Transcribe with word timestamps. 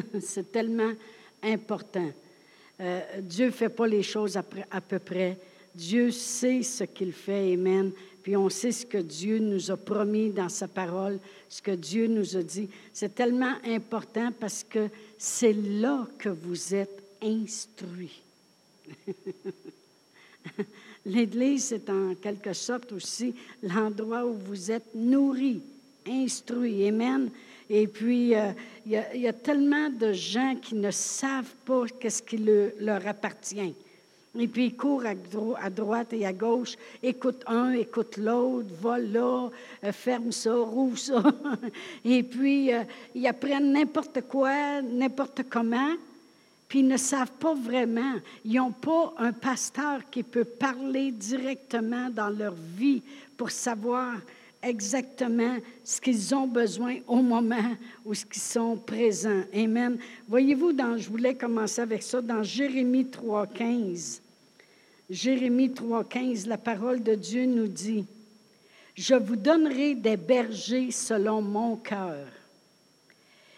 C'est 0.20 0.52
tellement 0.52 0.92
important. 1.42 2.10
Euh, 2.80 3.00
Dieu 3.20 3.46
ne 3.46 3.50
fait 3.50 3.68
pas 3.68 3.86
les 3.86 4.02
choses 4.02 4.36
à, 4.36 4.44
à, 4.70 4.80
peu 4.80 4.98
près. 4.98 5.36
Dieu 5.74 6.10
sait 6.10 6.62
ce 6.62 6.84
qu'il 6.84 7.12
fait, 7.12 7.54
Amen. 7.54 7.90
Puis 8.22 8.36
on 8.36 8.48
sait 8.48 8.72
ce 8.72 8.84
que 8.84 8.98
Dieu 8.98 9.38
nous 9.38 9.70
a 9.70 9.76
promis 9.76 10.30
dans 10.30 10.48
sa 10.48 10.68
parole, 10.68 11.18
ce 11.48 11.62
que 11.62 11.70
Dieu 11.70 12.06
nous 12.08 12.36
a 12.36 12.42
dit. 12.42 12.68
C'est 12.92 13.14
tellement 13.14 13.54
important 13.64 14.30
parce 14.38 14.62
que 14.62 14.88
c'est 15.16 15.54
là 15.54 16.06
que 16.18 16.28
vous 16.28 16.74
êtes 16.74 17.02
instruits. 17.22 18.20
L'Église, 21.06 21.64
c'est 21.64 21.88
en 21.88 22.14
quelque 22.14 22.52
sorte 22.52 22.92
aussi 22.92 23.34
l'endroit 23.62 24.26
où 24.26 24.34
vous 24.34 24.70
êtes 24.70 24.94
nourris, 24.94 25.62
instruits. 26.06 26.86
Amen. 26.86 27.30
Et 27.70 27.86
puis, 27.86 28.34
euh, 28.34 28.52
il 28.86 28.92
y, 28.92 29.28
a 29.28 29.32
tellement 29.32 29.90
de 29.90 30.12
gens 30.12 30.56
qui 30.60 30.74
ne 30.74 30.90
savent 30.90 31.52
pas 31.66 31.84
qu'est-ce 32.00 32.22
qui 32.22 32.38
leur 32.80 33.06
appartient. 33.06 33.74
Et 34.38 34.46
puis, 34.46 34.66
ils 34.66 34.76
courent 34.76 35.04
à, 35.06 35.68
droite 35.68 36.12
et 36.12 36.24
à 36.24 36.32
gauche, 36.32 36.76
écoutent 37.02 37.42
un, 37.46 37.72
écoutent 37.72 38.16
l'autre, 38.16 38.68
va 38.80 38.98
là, 38.98 39.50
euh, 39.84 40.30
ça, 40.30 40.54
rouvre 40.54 40.98
ça. 40.98 41.22
et 42.04 42.22
puis, 42.22 42.72
euh, 42.72 42.84
ils 43.14 43.26
apprennent 43.26 43.72
n'importe 43.72 44.22
quoi, 44.22 44.80
n'importe 44.80 45.42
comment, 45.50 45.94
puis 46.68 46.80
ils 46.80 46.88
ne 46.88 46.96
savent 46.96 47.32
pas 47.32 47.54
vraiment. 47.54 48.14
Ils 48.44 48.54
n'ont 48.54 48.72
pas 48.72 49.14
un 49.18 49.32
pasteur 49.32 50.00
qui 50.10 50.22
peut 50.22 50.44
parler 50.44 51.10
directement 51.10 52.08
dans 52.10 52.28
leur 52.28 52.54
vie 52.54 53.02
pour 53.36 53.50
savoir 53.50 54.14
exactement 54.68 55.56
ce 55.82 56.00
qu'ils 56.00 56.34
ont 56.34 56.46
besoin 56.46 56.98
au 57.06 57.22
moment 57.22 57.74
où 58.04 58.12
ils 58.12 58.40
sont 58.40 58.76
présents. 58.76 59.42
Amen. 59.54 59.98
Voyez-vous, 60.28 60.72
je 60.98 61.08
voulais 61.08 61.34
commencer 61.34 61.80
avec 61.80 62.02
ça, 62.02 62.20
dans 62.20 62.42
Jérémie 62.42 63.04
3.15. 63.04 64.20
Jérémie 65.10 65.70
3.15, 65.70 66.46
la 66.46 66.58
parole 66.58 67.02
de 67.02 67.14
Dieu 67.14 67.46
nous 67.46 67.66
dit, 67.66 68.04
Je 68.94 69.14
vous 69.14 69.36
donnerai 69.36 69.94
des 69.94 70.16
bergers 70.16 70.90
selon 70.90 71.40
mon 71.40 71.76
cœur, 71.76 72.26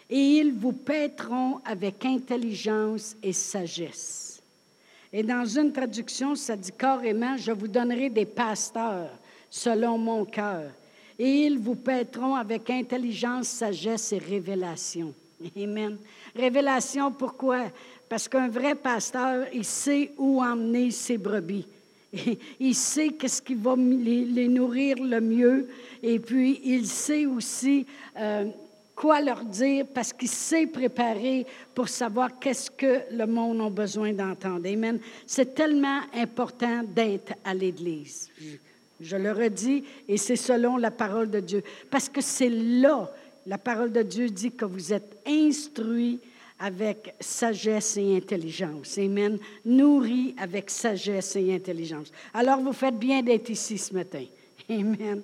et 0.09 0.17
ils 0.17 0.53
vous 0.53 0.71
paîtront 0.71 1.59
avec 1.65 2.05
intelligence 2.05 3.15
et 3.21 3.33
sagesse. 3.33 4.41
Et 5.13 5.23
dans 5.23 5.45
une 5.45 5.73
traduction, 5.73 6.35
ça 6.35 6.55
dit 6.55 6.71
carrément, 6.71 7.35
Je 7.35 7.51
vous 7.51 7.67
donnerai 7.67 8.09
des 8.09 8.25
pasteurs 8.25 9.11
selon 9.49 9.97
mon 9.97 10.23
cœur 10.23 10.71
et 11.23 11.45
ils 11.45 11.59
vous 11.59 11.75
paîtront 11.75 12.33
avec 12.33 12.67
intelligence, 12.71 13.47
sagesse 13.47 14.11
et 14.11 14.17
révélation. 14.17 15.13
Amen. 15.55 15.97
Révélation, 16.35 17.11
pourquoi? 17.11 17.65
Parce 18.09 18.27
qu'un 18.27 18.47
vrai 18.47 18.73
pasteur, 18.73 19.45
il 19.53 19.63
sait 19.63 20.13
où 20.17 20.41
emmener 20.41 20.89
ses 20.89 21.19
brebis. 21.19 21.67
Il 22.59 22.73
sait 22.73 23.09
qu'est-ce 23.09 23.41
qui 23.41 23.53
va 23.53 23.75
les, 23.77 24.47
nourrir 24.47 24.97
le 24.97 25.21
mieux. 25.21 25.69
Et 26.01 26.19
puis, 26.19 26.59
il 26.65 26.85
sait 26.85 27.25
aussi 27.25 27.85
euh, 28.19 28.45
quoi 28.95 29.21
leur 29.21 29.45
dire 29.45 29.85
parce 29.93 30.11
qu'il 30.11 30.27
sait 30.27 30.67
préparer 30.67 31.45
pour 31.73 31.87
savoir 31.87 32.37
qu'est-ce 32.37 32.69
que 32.69 33.03
le 33.11 33.25
monde 33.27 33.61
a 33.61 33.69
besoin 33.69 34.11
d'entendre. 34.11 34.67
Amen. 34.67 34.99
C'est 35.25 35.53
tellement 35.53 36.01
important 36.13 36.83
d'être 36.83 37.33
à 37.45 37.53
l'Église. 37.53 38.29
Je 39.01 39.17
le 39.17 39.31
redis, 39.31 39.83
et 40.07 40.17
c'est 40.17 40.35
selon 40.35 40.77
la 40.77 40.91
parole 40.91 41.29
de 41.29 41.39
Dieu. 41.39 41.63
Parce 41.89 42.09
que 42.09 42.21
c'est 42.21 42.49
là, 42.49 43.11
la 43.45 43.57
parole 43.57 43.91
de 43.91 44.01
Dieu 44.03 44.29
dit 44.29 44.51
que 44.51 44.65
vous 44.65 44.93
êtes 44.93 45.17
instruits 45.25 46.19
avec 46.61 47.15
sagesse 47.19 47.97
et 47.97 48.15
intelligence. 48.15 48.97
Amen. 48.99 49.39
Nourris 49.65 50.35
avec 50.37 50.69
sagesse 50.69 51.35
et 51.35 51.55
intelligence. 51.55 52.11
Alors, 52.33 52.59
vous 52.59 52.73
faites 52.73 52.97
bien 52.97 53.23
d'être 53.23 53.49
ici 53.49 53.79
ce 53.79 53.93
matin. 53.93 54.23
Amen. 54.69 55.21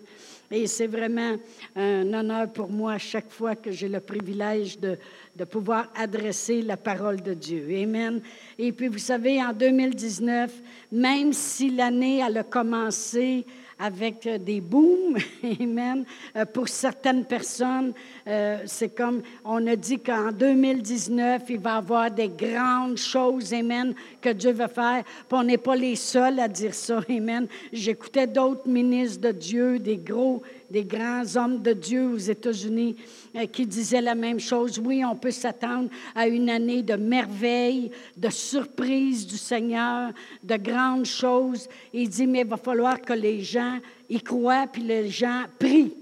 Et 0.49 0.65
c'est 0.65 0.87
vraiment 0.87 1.35
un 1.75 2.13
honneur 2.13 2.51
pour 2.51 2.69
moi 2.69 2.93
à 2.93 2.97
chaque 2.97 3.29
fois 3.29 3.55
que 3.55 3.69
j'ai 3.69 3.89
le 3.89 3.99
privilège 3.99 4.79
de, 4.79 4.97
de 5.35 5.43
pouvoir 5.43 5.91
adresser 5.95 6.61
la 6.61 6.77
parole 6.77 7.21
de 7.21 7.33
Dieu. 7.33 7.67
Amen. 7.83 8.21
Et 8.57 8.71
puis, 8.71 8.87
vous 8.87 8.97
savez, 8.97 9.43
en 9.43 9.53
2019, 9.53 10.51
même 10.91 11.33
si 11.33 11.69
l'année 11.69 12.23
a 12.23 12.43
commencé 12.43 13.45
avec 13.79 14.25
euh, 14.25 14.37
des 14.37 14.61
booms, 14.61 15.17
amen. 15.61 16.03
Euh, 16.35 16.45
pour 16.45 16.67
certaines 16.67 17.25
personnes, 17.25 17.93
euh, 18.27 18.59
c'est 18.65 18.89
comme 18.89 19.21
on 19.45 19.65
a 19.67 19.75
dit 19.75 19.99
qu'en 19.99 20.31
2019, 20.31 21.43
il 21.49 21.59
va 21.59 21.75
y 21.75 21.77
avoir 21.77 22.11
des 22.11 22.29
grandes 22.29 22.97
choses, 22.97 23.53
amen, 23.53 23.93
que 24.21 24.29
Dieu 24.29 24.51
va 24.51 24.67
faire. 24.67 25.03
Puis 25.03 25.37
on 25.37 25.43
n'est 25.43 25.57
pas 25.57 25.75
les 25.75 25.95
seuls 25.95 26.39
à 26.39 26.47
dire 26.47 26.73
ça, 26.73 27.01
amen. 27.09 27.47
J'écoutais 27.71 28.27
d'autres 28.27 28.67
ministres 28.67 29.21
de 29.21 29.31
Dieu, 29.31 29.79
des 29.79 29.97
gros 29.97 30.41
des 30.69 30.83
grands 30.83 31.23
hommes 31.35 31.61
de 31.61 31.73
Dieu 31.73 32.07
aux 32.07 32.17
États-Unis 32.17 32.95
euh, 33.35 33.45
qui 33.45 33.65
disaient 33.65 34.01
la 34.01 34.15
même 34.15 34.39
chose. 34.39 34.79
Oui, 34.79 35.03
on 35.05 35.15
peut 35.15 35.31
s'attendre 35.31 35.89
à 36.15 36.27
une 36.27 36.49
année 36.49 36.83
de 36.83 36.95
merveilles, 36.95 37.91
de 38.15 38.29
surprises 38.29 39.25
du 39.25 39.37
Seigneur, 39.37 40.11
de 40.43 40.55
grandes 40.57 41.05
choses. 41.05 41.67
Il 41.93 42.09
dit, 42.09 42.27
mais 42.27 42.41
il 42.41 42.47
va 42.47 42.57
falloir 42.57 43.01
que 43.01 43.13
les 43.13 43.41
gens 43.41 43.79
y 44.09 44.19
croient, 44.19 44.67
puis 44.71 44.83
les 44.83 45.09
gens 45.09 45.43
prient. 45.57 45.93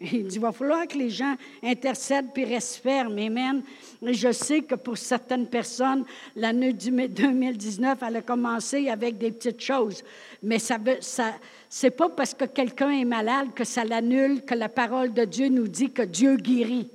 Il 0.00 0.26
dit, 0.26 0.36
il 0.36 0.40
va 0.40 0.52
falloir 0.52 0.86
que 0.88 0.98
les 0.98 1.10
gens 1.10 1.36
intercèdent 1.62 2.32
puis 2.34 2.44
restent 2.44 2.82
fermes. 2.82 3.18
Amen. 3.18 3.62
Et 4.04 4.14
je 4.14 4.32
sais 4.32 4.62
que 4.62 4.74
pour 4.74 4.98
certaines 4.98 5.46
personnes, 5.46 6.04
l'année 6.34 6.72
2019, 6.72 7.98
elle 8.06 8.16
a 8.16 8.22
commencé 8.22 8.88
avec 8.88 9.16
des 9.16 9.30
petites 9.30 9.60
choses. 9.60 10.02
Mais 10.42 10.58
ça 10.58 10.76
veut, 10.76 10.98
c'est 11.68 11.90
pas 11.90 12.08
parce 12.08 12.34
que 12.34 12.46
quelqu'un 12.46 12.90
est 12.90 13.04
malade 13.04 13.48
que 13.54 13.64
ça 13.64 13.84
l'annule, 13.84 14.42
que 14.42 14.54
la 14.54 14.68
parole 14.68 15.12
de 15.12 15.24
Dieu 15.24 15.48
nous 15.48 15.68
dit 15.68 15.90
que 15.90 16.02
Dieu 16.02 16.36
guérit. 16.36 16.88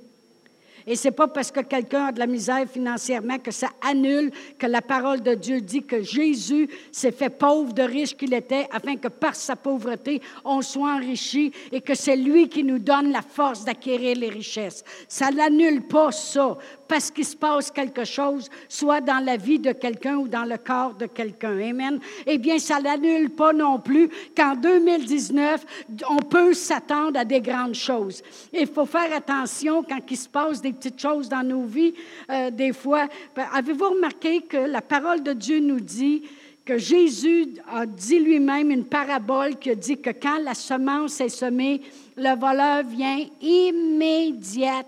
Et 0.90 0.96
c'est 0.96 1.10
pas 1.10 1.28
parce 1.28 1.50
que 1.50 1.60
quelqu'un 1.60 2.06
a 2.06 2.12
de 2.12 2.18
la 2.18 2.26
misère 2.26 2.66
financièrement 2.66 3.38
que 3.38 3.50
ça 3.50 3.68
annule 3.86 4.30
que 4.58 4.66
la 4.66 4.80
parole 4.80 5.20
de 5.20 5.34
Dieu 5.34 5.60
dit 5.60 5.82
que 5.82 6.02
Jésus 6.02 6.66
s'est 6.90 7.12
fait 7.12 7.28
pauvre 7.28 7.74
de 7.74 7.82
riche 7.82 8.16
qu'il 8.16 8.32
était 8.32 8.66
afin 8.72 8.96
que 8.96 9.08
par 9.08 9.34
sa 9.34 9.54
pauvreté, 9.54 10.22
on 10.46 10.62
soit 10.62 10.94
enrichi 10.94 11.52
et 11.72 11.82
que 11.82 11.94
c'est 11.94 12.16
lui 12.16 12.48
qui 12.48 12.64
nous 12.64 12.78
donne 12.78 13.12
la 13.12 13.20
force 13.20 13.66
d'acquérir 13.66 14.16
les 14.16 14.30
richesses. 14.30 14.82
Ça 15.08 15.30
n'annule 15.30 15.82
pas 15.82 16.10
ça 16.10 16.56
parce 16.88 17.10
qu'il 17.10 17.24
se 17.24 17.36
passe 17.36 17.70
quelque 17.70 18.04
chose, 18.04 18.48
soit 18.68 19.00
dans 19.00 19.22
la 19.24 19.36
vie 19.36 19.58
de 19.58 19.72
quelqu'un 19.72 20.16
ou 20.16 20.26
dans 20.26 20.44
le 20.44 20.56
corps 20.56 20.94
de 20.94 21.06
quelqu'un. 21.06 21.58
Amen. 21.60 22.00
Eh 22.26 22.38
bien, 22.38 22.58
ça 22.58 22.80
n'annule 22.80 23.30
pas 23.30 23.52
non 23.52 23.78
plus 23.78 24.08
qu'en 24.36 24.56
2019, 24.56 25.64
on 26.08 26.16
peut 26.16 26.54
s'attendre 26.54 27.18
à 27.18 27.24
des 27.24 27.40
grandes 27.40 27.74
choses. 27.74 28.22
Il 28.52 28.66
faut 28.66 28.86
faire 28.86 29.14
attention 29.14 29.82
quand 29.82 30.00
il 30.10 30.16
se 30.16 30.28
passe 30.28 30.62
des 30.62 30.72
petites 30.72 31.00
choses 31.00 31.28
dans 31.28 31.42
nos 31.42 31.64
vies. 31.64 31.94
Euh, 32.30 32.50
des 32.50 32.72
fois, 32.72 33.06
avez-vous 33.52 33.90
remarqué 33.90 34.40
que 34.40 34.56
la 34.56 34.80
parole 34.80 35.22
de 35.22 35.34
Dieu 35.34 35.60
nous 35.60 35.80
dit 35.80 36.22
que 36.64 36.76
Jésus 36.78 37.54
a 37.72 37.86
dit 37.86 38.18
lui-même 38.18 38.70
une 38.70 38.84
parabole 38.84 39.56
qui 39.56 39.74
dit 39.74 39.98
que 39.98 40.10
quand 40.10 40.38
la 40.44 40.54
semence 40.54 41.20
est 41.20 41.30
semée, 41.30 41.80
le 42.16 42.38
voleur 42.38 42.82
vient 42.84 43.24
immédiatement? 43.40 44.84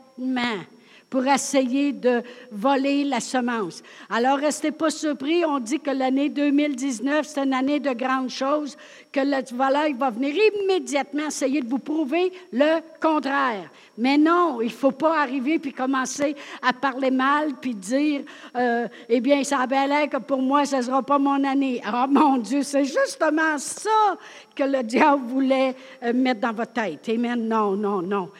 Pour 1.10 1.26
essayer 1.26 1.92
de 1.92 2.22
voler 2.52 3.04
la 3.04 3.18
semence. 3.18 3.82
Alors, 4.08 4.38
restez 4.38 4.70
pas 4.70 4.90
surpris, 4.90 5.44
on 5.44 5.58
dit 5.58 5.80
que 5.80 5.90
l'année 5.90 6.28
2019, 6.28 7.26
c'est 7.26 7.42
une 7.42 7.52
année 7.52 7.80
de 7.80 7.92
grandes 7.92 8.30
choses, 8.30 8.76
que 9.12 9.20
le 9.20 9.56
voleur 9.56 9.88
va 9.98 10.10
venir 10.10 10.34
immédiatement 10.62 11.26
essayer 11.26 11.60
de 11.60 11.68
vous 11.68 11.80
prouver 11.80 12.32
le 12.52 12.78
contraire. 13.00 13.68
Mais 13.98 14.16
non, 14.16 14.60
il 14.60 14.66
ne 14.66 14.70
faut 14.70 14.92
pas 14.92 15.20
arriver 15.20 15.58
puis 15.58 15.72
commencer 15.72 16.36
à 16.62 16.72
parler 16.72 17.10
mal 17.10 17.54
puis 17.60 17.74
dire, 17.74 18.22
euh, 18.56 18.86
eh 19.08 19.20
bien, 19.20 19.42
ça 19.42 19.58
a 19.58 19.86
l'air 19.86 20.08
que 20.08 20.18
pour 20.18 20.40
moi, 20.40 20.64
ce 20.64 20.76
ne 20.76 20.82
sera 20.82 21.02
pas 21.02 21.18
mon 21.18 21.42
année. 21.44 21.82
Oh 21.92 22.06
mon 22.08 22.38
Dieu, 22.38 22.62
c'est 22.62 22.84
justement 22.84 23.58
ça 23.58 24.16
que 24.54 24.62
le 24.62 24.82
diable 24.84 25.26
voulait 25.26 25.74
euh, 26.04 26.12
mettre 26.12 26.40
dans 26.40 26.52
votre 26.52 26.72
tête. 26.72 27.08
Amen. 27.08 27.48
Non, 27.48 27.72
non, 27.72 28.00
non. 28.00 28.30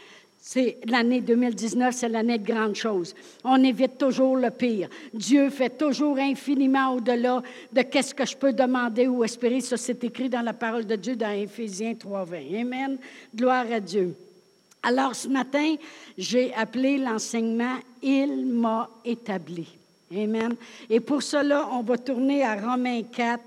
C'est 0.42 0.78
l'année 0.86 1.20
2019, 1.20 1.94
c'est 1.94 2.08
l'année 2.08 2.38
de 2.38 2.46
grandes 2.46 2.74
choses. 2.74 3.14
On 3.44 3.62
évite 3.62 3.98
toujours 3.98 4.36
le 4.36 4.50
pire. 4.50 4.88
Dieu 5.12 5.50
fait 5.50 5.76
toujours 5.76 6.18
infiniment 6.18 6.94
au-delà 6.94 7.42
de 7.70 7.82
qu'est-ce 7.82 8.14
que 8.14 8.24
je 8.24 8.36
peux 8.36 8.52
demander 8.52 9.06
ou 9.06 9.22
espérer. 9.22 9.60
Ça, 9.60 9.76
c'est 9.76 10.02
écrit 10.02 10.30
dans 10.30 10.40
la 10.40 10.54
parole 10.54 10.86
de 10.86 10.96
Dieu 10.96 11.14
dans 11.14 11.30
Éphésiens 11.30 11.92
3.20. 11.92 12.60
Amen. 12.62 12.98
Gloire 13.34 13.66
à 13.70 13.80
Dieu. 13.80 14.16
Alors, 14.82 15.14
ce 15.14 15.28
matin, 15.28 15.76
j'ai 16.16 16.54
appelé 16.54 16.96
l'enseignement 16.96 17.76
Il 18.02 18.46
m'a 18.46 18.88
établi. 19.04 19.68
Amen. 20.10 20.54
Et 20.88 21.00
pour 21.00 21.22
cela, 21.22 21.68
on 21.70 21.82
va 21.82 21.98
tourner 21.98 22.42
à 22.44 22.56
Romains 22.56 23.02
4. 23.02 23.42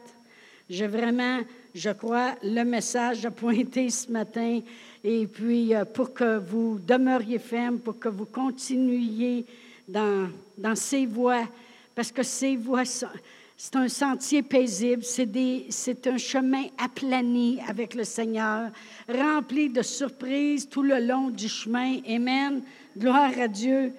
J'ai 0.69 0.87
vraiment, 0.87 1.39
je 1.73 1.89
crois, 1.89 2.35
le 2.43 2.63
message 2.63 3.25
à 3.25 3.31
pointer 3.31 3.89
ce 3.89 4.11
matin 4.11 4.61
et 5.03 5.27
puis, 5.27 5.75
euh, 5.75 5.83
pour 5.83 6.13
que 6.13 6.37
vous 6.37 6.79
demeuriez 6.79 7.39
ferme, 7.39 7.79
pour 7.79 7.99
que 7.99 8.07
vous 8.07 8.25
continuiez 8.25 9.45
dans, 9.87 10.29
dans 10.57 10.75
ses 10.75 11.05
voies, 11.05 11.45
parce 11.93 12.11
que 12.11 12.23
ses 12.23 12.55
voies, 12.55 12.85
c'est 12.85 13.75
un 13.75 13.89
sentier 13.89 14.41
paisible, 14.41 15.03
c'est 15.03 16.07
un 16.07 16.17
chemin 16.17 16.63
aplani 16.77 17.59
avec 17.67 17.95
le 17.95 18.05
Seigneur, 18.05 18.71
rempli 19.09 19.69
de 19.69 19.81
surprises 19.81 20.69
tout 20.69 20.83
le 20.83 20.99
long 20.99 21.29
du 21.29 21.49
chemin. 21.49 21.97
Amen. 22.07 22.61
Gloire 22.97 23.37
à 23.37 23.49
Dieu. 23.49 23.91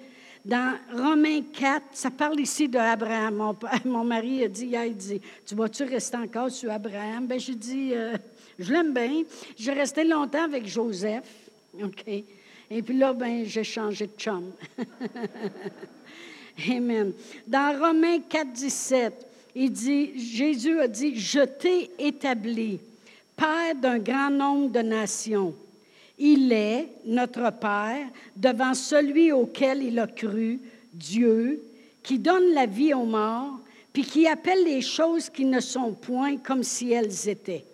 Dans 0.45 0.77
Romains 0.93 1.41
4, 1.41 1.85
ça 1.93 2.11
parle 2.11 2.39
ici 2.39 2.69
d'Abraham. 2.69 3.35
Mon, 3.35 3.55
mon 3.85 4.03
mari 4.03 4.43
a 4.43 4.47
dit, 4.47 4.75
dit, 4.93 5.21
tu 5.43 5.55
vas-tu 5.55 5.83
rester 5.85 6.17
encore 6.17 6.51
sur 6.51 6.71
Abraham? 6.71 7.25
Ben, 7.25 7.39
j'ai 7.39 7.55
dit, 7.55 7.93
euh, 7.93 8.15
je 8.59 8.71
l'aime 8.71 8.93
bien. 8.93 9.23
J'ai 9.57 9.73
resté 9.73 10.03
longtemps 10.03 10.43
avec 10.43 10.67
Joseph. 10.67 11.25
OK? 11.83 12.07
Et 12.07 12.81
puis 12.83 12.95
là, 12.95 13.13
ben, 13.13 13.43
j'ai 13.43 13.63
changé 13.63 14.05
de 14.05 14.13
chum. 14.15 14.51
Amen. 16.69 17.11
Dans 17.47 17.79
Romains 17.79 18.19
4, 18.29 18.51
17, 18.51 19.13
il 19.55 19.71
dit, 19.71 20.19
Jésus 20.19 20.79
a 20.79 20.87
dit, 20.87 21.19
je 21.19 21.39
t'ai 21.41 21.89
établi, 21.97 22.79
Père 23.35 23.75
d'un 23.75 23.97
grand 23.97 24.29
nombre 24.29 24.71
de 24.71 24.79
nations. 24.79 25.55
Il 26.17 26.51
est 26.51 26.87
notre 27.05 27.51
Père 27.59 28.07
devant 28.35 28.73
celui 28.73 29.31
auquel 29.31 29.83
il 29.83 29.99
a 29.99 30.07
cru, 30.07 30.59
Dieu, 30.93 31.61
qui 32.01 32.19
donne 32.19 32.53
la 32.53 32.65
vie 32.65 32.93
aux 32.93 33.05
morts, 33.05 33.59
puis 33.91 34.03
qui 34.03 34.27
appelle 34.27 34.63
les 34.63 34.81
choses 34.81 35.29
qui 35.29 35.45
ne 35.45 35.59
sont 35.59 35.93
point 35.93 36.37
comme 36.37 36.63
si 36.63 36.91
elles 36.91 37.27
étaient. 37.27 37.65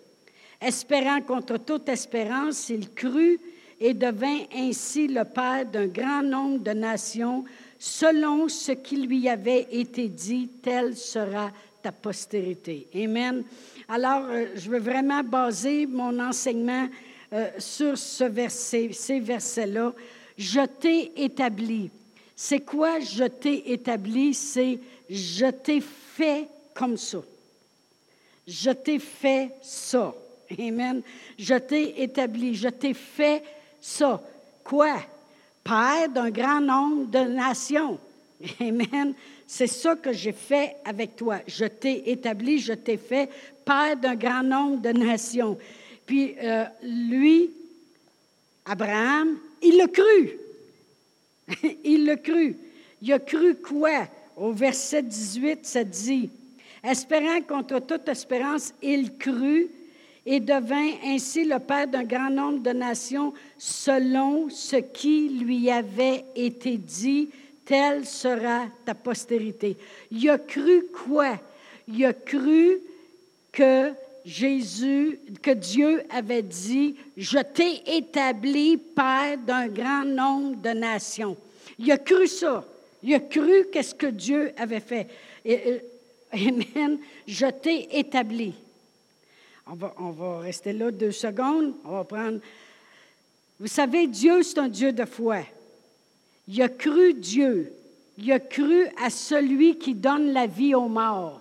Espérant 0.60 1.20
contre 1.20 1.58
toute 1.58 1.88
espérance, 1.88 2.68
il 2.68 2.90
crut 2.90 3.40
et 3.80 3.94
devint 3.94 4.40
ainsi 4.54 5.08
le 5.08 5.24
Père 5.24 5.66
d'un 5.66 5.88
grand 5.88 6.22
nombre 6.22 6.60
de 6.60 6.70
nations, 6.70 7.44
selon 7.78 8.48
ce 8.48 8.72
qui 8.72 8.96
lui 8.96 9.28
avait 9.28 9.66
été 9.72 10.06
dit, 10.06 10.48
telle 10.62 10.96
sera 10.96 11.50
ta 11.82 11.90
postérité. 11.90 12.86
Amen. 12.94 13.42
Alors, 13.88 14.22
euh, 14.30 14.46
je 14.54 14.70
veux 14.70 14.78
vraiment 14.78 15.24
baser 15.24 15.86
mon 15.86 16.16
enseignement 16.20 16.86
euh, 17.32 17.50
sur 17.58 17.96
ce 17.96 18.24
verset, 18.24 18.90
ces 18.92 19.20
versets-là. 19.20 19.92
Je 20.36 20.60
t'ai 20.66 21.12
établi. 21.16 21.90
C'est 22.36 22.60
quoi 22.60 23.00
je 23.00 23.24
t'ai 23.24 23.72
établi? 23.72 24.34
C'est 24.34 24.78
je 25.08 25.46
t'ai 25.46 25.80
fait 25.80 26.48
comme 26.74 26.96
ça. 26.96 27.18
Je 28.46 28.70
t'ai 28.70 28.98
fait 28.98 29.50
ça. 29.62 30.14
Amen. 30.58 31.02
Je 31.38 31.54
t'ai 31.54 32.02
établi, 32.02 32.54
je 32.54 32.68
t'ai 32.68 32.94
fait 32.94 33.42
ça. 33.80 34.20
Quoi? 34.64 34.96
Père 35.64 36.08
d'un 36.08 36.30
grand 36.30 36.60
nombre 36.60 37.06
de 37.06 37.18
nations. 37.18 37.98
Amen. 38.60 39.14
C'est 39.46 39.66
ça 39.66 39.94
que 39.96 40.12
j'ai 40.12 40.32
fait 40.32 40.76
avec 40.84 41.16
toi. 41.16 41.38
Je 41.46 41.64
t'ai 41.64 42.10
établi, 42.10 42.58
je 42.58 42.72
t'ai 42.72 42.96
fait 42.96 43.28
Père 43.64 43.96
d'un 43.96 44.16
grand 44.16 44.42
nombre 44.42 44.80
de 44.80 44.90
nations. 44.90 45.56
Puis 46.12 46.34
euh, 46.42 46.66
lui, 46.82 47.50
Abraham, 48.66 49.38
il 49.62 49.78
l'a 49.78 49.88
cru. 49.88 50.38
il 51.84 52.04
l'a 52.04 52.16
cru. 52.16 52.54
Il 53.00 53.14
a 53.14 53.18
cru 53.18 53.54
quoi? 53.54 54.06
Au 54.36 54.52
verset 54.52 55.04
18, 55.04 55.60
ça 55.64 55.82
dit, 55.82 56.28
espérant 56.84 57.40
contre 57.40 57.78
toute 57.78 58.06
espérance, 58.08 58.74
il 58.82 59.16
crut 59.16 59.70
et 60.26 60.38
devint 60.38 60.90
ainsi 61.02 61.46
le 61.46 61.58
père 61.58 61.88
d'un 61.88 62.04
grand 62.04 62.28
nombre 62.28 62.58
de 62.58 62.72
nations 62.72 63.32
selon 63.56 64.50
ce 64.50 64.76
qui 64.76 65.30
lui 65.30 65.70
avait 65.70 66.26
été 66.36 66.76
dit, 66.76 67.30
telle 67.64 68.04
sera 68.04 68.66
ta 68.84 68.94
postérité. 68.94 69.78
Il 70.10 70.28
a 70.28 70.36
cru 70.36 70.84
quoi? 71.06 71.40
Il 71.88 72.04
a 72.04 72.12
cru 72.12 72.80
que 73.50 73.94
Jésus, 74.24 75.18
que 75.42 75.50
Dieu 75.50 76.02
avait 76.10 76.42
dit, 76.42 76.96
je 77.16 77.38
t'ai 77.38 77.96
établi 77.96 78.76
père 78.76 79.38
d'un 79.38 79.68
grand 79.68 80.04
nombre 80.04 80.56
de 80.60 80.70
nations. 80.70 81.36
Il 81.78 81.90
a 81.90 81.98
cru 81.98 82.26
ça. 82.26 82.64
Il 83.02 83.14
a 83.14 83.20
cru 83.20 83.66
qu'est-ce 83.72 83.94
que 83.94 84.06
Dieu 84.06 84.52
avait 84.56 84.80
fait. 84.80 85.08
Et, 85.44 85.80
amen. 86.32 86.98
Je 87.26 87.46
t'ai 87.46 87.98
établi. 87.98 88.54
On 89.66 89.74
va, 89.74 89.94
on 89.98 90.10
va 90.10 90.38
rester 90.40 90.72
là 90.72 90.90
deux 90.90 91.12
secondes. 91.12 91.74
On 91.84 91.92
va 91.92 92.04
prendre. 92.04 92.40
Vous 93.58 93.66
savez, 93.66 94.06
Dieu, 94.06 94.42
c'est 94.42 94.58
un 94.58 94.68
Dieu 94.68 94.92
de 94.92 95.04
foi. 95.04 95.40
Il 96.48 96.60
a 96.62 96.68
cru 96.68 97.14
Dieu. 97.14 97.72
Il 98.18 98.30
a 98.30 98.40
cru 98.40 98.86
à 99.02 99.10
celui 99.10 99.78
qui 99.78 99.94
donne 99.94 100.32
la 100.32 100.46
vie 100.46 100.74
aux 100.74 100.88
morts. 100.88 101.40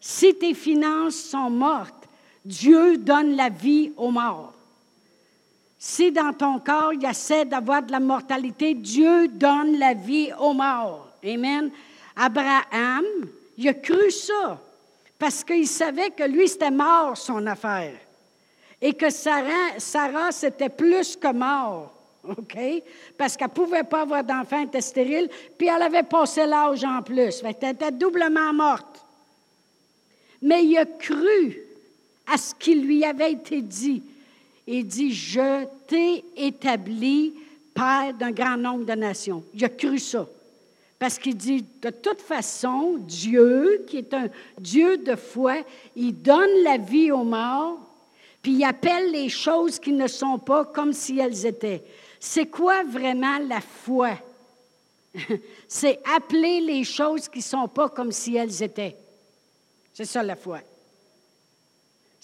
Si 0.00 0.34
tes 0.34 0.54
finances 0.54 1.16
sont 1.16 1.50
mortes, 1.50 2.03
Dieu 2.44 2.98
donne 2.98 3.36
la 3.36 3.48
vie 3.48 3.92
aux 3.96 4.10
morts. 4.10 4.52
Si 5.78 6.10
dans 6.12 6.32
ton 6.32 6.58
corps, 6.58 6.92
il 6.92 7.04
essaie 7.04 7.44
d'avoir 7.44 7.82
de 7.82 7.92
la 7.92 8.00
mortalité, 8.00 8.74
Dieu 8.74 9.28
donne 9.28 9.78
la 9.78 9.94
vie 9.94 10.30
aux 10.38 10.52
morts. 10.52 11.08
Amen. 11.24 11.70
Abraham, 12.16 13.04
il 13.56 13.68
a 13.68 13.74
cru 13.74 14.10
ça 14.10 14.60
parce 15.18 15.44
qu'il 15.44 15.66
savait 15.66 16.10
que 16.10 16.24
lui, 16.24 16.48
c'était 16.48 16.70
mort, 16.70 17.16
son 17.16 17.46
affaire. 17.46 17.94
Et 18.80 18.92
que 18.92 19.08
Sarah, 19.10 19.78
Sarah 19.78 20.32
c'était 20.32 20.68
plus 20.68 21.16
que 21.16 21.32
mort. 21.32 21.92
OK? 22.24 22.58
Parce 23.16 23.36
qu'elle 23.36 23.48
ne 23.48 23.52
pouvait 23.52 23.84
pas 23.84 24.02
avoir 24.02 24.24
d'enfant, 24.24 24.60
elle 24.60 24.68
était 24.68 24.80
stérile, 24.80 25.28
puis 25.58 25.68
elle 25.68 25.82
avait 25.82 26.02
passé 26.02 26.46
l'âge 26.46 26.84
en 26.84 27.02
plus. 27.02 27.42
Elle 27.42 27.50
était 27.50 27.92
doublement 27.92 28.52
morte. 28.52 29.04
Mais 30.42 30.64
il 30.64 30.76
a 30.76 30.84
cru 30.84 31.63
à 32.26 32.36
ce 32.36 32.54
qui 32.54 32.74
lui 32.74 33.04
avait 33.04 33.32
été 33.32 33.60
dit. 33.62 34.02
Il 34.66 34.86
dit, 34.86 35.12
je 35.12 35.66
t'ai 35.86 36.24
établi 36.36 37.34
père 37.74 38.14
d'un 38.14 38.30
grand 38.30 38.56
nombre 38.56 38.84
de 38.84 38.94
nations. 38.94 39.44
Il 39.52 39.64
a 39.64 39.68
cru 39.68 39.98
ça. 39.98 40.26
Parce 40.98 41.18
qu'il 41.18 41.36
dit, 41.36 41.64
de 41.82 41.90
toute 41.90 42.20
façon, 42.20 42.96
Dieu, 42.98 43.84
qui 43.86 43.98
est 43.98 44.14
un 44.14 44.28
Dieu 44.58 44.96
de 44.96 45.16
foi, 45.16 45.56
il 45.96 46.12
donne 46.12 46.62
la 46.62 46.78
vie 46.78 47.10
aux 47.10 47.24
morts, 47.24 47.78
puis 48.40 48.52
il 48.52 48.64
appelle 48.64 49.10
les 49.10 49.28
choses 49.28 49.78
qui 49.78 49.92
ne 49.92 50.06
sont 50.06 50.38
pas 50.38 50.64
comme 50.64 50.92
si 50.92 51.18
elles 51.18 51.44
étaient. 51.44 51.82
C'est 52.20 52.46
quoi 52.46 52.84
vraiment 52.84 53.38
la 53.38 53.60
foi? 53.60 54.12
C'est 55.68 56.00
appeler 56.16 56.60
les 56.60 56.84
choses 56.84 57.28
qui 57.28 57.38
ne 57.38 57.44
sont 57.44 57.68
pas 57.68 57.88
comme 57.88 58.12
si 58.12 58.36
elles 58.36 58.62
étaient. 58.62 58.96
C'est 59.92 60.04
ça 60.04 60.22
la 60.22 60.36
foi. 60.36 60.60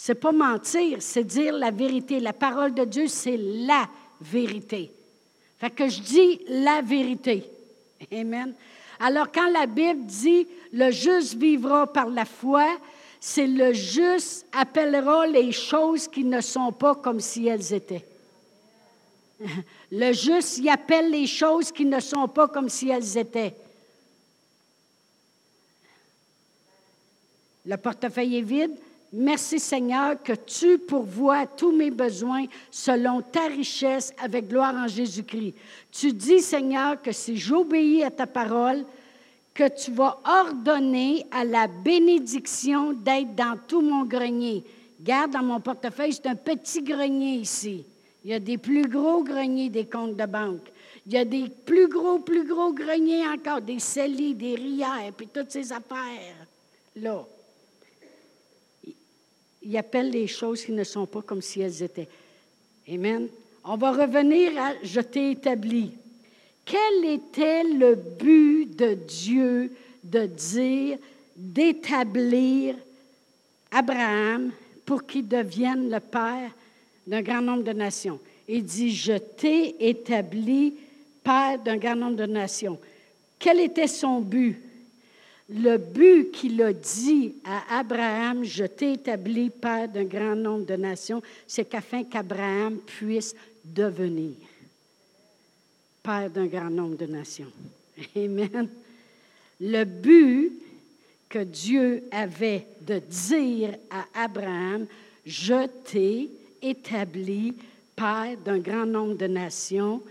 C'est 0.03 0.15
pas 0.15 0.33
mentir, 0.33 1.03
c'est 1.03 1.25
dire 1.25 1.53
la 1.53 1.71
vérité. 1.71 2.21
La 2.21 2.33
parole 2.33 2.73
de 2.73 2.87
Dieu, 2.87 3.07
c'est 3.07 3.37
la 3.37 3.87
vérité. 4.19 4.91
Fait 5.59 5.69
que 5.69 5.91
je 5.91 6.01
dis 6.01 6.41
la 6.49 6.81
vérité. 6.81 7.45
Amen. 8.11 8.55
Alors, 8.99 9.31
quand 9.31 9.51
la 9.51 9.67
Bible 9.67 10.07
dit 10.07 10.47
le 10.73 10.91
juste 10.91 11.35
vivra 11.35 11.87
par 11.87 12.09
la 12.09 12.25
foi, 12.25 12.79
c'est 13.21 13.47
le 13.47 13.75
juste 13.75 14.47
appellera 14.53 15.27
les 15.27 15.53
choses 15.53 16.09
qui 16.09 16.25
ne 16.25 16.41
sont 16.41 16.73
pas 16.73 16.95
comme 16.95 17.21
si 17.21 17.47
elles 17.47 17.75
étaient. 17.75 18.07
Le 19.93 20.13
juste 20.15 20.59
y 20.59 20.71
appelle 20.71 21.11
les 21.11 21.27
choses 21.27 21.71
qui 21.73 21.85
ne 21.85 22.01
sont 22.01 22.27
pas 22.29 22.49
comme 22.49 22.71
si 22.71 22.89
elles 22.89 23.19
étaient. 23.19 23.55
Le 27.67 27.77
portefeuille 27.77 28.39
est 28.39 28.43
vide, 28.43 28.77
Merci 29.13 29.59
Seigneur 29.59 30.23
que 30.23 30.35
tu 30.35 30.79
pourvois 30.79 31.45
tous 31.45 31.73
mes 31.73 31.91
besoins 31.91 32.45
selon 32.71 33.23
ta 33.23 33.47
richesse 33.49 34.13
avec 34.23 34.49
gloire 34.49 34.75
en 34.75 34.87
Jésus-Christ. 34.87 35.55
Tu 35.91 36.13
dis 36.13 36.41
Seigneur 36.41 37.03
que 37.03 37.11
si 37.11 37.37
j'obéis 37.37 38.05
à 38.05 38.11
ta 38.13 38.29
parole, 38.29 38.85
que 39.53 39.69
tu 39.69 39.91
vas 39.91 40.21
ordonner 40.25 41.27
à 41.33 41.45
la 41.45 41.67
bénédiction 41.67 42.93
d'être 42.93 43.35
dans 43.35 43.59
tout 43.67 43.81
mon 43.81 44.05
grenier. 44.05 44.63
Garde 45.01 45.33
dans 45.33 45.43
mon 45.43 45.59
portefeuille, 45.59 46.13
c'est 46.13 46.29
un 46.29 46.37
petit 46.37 46.83
grenier 46.83 47.35
ici. 47.35 47.85
Il 48.25 48.31
y 48.31 48.35
a 48.35 48.39
des 48.39 48.59
plus 48.59 48.87
gros 48.87 49.25
greniers 49.25 49.71
des 49.71 49.87
comptes 49.87 50.17
de 50.17 50.27
banque. 50.27 50.71
Il 51.05 51.15
y 51.15 51.17
a 51.17 51.25
des 51.25 51.49
plus 51.49 51.89
gros, 51.89 52.21
plus 52.21 52.47
gros 52.47 52.73
greniers 52.73 53.27
encore, 53.27 53.61
des 53.61 53.81
celliers, 53.81 54.35
des 54.35 54.55
rières, 54.55 55.13
puis 55.17 55.27
toutes 55.27 55.51
ces 55.51 55.73
affaires 55.73 56.37
là 56.95 57.25
il 59.71 59.77
appelle 59.77 60.11
les 60.11 60.27
choses 60.27 60.65
qui 60.65 60.73
ne 60.73 60.83
sont 60.83 61.07
pas 61.07 61.23
comme 61.23 61.41
si 61.41 61.61
elles 61.61 61.81
étaient. 61.81 62.09
Amen. 62.93 63.29
On 63.63 63.77
va 63.77 63.93
revenir 63.93 64.51
à 64.61 64.73
Je 64.83 65.01
t'ai 65.01 65.31
établi. 65.31 65.93
Quel 66.65 67.05
était 67.05 67.63
le 67.63 67.95
but 67.95 68.67
de 68.77 68.95
Dieu 68.95 69.71
de 70.03 70.27
dire, 70.27 70.99
d'établir 71.37 72.75
Abraham 73.71 74.51
pour 74.85 75.07
qu'il 75.07 75.29
devienne 75.29 75.89
le 75.89 76.01
père 76.01 76.51
d'un 77.07 77.23
grand 77.23 77.41
nombre 77.41 77.63
de 77.63 77.73
nations? 77.73 78.19
Il 78.49 78.65
dit, 78.65 78.93
je 78.93 79.19
t'ai 79.19 79.89
établi 79.89 80.75
père 81.23 81.61
d'un 81.61 81.77
grand 81.77 81.95
nombre 81.95 82.17
de 82.17 82.27
nations. 82.27 82.77
Quel 83.39 83.61
était 83.61 83.87
son 83.87 84.21
but? 84.21 84.59
Le 85.53 85.79
but 85.79 86.31
qu'il 86.31 86.63
a 86.63 86.73
dit 86.73 87.35
à 87.45 87.81
Abraham, 87.81 88.45
je 88.45 88.65
t'ai 88.65 88.93
établi 88.93 89.51
père 89.51 89.89
d'un 89.89 90.05
grand 90.05 90.37
nombre 90.37 90.65
de 90.65 90.77
nations, 90.77 91.21
c'est 91.47 91.65
qu'afin 91.65 92.05
qu'Abraham 92.05 92.79
puisse 92.79 93.35
devenir 93.65 94.35
père 96.03 96.31
d'un 96.31 96.47
grand 96.47 96.71
nombre 96.71 96.97
de 96.97 97.07
nations. 97.07 97.53
Amen. 98.17 98.69
Le 99.61 99.85
but 99.85 100.53
que 101.29 101.41
Dieu 101.41 102.05
avait 102.11 102.67
de 102.81 102.99
dire 102.99 103.77
à 103.91 104.25
Abraham, 104.25 104.87
je 105.25 105.67
t'ai 105.85 106.31
établi 106.63 107.55
père 107.95 108.37
d'un 108.45 108.59
grand 108.59 108.87
nombre 108.87 109.17
de 109.17 109.27
nations, 109.27 110.03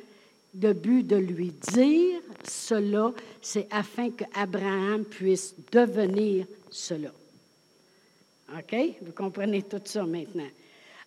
le 0.60 0.74
but 0.74 1.04
de 1.04 1.16
lui 1.16 1.52
dire 1.74 2.22
cela, 2.44 3.14
c'est 3.42 3.68
afin 3.72 4.10
qu'Abraham 4.12 5.06
puisse 5.06 5.56
devenir 5.72 6.46
cela. 6.70 7.12
OK? 8.58 8.76
Vous 9.02 9.12
comprenez 9.12 9.64
tout 9.64 9.82
ça 9.84 10.04
maintenant. 10.06 10.48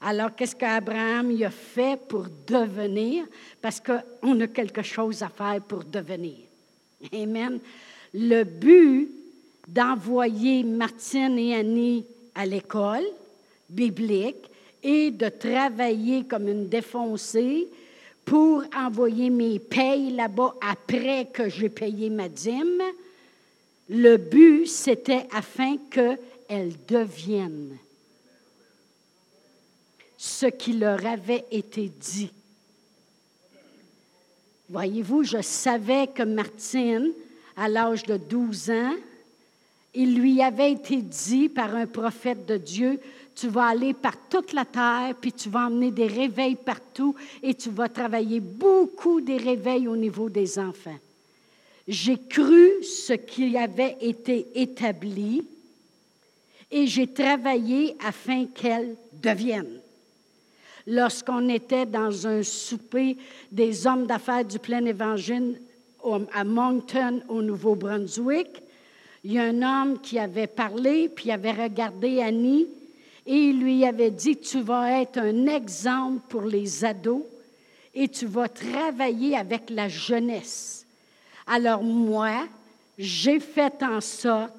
Alors, 0.01 0.35
qu'est-ce 0.35 0.57
qu'Abraham 0.57 1.31
a 1.43 1.51
fait 1.51 1.99
pour 2.09 2.27
devenir? 2.47 3.25
Parce 3.61 3.81
qu'on 3.81 4.41
a 4.41 4.47
quelque 4.49 4.83
chose 4.83 5.23
à 5.23 5.29
faire 5.29 5.61
pour 5.63 5.85
devenir. 5.85 6.39
Amen. 7.13 7.61
Le 8.15 8.45
but 8.45 9.09
d'envoyer 9.67 10.65
Martine 10.65 11.39
et 11.39 11.55
Annie 11.55 12.05
à 12.35 12.45
l'école 12.47 13.05
biblique 13.69 14.49
et 14.83 15.11
de 15.11 15.29
travailler 15.29 16.25
comme 16.25 16.49
une 16.49 16.69
défoncée 16.69 17.69
pour 18.25 18.65
envoyer 18.77 19.31
mes 19.31 19.59
payes 19.59 20.11
là-bas 20.11 20.55
après 20.61 21.27
que 21.33 21.49
j'ai 21.49 21.69
payé 21.69 22.11
ma 22.11 22.29
dîme. 22.29 22.83
Le 23.89 24.17
but, 24.17 24.67
c'était 24.67 25.27
afin 25.33 25.77
qu'elles 25.91 26.75
deviennent 26.87 27.77
ce 30.17 30.47
qui 30.47 30.75
leur 30.75 31.05
avait 31.05 31.45
été 31.51 31.91
dit. 32.01 32.31
Voyez-vous, 34.69 35.25
je 35.25 35.43
savais 35.43 36.07
que 36.07 36.23
Martine, 36.23 37.11
à 37.57 37.69
l'âge 37.69 38.05
de 38.05 38.17
12 38.17 38.71
ans, 38.71 38.95
il 39.95 40.17
lui 40.19 40.41
avait 40.41 40.73
été 40.73 41.03
dit 41.03 41.49
par 41.49 41.75
un 41.75 41.87
prophète 41.87 42.47
de 42.47 42.57
Dieu, 42.57 43.01
tu 43.35 43.49
vas 43.49 43.69
aller 43.69 43.95
par 43.95 44.15
toute 44.29 44.53
la 44.53 44.65
terre, 44.65 45.15
puis 45.21 45.33
tu 45.33 45.49
vas 45.49 45.67
emmener 45.67 45.91
des 45.91 46.07
réveils 46.07 46.57
partout 46.57 47.15
et 47.43 47.55
tu 47.55 47.71
vas 47.71 47.89
travailler 47.89 48.41
beaucoup 48.41 49.21
des 49.21 49.37
réveils 49.37 49.89
au 49.89 49.97
niveau 49.97 50.29
des 50.29 50.59
enfants. 50.59 50.99
J'ai 51.89 52.19
cru 52.19 52.83
ce 52.83 53.15
qui 53.15 53.57
avait 53.57 53.97
été 54.01 54.47
établi 54.55 55.43
et 56.71 56.87
j'ai 56.87 57.07
travaillé 57.07 57.97
afin 58.05 58.47
qu'elle 58.47 58.97
devienne. 59.13 59.81
Lorsqu'on 60.87 61.49
était 61.49 61.87
dans 61.87 62.27
un 62.27 62.43
souper 62.43 63.17
des 63.51 63.87
hommes 63.87 64.07
d'affaires 64.07 64.45
du 64.45 64.59
plein 64.59 64.85
évangile 64.85 65.61
à 66.33 66.45
Moncton, 66.45 67.23
au 67.29 67.43
Nouveau-Brunswick, 67.43 68.49
il 69.25 69.33
y 69.35 69.39
a 69.39 69.45
un 69.45 69.63
homme 69.63 70.01
qui 70.01 70.19
avait 70.19 70.49
parlé, 70.49 71.09
puis 71.09 71.31
avait 71.31 71.53
regardé 71.53 72.21
Annie, 72.21 72.67
et 73.27 73.37
il 73.37 73.61
lui 73.61 73.85
avait 73.85 74.11
dit, 74.11 74.37
tu 74.37 74.61
vas 74.61 75.01
être 75.01 75.19
un 75.19 75.47
exemple 75.47 76.23
pour 76.29 76.43
les 76.43 76.85
ados 76.85 77.23
et 77.95 78.09
tu 78.09 78.27
vas 78.27 78.49
travailler 78.49 79.37
avec 79.37 79.71
la 79.71 79.89
jeunesse. 79.89 80.87
Alors 81.47 81.83
moi, 81.83 82.47
j'ai 82.99 83.39
fait 83.39 83.83
en 83.83 84.01
sorte 84.01 84.55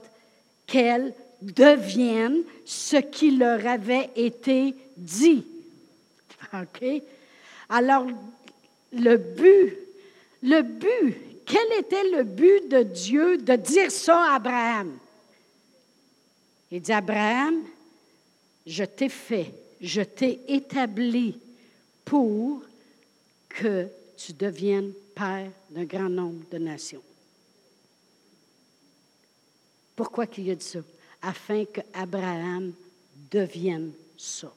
qu'elle 0.65 1.13
devienne 1.41 2.43
ce 2.65 2.97
qui 2.97 3.31
leur 3.31 3.65
avait 3.67 4.09
été 4.15 4.75
dit. 4.95 5.45
OK? 6.53 7.01
Alors, 7.69 8.07
le 8.93 9.17
but, 9.17 9.77
le 10.41 10.61
but, 10.61 11.17
quel 11.45 11.79
était 11.79 12.09
le 12.15 12.23
but 12.23 12.69
de 12.69 12.83
Dieu 12.83 13.37
de 13.37 13.55
dire 13.55 13.91
ça 13.91 14.31
à 14.31 14.35
Abraham? 14.35 14.97
Il 16.71 16.81
dit, 16.81 16.93
Abraham, 16.93 17.61
je 18.65 18.83
t'ai 18.83 19.09
fait, 19.09 19.53
je 19.81 20.01
t'ai 20.01 20.39
établi 20.47 21.37
pour 22.05 22.63
que 23.49 23.87
tu 24.17 24.33
deviennes 24.33 24.93
père 25.15 25.51
d'un 25.69 25.85
grand 25.85 26.09
nombre 26.09 26.43
de 26.51 26.57
nations. 26.57 27.03
Pourquoi 29.95 30.27
qu'il 30.27 30.49
a 30.49 30.55
dit 30.55 30.65
ça? 30.65 30.79
Afin 31.21 31.65
que 31.65 31.81
Abraham 31.93 32.73
devienne 33.31 33.91
ça. 34.17 34.51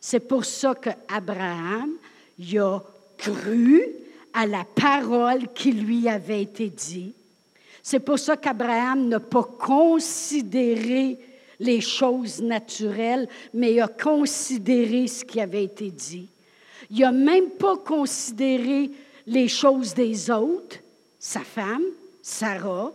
C'est 0.00 0.20
pour 0.20 0.44
ça 0.44 0.74
qu'Abraham 0.74 1.94
y 2.38 2.58
a 2.58 2.80
cru 3.16 3.86
à 4.32 4.46
la 4.46 4.64
parole 4.64 5.52
qui 5.54 5.72
lui 5.72 6.08
avait 6.08 6.42
été 6.42 6.68
dite. 6.68 7.14
C'est 7.82 8.00
pour 8.00 8.18
ça 8.18 8.36
qu'Abraham 8.36 9.08
n'a 9.08 9.20
pas 9.20 9.44
considéré 9.44 11.18
les 11.60 11.80
choses 11.80 12.40
naturelles, 12.40 13.28
mais 13.52 13.74
il 13.74 13.80
a 13.80 13.88
considéré 13.88 15.06
ce 15.06 15.24
qui 15.24 15.40
avait 15.40 15.64
été 15.64 15.90
dit. 15.90 16.28
Il 16.90 17.00
n'a 17.00 17.12
même 17.12 17.50
pas 17.50 17.76
considéré 17.76 18.90
les 19.26 19.48
choses 19.48 19.94
des 19.94 20.30
autres, 20.30 20.78
sa 21.18 21.40
femme, 21.40 21.84
Sarah, 22.22 22.92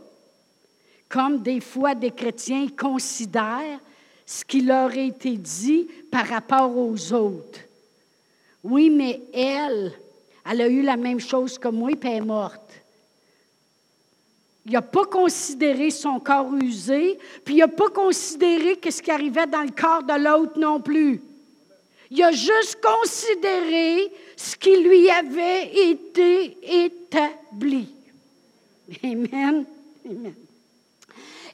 comme 1.08 1.42
des 1.42 1.60
fois 1.60 1.96
des 1.96 2.12
chrétiens 2.12 2.68
considèrent 2.68 3.80
ce 4.26 4.46
qui 4.46 4.62
leur 4.62 4.92
a 4.92 4.96
été 4.96 5.36
dit 5.38 5.88
par 6.12 6.28
rapport 6.28 6.78
aux 6.78 7.14
autres. 7.14 7.60
Oui, 8.64 8.90
mais 8.90 9.22
elle, 9.34 9.92
elle 10.50 10.62
a 10.62 10.68
eu 10.68 10.84
la 10.84 10.98
même 10.98 11.20
chose 11.20 11.58
que 11.58 11.68
moi, 11.68 11.90
puis 12.00 12.10
elle 12.10 12.18
est 12.18 12.22
morte. 12.22 12.69
Il 14.66 14.74
n'a 14.74 14.82
pas 14.82 15.06
considéré 15.06 15.90
son 15.90 16.20
corps 16.20 16.54
usé, 16.62 17.18
puis 17.44 17.56
il 17.56 17.60
n'a 17.60 17.68
pas 17.68 17.90
considéré 17.90 18.80
ce 18.90 19.02
qui 19.02 19.12
arrivait 19.12 19.48
dans 19.48 19.64
le 19.64 19.72
corps 19.72 20.04
de 20.04 20.24
l'autre 20.24 20.60
non 20.60 20.80
plus. 20.80 21.22
Il 22.12 22.24
a 22.24 22.32
juste 22.32 22.80
considéré 22.82 24.12
ce 24.36 24.56
qui 24.56 24.78
lui 24.78 25.10
avait 25.10 25.92
été 25.92 26.58
établi. 26.86 27.88
Amen. 29.04 29.66
Amen. 30.06 30.34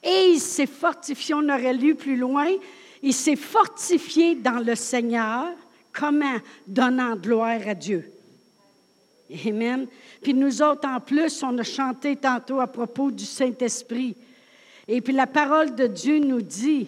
Et 0.03 0.31
il 0.33 0.39
s'est 0.39 0.67
fortifié, 0.67 1.33
on 1.33 1.50
aurait 1.50 1.74
lu 1.74 1.95
plus 1.95 2.15
loin, 2.15 2.47
il 3.01 3.13
s'est 3.13 3.35
fortifié 3.35 4.35
dans 4.35 4.63
le 4.63 4.75
Seigneur. 4.75 5.47
Comment? 5.91 6.38
Donnant 6.67 7.15
gloire 7.15 7.67
à 7.67 7.74
Dieu. 7.74 8.14
Amen. 9.45 9.87
Puis 10.21 10.33
nous 10.33 10.61
autres, 10.61 10.87
en 10.87 10.99
plus, 10.99 11.43
on 11.43 11.57
a 11.57 11.63
chanté 11.63 12.15
tantôt 12.15 12.59
à 12.59 12.67
propos 12.67 13.11
du 13.11 13.25
Saint-Esprit. 13.25 14.15
Et 14.87 15.01
puis 15.01 15.13
la 15.13 15.27
parole 15.27 15.75
de 15.75 15.87
Dieu 15.87 16.19
nous 16.19 16.41
dit 16.41 16.87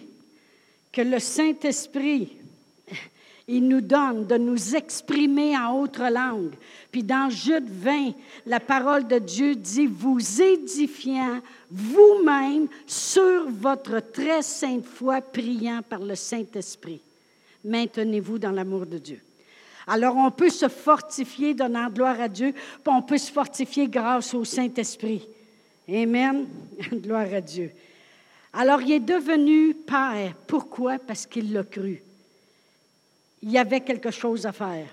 que 0.92 1.02
le 1.02 1.18
Saint-Esprit, 1.18 2.36
il 3.46 3.66
nous 3.66 3.80
donne 3.80 4.26
de 4.26 4.36
nous 4.36 4.76
exprimer 4.76 5.56
en 5.56 5.80
autre 5.80 6.02
langue. 6.10 6.52
Puis 6.92 7.02
dans 7.02 7.30
Jude 7.30 7.68
20, 7.68 8.12
la 8.46 8.60
parole 8.60 9.06
de 9.06 9.18
Dieu 9.18 9.54
dit, 9.54 9.86
vous 9.86 10.42
édifiant 10.42 11.40
vous-même 11.70 12.68
sur 12.86 13.50
votre 13.50 14.00
très 14.00 14.42
sainte 14.42 14.86
foi, 14.86 15.20
priant 15.20 15.80
par 15.88 16.00
le 16.00 16.14
Saint-Esprit. 16.14 17.00
Maintenez-vous 17.64 18.38
dans 18.38 18.52
l'amour 18.52 18.86
de 18.86 18.98
Dieu. 18.98 19.20
Alors, 19.88 20.16
on 20.16 20.30
peut 20.30 20.50
se 20.50 20.68
fortifier 20.68 21.54
donnant 21.54 21.88
gloire 21.88 22.20
à 22.20 22.28
Dieu, 22.28 22.52
puis 22.52 22.82
on 22.86 23.00
peut 23.00 23.16
se 23.16 23.32
fortifier 23.32 23.88
grâce 23.88 24.34
au 24.34 24.44
Saint-Esprit. 24.44 25.26
Amen. 25.88 26.46
gloire 26.92 27.32
à 27.32 27.40
Dieu. 27.40 27.72
Alors, 28.52 28.82
il 28.82 28.92
est 28.92 29.00
devenu 29.00 29.72
Père. 29.74 30.34
Pourquoi? 30.46 30.98
Parce 30.98 31.26
qu'il 31.26 31.54
l'a 31.54 31.64
cru. 31.64 32.02
Il 33.42 33.50
y 33.50 33.56
avait 33.56 33.80
quelque 33.80 34.10
chose 34.10 34.44
à 34.44 34.52
faire. 34.52 34.88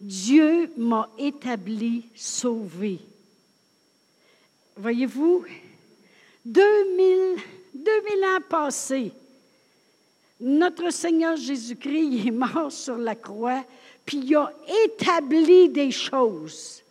Dieu 0.00 0.72
m'a 0.76 1.08
établi 1.16 2.08
sauvé. 2.12 2.98
Voyez-vous, 4.76 5.44
2000, 6.44 7.36
2000 7.74 8.24
ans 8.24 8.40
passés, 8.48 9.12
notre 10.40 10.90
Seigneur 10.90 11.36
Jésus-Christ 11.36 12.26
est 12.26 12.32
mort 12.32 12.72
sur 12.72 12.96
la 12.96 13.14
croix 13.14 13.64
puis 14.04 14.18
il 14.18 14.36
a 14.36 14.52
établi 14.84 15.68
des 15.68 15.90
choses. 15.90 16.82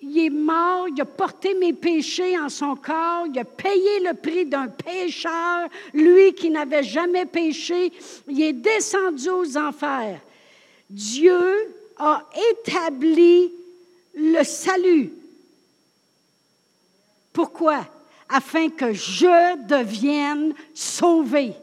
Il 0.00 0.16
est 0.18 0.30
mort, 0.30 0.86
il 0.88 1.00
a 1.00 1.04
porté 1.04 1.54
mes 1.54 1.72
péchés 1.72 2.38
en 2.38 2.48
son 2.48 2.76
corps, 2.76 3.26
il 3.32 3.38
a 3.38 3.44
payé 3.44 4.00
le 4.00 4.14
prix 4.14 4.46
d'un 4.46 4.68
pécheur, 4.68 5.68
lui 5.92 6.34
qui 6.34 6.50
n'avait 6.50 6.84
jamais 6.84 7.26
péché, 7.26 7.92
il 8.28 8.40
est 8.40 8.52
descendu 8.52 9.28
aux 9.28 9.56
enfers. 9.56 10.20
Dieu 10.88 11.74
a 11.96 12.24
établi 12.52 13.52
le 14.14 14.44
salut. 14.44 15.12
Pourquoi? 17.32 17.86
Afin 18.28 18.68
que 18.68 18.92
je 18.92 19.56
devienne 19.66 20.54
sauvé. 20.74 21.54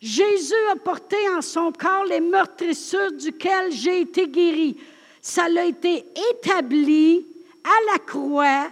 Jésus 0.00 0.54
a 0.70 0.76
porté 0.76 1.16
en 1.30 1.42
son 1.42 1.72
corps 1.72 2.04
les 2.04 2.20
meurtrissures 2.20 3.12
duquel 3.12 3.72
j'ai 3.72 4.02
été 4.02 4.28
guéri. 4.28 4.76
Ça 5.20 5.48
l'a 5.48 5.64
été 5.64 6.04
établi 6.32 7.26
à 7.64 7.92
la 7.92 7.98
croix, 7.98 8.68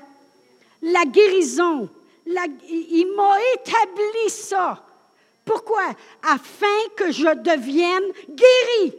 la 0.82 1.04
guérison. 1.04 1.88
il 2.26 3.12
m'a 3.16 3.36
établi 3.54 4.30
ça. 4.30 4.84
Pourquoi? 5.44 5.94
Afin 6.22 6.66
que 6.96 7.10
je 7.10 7.34
devienne 7.34 8.12
guéri. 8.28 8.92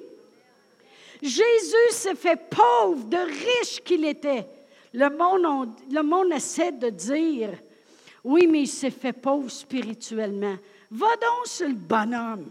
Jésus 1.21 1.91
s'est 1.91 2.15
fait 2.15 2.39
pauvre, 2.49 3.03
de 3.05 3.17
riche 3.17 3.81
qu'il 3.83 4.05
était. 4.05 4.45
Le 4.93 5.09
monde, 5.09 5.69
le 5.91 6.01
monde 6.03 6.31
essaie 6.31 6.71
de 6.71 6.89
dire, 6.89 7.49
oui, 8.23 8.47
mais 8.47 8.61
il 8.61 8.67
s'est 8.67 8.91
fait 8.91 9.13
pauvre 9.13 9.49
spirituellement. 9.49 10.57
Va 10.91 11.07
donc 11.17 11.45
sur 11.45 11.67
le 11.67 11.73
bonhomme. 11.73 12.49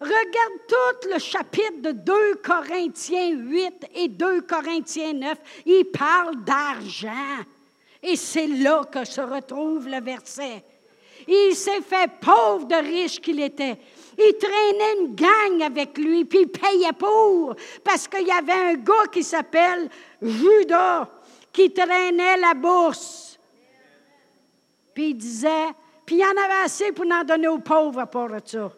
Regarde 0.00 0.60
tout 0.66 1.08
le 1.12 1.18
chapitre 1.18 1.82
de 1.82 1.92
2 1.92 2.34
Corinthiens 2.36 3.36
8 3.36 3.86
et 3.94 4.08
2 4.08 4.40
Corinthiens 4.42 5.12
9. 5.12 5.38
Il 5.66 5.84
parle 5.86 6.42
d'argent. 6.42 7.44
Et 8.02 8.16
c'est 8.16 8.46
là 8.46 8.82
que 8.90 9.04
se 9.04 9.20
retrouve 9.20 9.88
le 9.88 10.00
verset. 10.00 10.64
Il 11.28 11.54
s'est 11.54 11.82
fait 11.82 12.10
pauvre 12.18 12.66
de 12.66 12.76
riche 12.76 13.20
qu'il 13.20 13.40
était. 13.40 13.76
Il 14.16 14.36
traînait 14.38 15.00
une 15.02 15.14
gang 15.14 15.62
avec 15.62 15.98
lui, 15.98 16.24
puis 16.24 16.40
il 16.40 16.48
payait 16.48 16.92
pour, 16.98 17.54
parce 17.84 18.08
qu'il 18.08 18.26
y 18.26 18.30
avait 18.30 18.52
un 18.52 18.74
gars 18.74 19.06
qui 19.12 19.22
s'appelle 19.22 19.88
Judas, 20.20 21.08
qui 21.52 21.70
traînait 21.72 22.38
la 22.38 22.54
bourse. 22.54 23.38
Puis 24.94 25.10
il 25.10 25.14
disait, 25.14 25.68
puis 26.04 26.16
il 26.16 26.20
y 26.20 26.24
en 26.24 26.30
avait 26.30 26.64
assez 26.64 26.92
pour 26.92 27.06
en 27.06 27.24
donner 27.24 27.48
aux 27.48 27.58
pauvres 27.58 28.00
à 28.00 28.06
part 28.06 28.30
ça. 28.44 28.72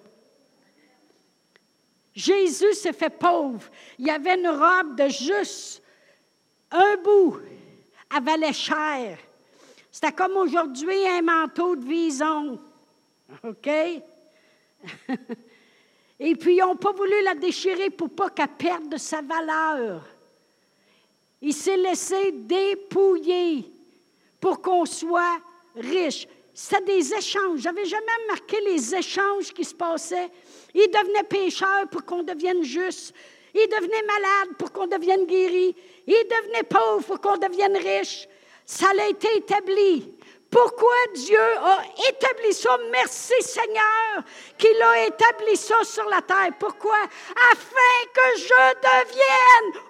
Jésus 2.14 2.75
s'est 2.75 2.93
fait 2.93 3.11
pauvre. 3.11 3.62
Il 3.99 4.11
avait 4.11 4.35
une 4.38 4.49
robe 4.49 4.97
de 4.97 5.09
juste 5.09 5.83
un 6.71 6.97
bout, 6.97 7.38
avalait 8.11 8.52
cher. 8.52 9.19
C'était 9.91 10.12
comme 10.12 10.37
aujourd'hui 10.37 11.07
un 11.07 11.23
manteau 11.23 11.76
de 11.76 11.85
vison. 11.85 12.59
OK? 13.45 13.69
Et 16.21 16.37
puis, 16.37 16.57
ils 16.57 16.61
n'ont 16.61 16.76
pas 16.76 16.93
voulu 16.93 17.23
la 17.25 17.35
déchirer 17.35 17.91
pour 17.91 18.11
pas 18.11 18.31
qu'elle 18.31 18.49
perde 18.49 18.88
de 18.88 18.97
sa 18.97 19.21
valeur. 19.21 20.07
Il 21.41 21.52
s'est 21.52 21.76
laissé 21.76 22.31
dépouiller 22.33 23.71
pour 24.41 24.62
qu'on 24.62 24.87
soit 24.87 25.38
riche. 25.75 26.29
C'était 26.54 26.85
des 26.85 27.14
échanges. 27.14 27.61
J'avais 27.61 27.87
jamais 27.87 28.12
remarqué 28.25 28.61
les 28.61 28.94
échanges 28.94 29.52
qui 29.52 29.64
se 29.64 29.75
passaient. 29.75 30.30
Il 30.75 30.88
devenait 30.88 31.25
pécheur 31.25 31.88
pour 31.90 32.04
qu'on 32.04 32.23
devienne 32.23 32.62
juste. 32.62 33.14
Il 33.54 33.68
devenait 33.68 34.02
malade 34.02 34.56
pour 34.59 34.73
qu'on 34.73 34.87
devienne 34.87 35.26
guéri. 35.26 35.75
Il 36.06 36.28
devenait 36.28 36.62
pauvre 36.62 37.04
pour 37.06 37.21
qu'on 37.21 37.38
devienne 37.38 37.76
riche. 37.76 38.28
Ça 38.66 38.87
a 38.99 39.09
été 39.09 39.37
établi. 39.37 40.14
Pourquoi 40.50 40.94
Dieu 41.14 41.40
a 41.40 41.82
établi 42.11 42.52
ça? 42.52 42.78
Merci 42.90 43.32
Seigneur 43.40 44.23
qu'il 44.59 44.82
a 44.82 45.06
établi 45.06 45.56
ça 45.56 45.82
sur 45.82 46.04
la 46.04 46.21
terre. 46.21 46.50
Pourquoi? 46.61 46.99
Afin 47.50 48.11
que 48.14 48.38
je 48.38 48.75
devienne, 48.82 49.82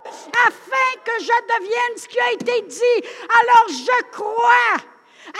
afin 0.47 1.01
que 1.05 1.21
je 1.21 1.59
devienne 1.59 1.97
ce 1.97 2.07
qui 2.07 2.21
a 2.21 2.33
été 2.33 2.63
dit. 2.63 3.09
Alors 3.41 3.67
je 3.69 4.11
crois 4.13 4.92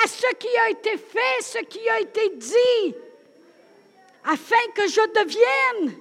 à 0.03 0.07
ce 0.07 0.35
qui 0.37 0.57
a 0.57 0.71
été 0.71 0.97
fait, 0.97 1.43
ce 1.43 1.59
qui 1.59 1.89
a 1.89 2.01
été 2.01 2.31
dit, 2.37 2.95
afin 4.25 4.71
que 4.75 4.87
je 4.89 5.01
devienne. 5.21 5.97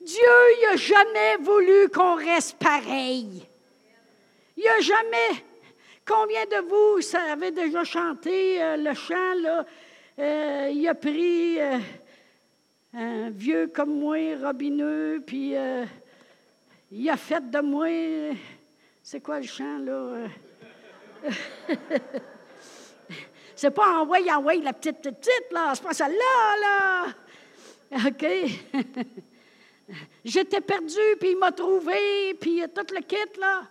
Dieu 0.00 0.68
n'a 0.68 0.76
jamais 0.76 1.36
voulu 1.40 1.88
qu'on 1.88 2.16
reste 2.16 2.58
pareil. 2.58 3.46
Il 4.56 4.64
n'a 4.64 4.80
jamais 4.80 5.42
Combien 6.06 6.44
de 6.44 6.60
vous 6.68 7.16
avez 7.16 7.50
déjà 7.50 7.82
chanté 7.82 8.62
euh, 8.62 8.76
le 8.76 8.92
chant, 8.92 9.34
là? 9.40 9.64
Euh, 10.18 10.68
il 10.70 10.86
a 10.86 10.94
pris 10.94 11.58
euh, 11.58 11.78
un 12.92 13.30
vieux 13.30 13.68
comme 13.68 13.98
moi, 14.00 14.18
robineux, 14.36 15.22
puis 15.26 15.54
il 16.92 17.08
a 17.08 17.16
fait 17.16 17.50
de 17.50 17.60
moi. 17.60 18.36
C'est 19.02 19.20
quoi 19.20 19.40
le 19.40 19.46
chant, 19.46 19.78
là? 19.78 20.28
C'est 23.56 23.70
pas 23.70 24.00
envoyer, 24.00 24.32
envoyer 24.32 24.62
la 24.62 24.72
petite, 24.72 25.00
petite, 25.00 25.52
là. 25.52 25.72
C'est 25.74 25.84
pas 25.84 25.94
celle-là, 25.94 26.56
là. 26.60 27.06
OK? 28.06 28.26
J'étais 30.24 30.60
perdu, 30.60 30.98
puis 31.20 31.30
il 31.30 31.38
m'a 31.38 31.52
trouvé, 31.52 32.34
puis 32.40 32.62
tout 32.74 32.94
le 32.94 33.00
kit, 33.02 33.38
là. 33.38 33.62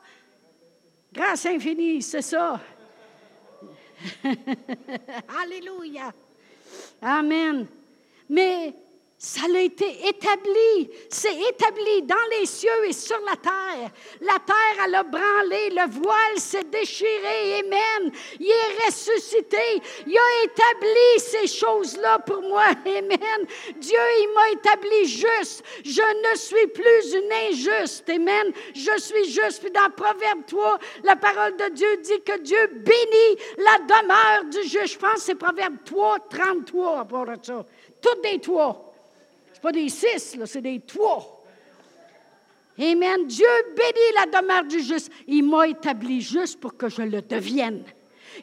Grâce 1.11 1.45
infinie, 1.45 2.01
c'est 2.01 2.21
ça. 2.21 2.59
Alléluia. 5.43 6.11
Amen. 7.01 7.67
Mais 8.29 8.73
ça 9.25 9.43
a 9.45 9.57
été 9.57 10.05
établi. 10.05 10.91
C'est 11.09 11.33
établi 11.33 12.01
dans 12.01 12.27
les 12.37 12.45
cieux 12.45 12.85
et 12.85 12.91
sur 12.91 13.17
la 13.21 13.37
terre. 13.37 13.89
La 14.19 14.37
terre, 14.45 14.83
elle 14.85 14.95
a 14.95 15.03
branlé. 15.03 15.69
Le 15.69 15.89
voile 15.89 16.37
s'est 16.37 16.65
déchiré. 16.65 17.59
Amen. 17.59 18.11
Il 18.37 18.49
est 18.49 18.85
ressuscité. 18.85 19.81
Il 20.05 20.17
a 20.17 20.43
établi 20.43 21.19
ces 21.19 21.47
choses-là 21.47 22.19
pour 22.19 22.41
moi. 22.41 22.65
Amen. 22.85 23.47
Dieu, 23.77 23.97
il 24.19 24.31
m'a 24.35 24.59
établi 24.59 25.05
juste. 25.05 25.63
Je 25.85 26.01
ne 26.01 26.37
suis 26.37 26.67
plus 26.67 27.13
une 27.13 27.31
injuste. 27.49 28.09
Amen. 28.09 28.51
Je 28.75 28.99
suis 28.99 29.31
juste. 29.31 29.61
Puis 29.61 29.71
dans 29.71 29.89
Proverbe 29.95 30.45
3, 30.45 30.79
la 31.05 31.15
parole 31.15 31.55
de 31.55 31.69
Dieu 31.69 31.95
dit 32.01 32.21
que 32.25 32.39
Dieu 32.39 32.67
bénit 32.67 33.41
la 33.57 33.77
demeure 33.85 34.43
du 34.49 34.63
juste. 34.63 34.95
Je 34.95 34.97
pense 34.97 35.13
que 35.13 35.21
c'est 35.21 35.35
Proverbe 35.35 35.77
3, 35.85 36.17
33 36.29 37.05
pour 37.05 37.25
ça. 37.41 37.65
Toutes 38.01 38.21
des 38.21 38.41
trois 38.41 38.92
pas 39.63 39.71
des 39.71 39.87
six, 39.87 40.37
c'est 40.45 40.61
des 40.61 40.81
trois. 40.81 41.41
Amen. 42.77 43.25
Dieu 43.25 43.47
bénit 43.73 44.13
la 44.13 44.41
demeure 44.41 44.65
du 44.65 44.81
juste. 44.81 45.09
Il 45.25 45.45
m'a 45.45 45.69
établi 45.69 46.19
juste 46.19 46.59
pour 46.59 46.75
que 46.75 46.89
je 46.89 47.01
le 47.01 47.21
devienne. 47.21 47.85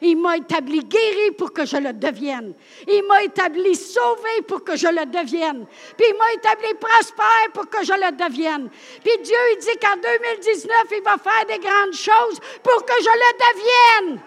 Il 0.01 0.17
m'a 0.17 0.37
établi 0.37 0.79
guéri 0.79 1.29
pour 1.37 1.53
que 1.53 1.63
je 1.63 1.77
le 1.77 1.93
devienne. 1.93 2.55
Il 2.87 3.03
m'a 3.07 3.21
établi 3.21 3.75
sauvé 3.75 4.41
pour 4.47 4.63
que 4.63 4.75
je 4.75 4.87
le 4.87 5.05
devienne. 5.05 5.67
Puis 5.95 6.07
il 6.09 6.17
m'a 6.17 6.33
établi 6.33 6.73
prospère 6.79 7.51
pour 7.53 7.69
que 7.69 7.85
je 7.85 7.93
le 7.93 8.11
devienne. 8.13 8.67
Puis 9.03 9.13
Dieu, 9.21 9.37
il 9.53 9.59
dit 9.59 9.77
qu'en 9.79 9.97
2019, 9.97 10.71
il 10.91 11.03
va 11.03 11.17
faire 11.19 11.45
des 11.47 11.59
grandes 11.59 11.93
choses 11.93 12.39
pour 12.63 12.83
que 12.83 12.93
je 12.99 13.13
le 13.21 14.07
devienne. 14.07 14.21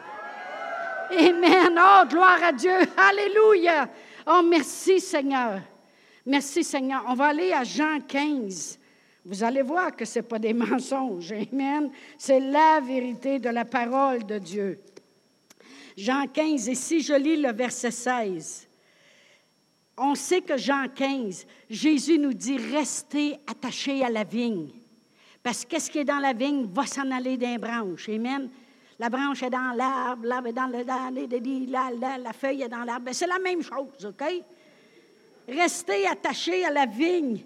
Amen. 1.28 1.80
Oh, 1.82 2.06
gloire 2.08 2.40
à 2.40 2.52
Dieu. 2.52 2.78
Alléluia. 2.96 3.88
Oh, 4.28 4.42
merci 4.44 5.00
Seigneur. 5.00 5.60
Merci 6.26 6.64
Seigneur. 6.64 7.04
On 7.08 7.14
va 7.14 7.26
aller 7.26 7.52
à 7.52 7.64
Jean 7.64 8.00
15. 8.00 8.78
Vous 9.26 9.42
allez 9.42 9.62
voir 9.62 9.94
que 9.94 10.04
ce 10.04 10.18
n'est 10.18 10.24
pas 10.24 10.38
des 10.38 10.52
mensonges. 10.54 11.32
Amen. 11.32 11.90
C'est 12.18 12.40
la 12.40 12.80
vérité 12.80 13.38
de 13.38 13.48
la 13.50 13.64
parole 13.64 14.24
de 14.24 14.38
Dieu. 14.38 14.80
Jean 15.96 16.26
15, 16.26 16.68
et 16.68 16.74
si 16.74 17.00
je 17.00 17.14
lis 17.14 17.36
le 17.36 17.52
verset 17.52 17.92
16, 17.92 18.68
on 19.96 20.14
sait 20.16 20.40
que 20.40 20.56
Jean 20.56 20.88
15, 20.88 21.46
Jésus 21.70 22.18
nous 22.18 22.34
dit 22.34 22.56
restez 22.56 23.36
attachés 23.46 24.04
à 24.04 24.10
la 24.10 24.24
vigne. 24.24 24.70
Parce 25.42 25.64
que 25.64 25.70
qu'est-ce 25.70 25.90
qui 25.90 25.98
est 25.98 26.04
dans 26.04 26.18
la 26.18 26.32
vigne 26.32 26.66
va 26.66 26.86
s'en 26.86 27.08
aller 27.10 27.36
d'un 27.36 27.58
branche. 27.58 28.08
Amen. 28.08 28.48
La 28.98 29.08
branche 29.08 29.42
est 29.42 29.50
dans 29.50 29.72
l'arbre, 29.76 30.26
l'arbre 30.26 30.48
est 30.48 30.52
dans 30.52 30.66
le, 30.66 30.84
la, 31.70 31.90
la, 31.90 32.18
la, 32.18 32.32
feuille 32.32 32.62
est 32.62 32.68
dans 32.68 32.82
l'arbre. 32.84 33.06
Ben, 33.06 33.14
c'est 33.14 33.26
la 33.26 33.38
même 33.38 33.62
chose, 33.62 34.04
OK? 34.04 34.24
Restez 35.48 36.06
attachés 36.06 36.64
à 36.64 36.70
la 36.70 36.86
vigne. 36.86 37.40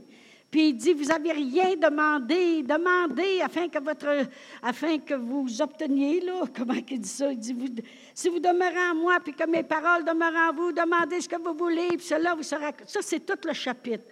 Puis 0.50 0.70
il 0.70 0.74
dit, 0.74 0.94
vous 0.94 1.04
n'avez 1.04 1.32
rien 1.32 1.76
demandé, 1.76 2.62
demandez 2.62 3.42
afin 3.42 3.68
que, 3.68 3.78
votre, 3.78 4.26
afin 4.62 4.98
que 4.98 5.14
vous 5.14 5.60
obteniez, 5.60 6.20
là, 6.20 6.44
comment 6.56 6.80
il 6.88 7.00
dit 7.00 7.08
ça? 7.08 7.30
Il 7.30 7.38
dit, 7.38 7.82
si 8.14 8.30
vous 8.30 8.38
demeurez 8.38 8.90
en 8.90 8.94
moi, 8.94 9.18
puis 9.22 9.34
que 9.34 9.46
mes 9.46 9.62
paroles 9.62 10.04
demeurent 10.04 10.50
en 10.50 10.54
vous, 10.54 10.72
demandez 10.72 11.20
ce 11.20 11.28
que 11.28 11.36
vous 11.36 11.52
voulez, 11.52 11.88
puis 11.88 12.06
cela 12.06 12.34
vous 12.34 12.42
sera... 12.42 12.72
Ça, 12.86 13.00
c'est 13.02 13.20
tout 13.20 13.38
le 13.46 13.52
chapitre. 13.52 14.04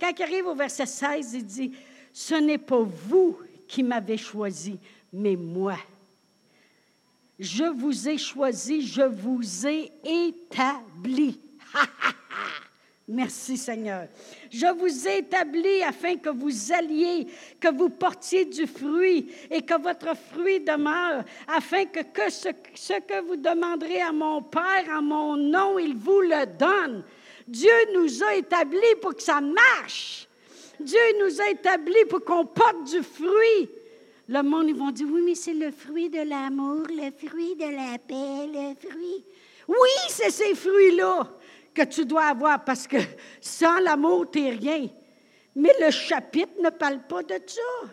Quand 0.00 0.10
il 0.18 0.22
arrive 0.22 0.46
au 0.46 0.54
verset 0.54 0.86
16, 0.86 1.34
il 1.34 1.46
dit, 1.46 1.72
ce 2.12 2.34
n'est 2.34 2.58
pas 2.58 2.82
vous 2.82 3.38
qui 3.68 3.84
m'avez 3.84 4.16
choisi, 4.16 4.78
mais 5.12 5.36
moi. 5.36 5.76
Je 7.38 7.64
vous 7.64 8.08
ai 8.08 8.18
choisi, 8.18 8.84
je 8.84 9.02
vous 9.02 9.66
ai 9.66 9.92
établi. 10.04 11.40
Merci 13.06 13.58
Seigneur. 13.58 14.08
Je 14.50 14.66
vous 14.78 15.06
ai 15.06 15.18
établi 15.18 15.82
afin 15.82 16.16
que 16.16 16.30
vous 16.30 16.72
alliez, 16.72 17.26
que 17.60 17.68
vous 17.68 17.90
portiez 17.90 18.46
du 18.46 18.66
fruit 18.66 19.30
et 19.50 19.60
que 19.60 19.78
votre 19.78 20.16
fruit 20.16 20.60
demeure, 20.60 21.22
afin 21.46 21.84
que, 21.84 22.00
ce, 22.30 22.48
ce 22.74 22.94
que 22.94 23.20
vous 23.26 23.36
demanderez 23.36 24.00
à 24.00 24.10
mon 24.10 24.40
Père 24.40 24.86
en 24.90 25.02
mon 25.02 25.36
nom, 25.36 25.78
il 25.78 25.94
vous 25.94 26.22
le 26.22 26.46
donne. 26.46 27.04
Dieu 27.46 27.74
nous 27.92 28.22
a 28.22 28.36
établis 28.36 28.96
pour 29.02 29.14
que 29.14 29.22
ça 29.22 29.38
marche. 29.38 30.26
Dieu 30.80 30.98
nous 31.20 31.42
a 31.42 31.50
établis 31.50 32.06
pour 32.08 32.24
qu'on 32.24 32.46
porte 32.46 32.84
du 32.84 33.02
fruit. 33.02 33.68
Le 34.28 34.42
monde, 34.42 34.70
ils 34.70 34.74
vont 34.74 34.90
dire, 34.90 35.06
oui, 35.10 35.20
mais 35.22 35.34
c'est 35.34 35.52
le 35.52 35.70
fruit 35.70 36.08
de 36.08 36.22
l'amour, 36.22 36.86
le 36.88 37.10
fruit 37.10 37.54
de 37.54 37.64
la 37.64 37.98
paix, 37.98 38.46
le 38.50 38.88
fruit. 38.88 39.24
Oui, 39.68 39.90
c'est 40.08 40.30
ces 40.30 40.54
fruits-là 40.54 41.28
que 41.74 41.82
tu 41.82 42.04
dois 42.04 42.26
avoir 42.26 42.64
parce 42.64 42.86
que 42.86 42.98
sans 43.40 43.80
l'amour, 43.80 44.30
tu 44.30 44.40
n'es 44.40 44.50
rien. 44.52 44.88
Mais 45.56 45.72
le 45.80 45.90
chapitre 45.90 46.52
ne 46.62 46.70
parle 46.70 47.00
pas 47.06 47.22
de 47.22 47.40
ça. 47.46 47.90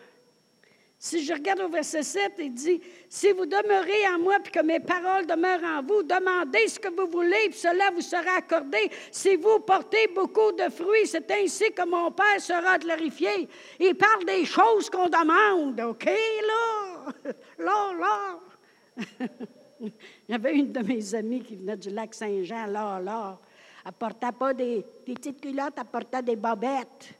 Si 1.03 1.25
je 1.25 1.33
regarde 1.33 1.61
au 1.61 1.67
verset 1.67 2.03
7, 2.03 2.33
il 2.37 2.53
dit, 2.53 2.79
si 3.09 3.31
vous 3.31 3.47
demeurez 3.47 4.07
en 4.13 4.19
moi 4.19 4.37
puis 4.39 4.51
que 4.51 4.63
mes 4.63 4.79
paroles 4.79 5.25
demeurent 5.25 5.63
en 5.63 5.81
vous, 5.81 6.03
demandez 6.03 6.67
ce 6.67 6.79
que 6.79 6.89
vous 6.89 7.09
voulez, 7.09 7.49
puis 7.49 7.57
cela 7.57 7.89
vous 7.89 8.01
sera 8.01 8.37
accordé. 8.37 8.77
Si 9.11 9.35
vous 9.35 9.61
portez 9.61 10.09
beaucoup 10.13 10.51
de 10.51 10.69
fruits, 10.69 11.07
c'est 11.07 11.31
ainsi 11.31 11.71
que 11.71 11.83
mon 11.87 12.11
Père 12.11 12.39
sera 12.39 12.77
glorifié. 12.77 13.49
Il 13.79 13.95
parle 13.95 14.25
des 14.25 14.45
choses 14.45 14.91
qu'on 14.91 15.09
demande, 15.09 15.79
OK, 15.81 16.05
là? 16.05 17.31
Là, 17.57 17.93
là? 17.99 18.39
Il 19.81 19.91
y 20.29 20.33
avait 20.35 20.53
une 20.53 20.71
de 20.71 20.81
mes 20.81 21.15
amies 21.15 21.41
qui 21.41 21.55
venait 21.55 21.77
du 21.77 21.89
lac 21.89 22.13
Saint-Jean, 22.13 22.67
là, 22.67 22.99
là. 22.99 23.39
Elle 23.85 23.91
portait 23.93 24.31
pas 24.31 24.53
des, 24.53 24.85
petites 25.05 25.41
culottes, 25.41 25.73
elle 25.77 25.85
portait 25.85 26.21
des 26.21 26.35
bobettes. 26.35 27.15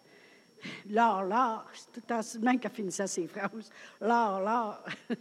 Là, 0.90 1.24
là, 1.24 1.66
c'est 1.74 2.02
tout 2.02 2.14
en 2.14 2.22
même 2.44 2.60
qu'elle 2.60 2.72
finissait 2.72 3.08
ses 3.08 3.28
phrases. 3.28 3.72
Là, 4.00 4.40
là. 4.40 4.84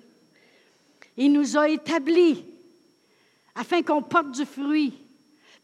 Il 1.17 1.33
nous 1.33 1.57
a 1.57 1.69
établis 1.69 2.45
afin 3.55 3.83
qu'on 3.83 4.03
porte 4.03 4.31
du 4.33 4.45
fruit, 4.45 4.95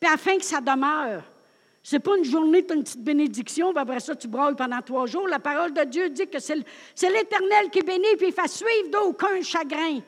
puis 0.00 0.10
afin 0.10 0.38
que 0.38 0.44
ça 0.44 0.60
demeure. 0.60 1.22
C'est 1.82 2.00
pas 2.00 2.16
une 2.16 2.24
journée, 2.24 2.66
tu 2.66 2.74
une 2.74 2.82
petite 2.82 3.04
bénédiction, 3.04 3.70
puis 3.70 3.80
après 3.80 4.00
ça, 4.00 4.16
tu 4.16 4.26
brailles 4.26 4.56
pendant 4.56 4.82
trois 4.82 5.06
jours. 5.06 5.28
La 5.28 5.38
parole 5.38 5.72
de 5.72 5.84
Dieu 5.84 6.10
dit 6.10 6.26
que 6.26 6.40
c'est 6.40 6.56
l'Éternel 6.56 7.70
qui 7.70 7.80
bénit, 7.80 8.16
puis 8.18 8.28
il 8.28 8.32
fait 8.32 8.48
suivre 8.48 8.90
d'aucun 8.90 9.40
chagrin. 9.40 10.00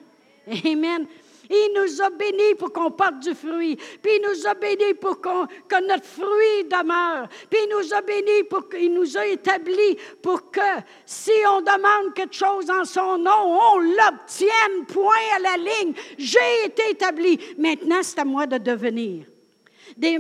Amen. 0.64 1.07
Il 1.50 1.72
nous 1.74 2.02
a 2.02 2.11
bénis 2.11 2.54
pour 2.58 2.72
qu'on 2.72 2.90
porte 2.90 3.20
du 3.20 3.34
fruit. 3.34 3.76
Puis 3.76 4.12
il 4.16 4.22
nous 4.28 4.46
a 4.46 4.54
bénis 4.54 4.94
pour 5.00 5.20
que 5.20 5.87
notre 5.87 6.04
fruit 6.04 6.64
demeure. 6.64 7.28
Puis 7.48 7.61
il 7.64 7.74
nous 7.74 7.94
a 7.94 8.02
bénis 8.02 8.44
pour 8.44 8.68
qu'il 8.68 8.92
nous 8.92 9.16
a 9.16 9.26
établis 9.26 9.96
pour 10.22 10.50
que 10.50 10.61
si 11.06 11.32
on 11.50 11.61
demande 11.61 12.14
quelque 12.14 12.34
chose 12.34 12.70
en 12.70 12.84
son 12.84 13.18
nom, 13.18 13.58
on 13.74 13.78
l'obtienne. 13.78 14.87
Point 14.87 15.37
à 15.37 15.38
la 15.38 15.56
ligne. 15.56 15.94
J'ai 16.18 16.66
été 16.66 16.90
établi. 16.90 17.38
Maintenant, 17.56 18.02
c'est 18.02 18.18
à 18.18 18.24
moi 18.24 18.46
de 18.46 18.58
devenir. 18.58 19.24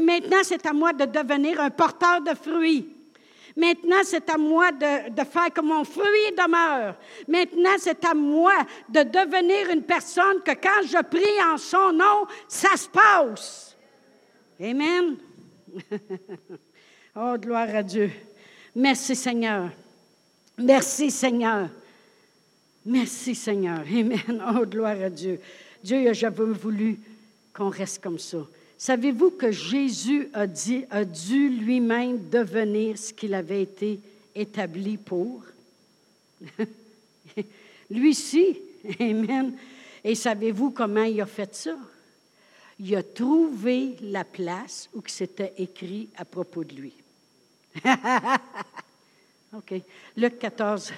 maintenant, 0.00 0.42
c'est 0.42 0.64
à 0.66 0.72
moi 0.72 0.92
de 0.92 1.04
devenir 1.04 1.60
un 1.60 1.70
porteur 1.70 2.20
de 2.22 2.34
fruits. 2.34 2.97
Maintenant, 3.58 4.02
c'est 4.04 4.30
à 4.30 4.38
moi 4.38 4.70
de, 4.70 5.24
faire 5.24 5.52
que 5.52 5.60
mon 5.60 5.82
fruit 5.82 6.30
demeure. 6.30 6.94
Maintenant, 7.26 7.74
c'est 7.76 8.04
à 8.04 8.14
moi 8.14 8.54
de 8.88 9.02
devenir 9.02 9.70
une 9.70 9.82
personne 9.82 10.40
que 10.44 10.52
quand 10.52 10.86
je 10.86 11.02
prie 11.02 11.42
en 11.44 11.58
son 11.58 11.92
nom, 11.92 12.24
ça 12.46 12.76
se 12.76 12.88
passe. 12.88 13.76
Amen. 14.60 15.16
oh, 17.16 17.34
gloire 17.36 17.74
à 17.74 17.82
Dieu. 17.82 18.12
Merci 18.76 19.16
Seigneur. 19.16 19.70
Merci 20.56 21.10
Seigneur. 21.10 21.68
Merci 22.86 23.34
Seigneur. 23.34 23.80
Amen. 23.80 24.40
Oh, 24.54 24.64
gloire 24.66 25.02
à 25.02 25.10
Dieu. 25.10 25.40
Dieu, 25.82 26.12
j'avais 26.12 26.44
voulu 26.44 26.96
qu'on 27.52 27.70
reste 27.70 28.00
comme 28.00 28.20
ça. 28.20 28.38
Savez-vous 28.78 29.32
que 29.32 29.50
Jésus 29.50 30.28
a, 30.32 30.46
dû 30.46 31.48
lui-même 31.48 32.28
devenir 32.30 32.96
ce 32.96 33.12
qu'il 33.12 33.34
avait 33.34 33.62
été 33.62 33.98
établi 34.36 34.96
pour? 34.96 35.42
Lui-ci, 37.90 38.56
Amen. 39.00 39.56
Et 40.04 40.14
savez-vous 40.14 40.70
comment 40.70 41.02
il 41.02 41.20
a 41.20 41.26
fait 41.26 41.52
ça? 41.56 41.76
Il 42.78 42.94
a 42.94 43.02
trouvé 43.02 43.96
la 44.00 44.22
place 44.22 44.88
où 44.94 45.02
c'était 45.08 45.54
écrit 45.58 46.08
à 46.16 46.24
propos 46.24 46.62
de 46.62 46.74
lui. 46.76 46.92
OK. 49.56 49.74
Luc 50.16 50.38
14. 50.38 50.92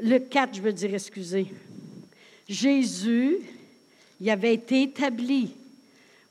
Luc 0.00 0.28
4, 0.28 0.56
je 0.56 0.60
veux 0.60 0.72
dire, 0.74 0.92
excusez. 0.92 1.46
Jésus, 2.46 3.38
il 4.20 4.28
avait 4.28 4.52
été 4.52 4.82
établi 4.82 5.54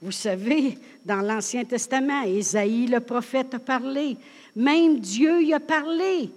vous 0.01 0.11
savez, 0.11 0.77
dans 1.05 1.21
l'Ancien 1.21 1.63
Testament, 1.63 2.23
Ésaïe, 2.23 2.87
le 2.87 2.99
prophète, 2.99 3.53
a 3.53 3.59
parlé. 3.59 4.17
Même 4.55 4.99
Dieu 4.99 5.43
y 5.43 5.53
a 5.53 5.59
parlé. 5.59 6.31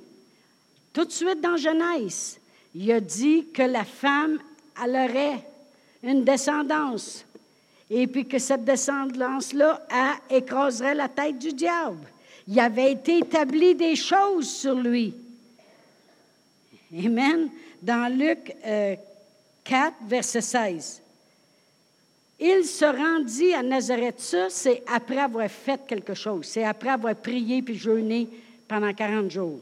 Tout 0.92 1.06
de 1.06 1.10
suite 1.10 1.40
dans 1.40 1.56
Genèse, 1.56 2.38
il 2.74 2.92
a 2.92 3.00
dit 3.00 3.46
que 3.52 3.62
la 3.62 3.84
femme, 3.84 4.38
elle 4.82 4.90
aurait 4.90 5.44
une 6.02 6.24
descendance. 6.24 7.24
Et 7.90 8.06
puis 8.06 8.26
que 8.26 8.38
cette 8.38 8.64
descendance-là 8.64 9.86
écraserait 10.28 10.94
la 10.94 11.08
tête 11.08 11.38
du 11.38 11.52
diable. 11.52 12.06
Il 12.46 12.60
avait 12.60 12.92
été 12.92 13.18
établi 13.18 13.74
des 13.74 13.96
choses 13.96 14.48
sur 14.48 14.74
lui. 14.74 15.14
Amen. 16.92 17.48
Dans 17.80 18.12
Luc 18.12 18.54
4, 18.54 18.56
euh, 18.66 18.96
verset 20.06 20.40
16. 20.40 21.03
Il 22.40 22.64
se 22.64 22.84
rendit 22.84 23.54
à 23.54 23.62
Nazareth. 23.62 24.18
Ça, 24.18 24.46
c'est 24.50 24.82
après 24.92 25.18
avoir 25.18 25.48
fait 25.48 25.80
quelque 25.86 26.14
chose. 26.14 26.46
C'est 26.46 26.64
après 26.64 26.90
avoir 26.90 27.14
prié 27.14 27.62
puis 27.62 27.76
jeûné 27.76 28.28
pendant 28.66 28.92
40 28.92 29.30
jours. 29.30 29.60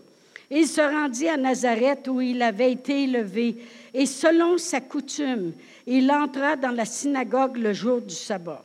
Il 0.51 0.67
se 0.67 0.81
rendit 0.81 1.29
à 1.29 1.37
Nazareth 1.37 2.09
où 2.09 2.21
il 2.21 2.43
avait 2.43 2.73
été 2.73 3.05
élevé. 3.05 3.57
Et 3.93 4.07
selon 4.07 4.59
sa 4.59 4.81
coutume, 4.81 5.53
il 5.87 6.11
entra 6.11 6.57
dans 6.57 6.71
la 6.71 6.85
synagogue 6.85 7.57
le 7.57 7.73
jour 7.73 8.01
du 8.01 8.15
sabbat. 8.15 8.65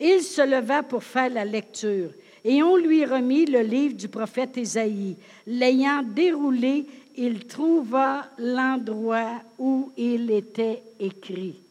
Il 0.00 0.20
se 0.22 0.42
leva 0.42 0.82
pour 0.82 1.04
faire 1.04 1.30
la 1.30 1.44
lecture. 1.44 2.10
Et 2.44 2.62
on 2.62 2.76
lui 2.76 3.04
remit 3.04 3.46
le 3.46 3.60
livre 3.60 3.94
du 3.94 4.08
prophète 4.08 4.58
Ésaïe. 4.58 5.16
L'ayant 5.46 6.02
déroulé, 6.02 6.86
il 7.16 7.46
trouva 7.46 8.26
l'endroit 8.38 9.40
où 9.58 9.92
il 9.96 10.30
était 10.30 10.82
écrit 11.00 11.63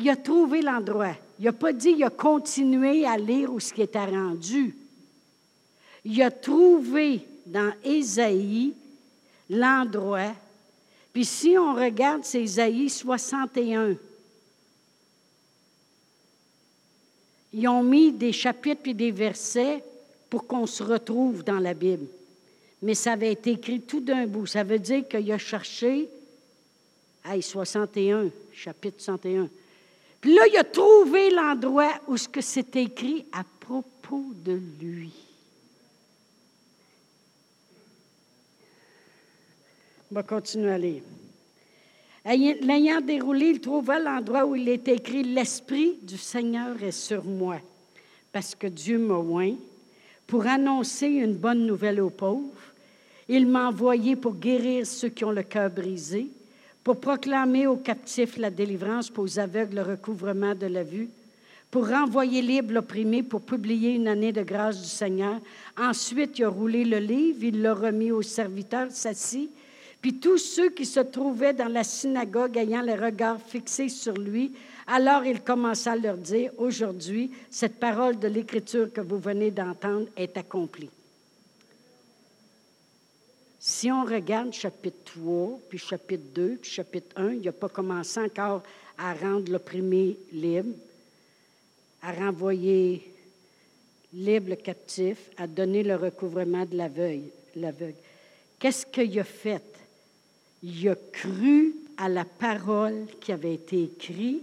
il 0.00 0.08
a 0.08 0.16
trouvé 0.16 0.62
l'endroit. 0.62 1.14
Il 1.38 1.44
n'a 1.44 1.52
pas 1.52 1.72
dit 1.72 1.90
il 1.90 2.04
a 2.04 2.10
continué 2.10 3.06
à 3.06 3.16
lire 3.16 3.52
où 3.52 3.60
ce 3.60 3.72
qui 3.72 3.82
était 3.82 4.04
rendu. 4.04 4.74
Il 6.04 6.20
a 6.22 6.30
trouvé 6.30 7.20
dans 7.46 7.72
Ésaïe 7.84 8.72
l'endroit. 9.48 10.32
Puis 11.12 11.24
si 11.24 11.56
on 11.58 11.74
regarde, 11.74 12.24
c'est 12.24 12.42
Ésaïe 12.42 12.88
61. 12.88 13.96
Ils 17.52 17.68
ont 17.68 17.82
mis 17.82 18.12
des 18.12 18.32
chapitres 18.32 18.88
et 18.88 18.94
des 18.94 19.10
versets 19.10 19.82
pour 20.28 20.46
qu'on 20.46 20.66
se 20.66 20.82
retrouve 20.82 21.42
dans 21.42 21.58
la 21.58 21.74
Bible. 21.74 22.06
Mais 22.82 22.94
ça 22.94 23.12
avait 23.12 23.32
été 23.32 23.52
écrit 23.52 23.80
tout 23.80 24.00
d'un 24.00 24.26
bout. 24.26 24.46
Ça 24.46 24.62
veut 24.62 24.78
dire 24.78 25.06
qu'il 25.08 25.30
a 25.32 25.38
cherché, 25.38 26.08
hey, 27.24 27.42
61, 27.42 28.28
chapitre 28.54 29.02
61. 29.02 29.48
Puis 30.20 30.34
là, 30.34 30.46
il 30.46 30.56
a 30.56 30.64
trouvé 30.64 31.30
l'endroit 31.30 31.92
où 32.06 32.16
ce 32.16 32.28
que 32.28 32.40
c'est 32.40 32.76
écrit 32.76 33.24
à 33.32 33.42
propos 33.60 34.24
de 34.44 34.60
lui. 34.80 35.12
On 40.10 40.14
va 40.14 40.22
continuer 40.22 40.70
à 40.70 40.78
lire. 40.78 41.02
L'ayant 42.24 43.00
déroulé, 43.00 43.46
il 43.50 43.60
trouva 43.60 43.98
l'endroit 43.98 44.44
où 44.44 44.56
il 44.56 44.68
est 44.68 44.88
écrit 44.88 45.22
L'Esprit 45.22 45.98
du 46.02 46.18
Seigneur 46.18 46.82
est 46.82 46.90
sur 46.90 47.24
moi, 47.24 47.58
parce 48.32 48.54
que 48.54 48.66
Dieu 48.66 48.98
m'a 48.98 49.14
oint 49.14 49.54
pour 50.26 50.46
annoncer 50.46 51.06
une 51.06 51.34
bonne 51.34 51.64
nouvelle 51.64 52.00
aux 52.00 52.10
pauvres. 52.10 52.44
Il 53.28 53.46
m'a 53.46 53.68
envoyé 53.68 54.16
pour 54.16 54.34
guérir 54.34 54.86
ceux 54.86 55.08
qui 55.08 55.24
ont 55.24 55.30
le 55.30 55.44
cœur 55.44 55.70
brisé, 55.70 56.28
pour 56.90 56.98
proclamer 56.98 57.68
aux 57.68 57.76
captifs 57.76 58.36
la 58.36 58.50
délivrance, 58.50 59.10
pour 59.10 59.22
aux 59.22 59.38
aveugles 59.38 59.76
le 59.76 59.82
recouvrement 59.82 60.56
de 60.56 60.66
la 60.66 60.82
vue, 60.82 61.08
pour 61.70 61.88
renvoyer 61.88 62.42
libre 62.42 62.72
l'opprimé, 62.72 63.22
pour 63.22 63.42
publier 63.42 63.90
une 63.90 64.08
année 64.08 64.32
de 64.32 64.42
grâce 64.42 64.82
du 64.82 64.88
Seigneur. 64.88 65.38
Ensuite, 65.78 66.40
il 66.40 66.46
a 66.46 66.48
roulé 66.48 66.84
le 66.84 66.98
livre, 66.98 67.44
il 67.44 67.62
l'a 67.62 67.74
remis 67.74 68.10
au 68.10 68.22
serviteur, 68.22 68.90
s'assit, 68.90 69.48
Puis 70.02 70.14
tous 70.14 70.38
ceux 70.38 70.70
qui 70.70 70.84
se 70.84 70.98
trouvaient 70.98 71.52
dans 71.52 71.72
la 71.72 71.84
synagogue 71.84 72.56
ayant 72.56 72.82
les 72.82 72.96
regards 72.96 73.40
fixés 73.40 73.88
sur 73.88 74.14
lui, 74.14 74.50
alors 74.88 75.24
il 75.24 75.42
commença 75.42 75.92
à 75.92 75.96
leur 75.96 76.16
dire, 76.16 76.50
aujourd'hui, 76.58 77.30
cette 77.50 77.78
parole 77.78 78.18
de 78.18 78.26
l'Écriture 78.26 78.92
que 78.92 79.00
vous 79.00 79.20
venez 79.20 79.52
d'entendre 79.52 80.06
est 80.16 80.36
accomplie. 80.36 80.90
Si 83.70 83.88
on 83.88 84.04
regarde 84.04 84.52
chapitre 84.52 85.14
3, 85.14 85.60
puis 85.68 85.78
chapitre 85.78 86.24
2, 86.34 86.56
puis 86.60 86.70
chapitre 86.70 87.08
1, 87.14 87.34
il 87.34 87.42
n'a 87.42 87.52
pas 87.52 87.68
commencé 87.68 88.18
encore 88.18 88.64
à 88.98 89.14
rendre 89.14 89.50
l'opprimé 89.50 90.18
libre, 90.32 90.74
à 92.02 92.10
renvoyer 92.10 93.14
libre 94.12 94.50
le 94.50 94.56
captif, 94.56 95.18
à 95.36 95.46
donner 95.46 95.84
le 95.84 95.94
recouvrement 95.94 96.66
de 96.66 96.76
l'aveugle. 96.76 97.94
Qu'est-ce 98.58 98.84
qu'il 98.86 99.16
a 99.20 99.24
fait? 99.24 99.62
Il 100.64 100.88
a 100.88 100.96
cru 101.12 101.72
à 101.96 102.08
la 102.08 102.24
parole 102.24 103.06
qui 103.20 103.30
avait 103.30 103.54
été 103.54 103.84
écrite 103.84 104.42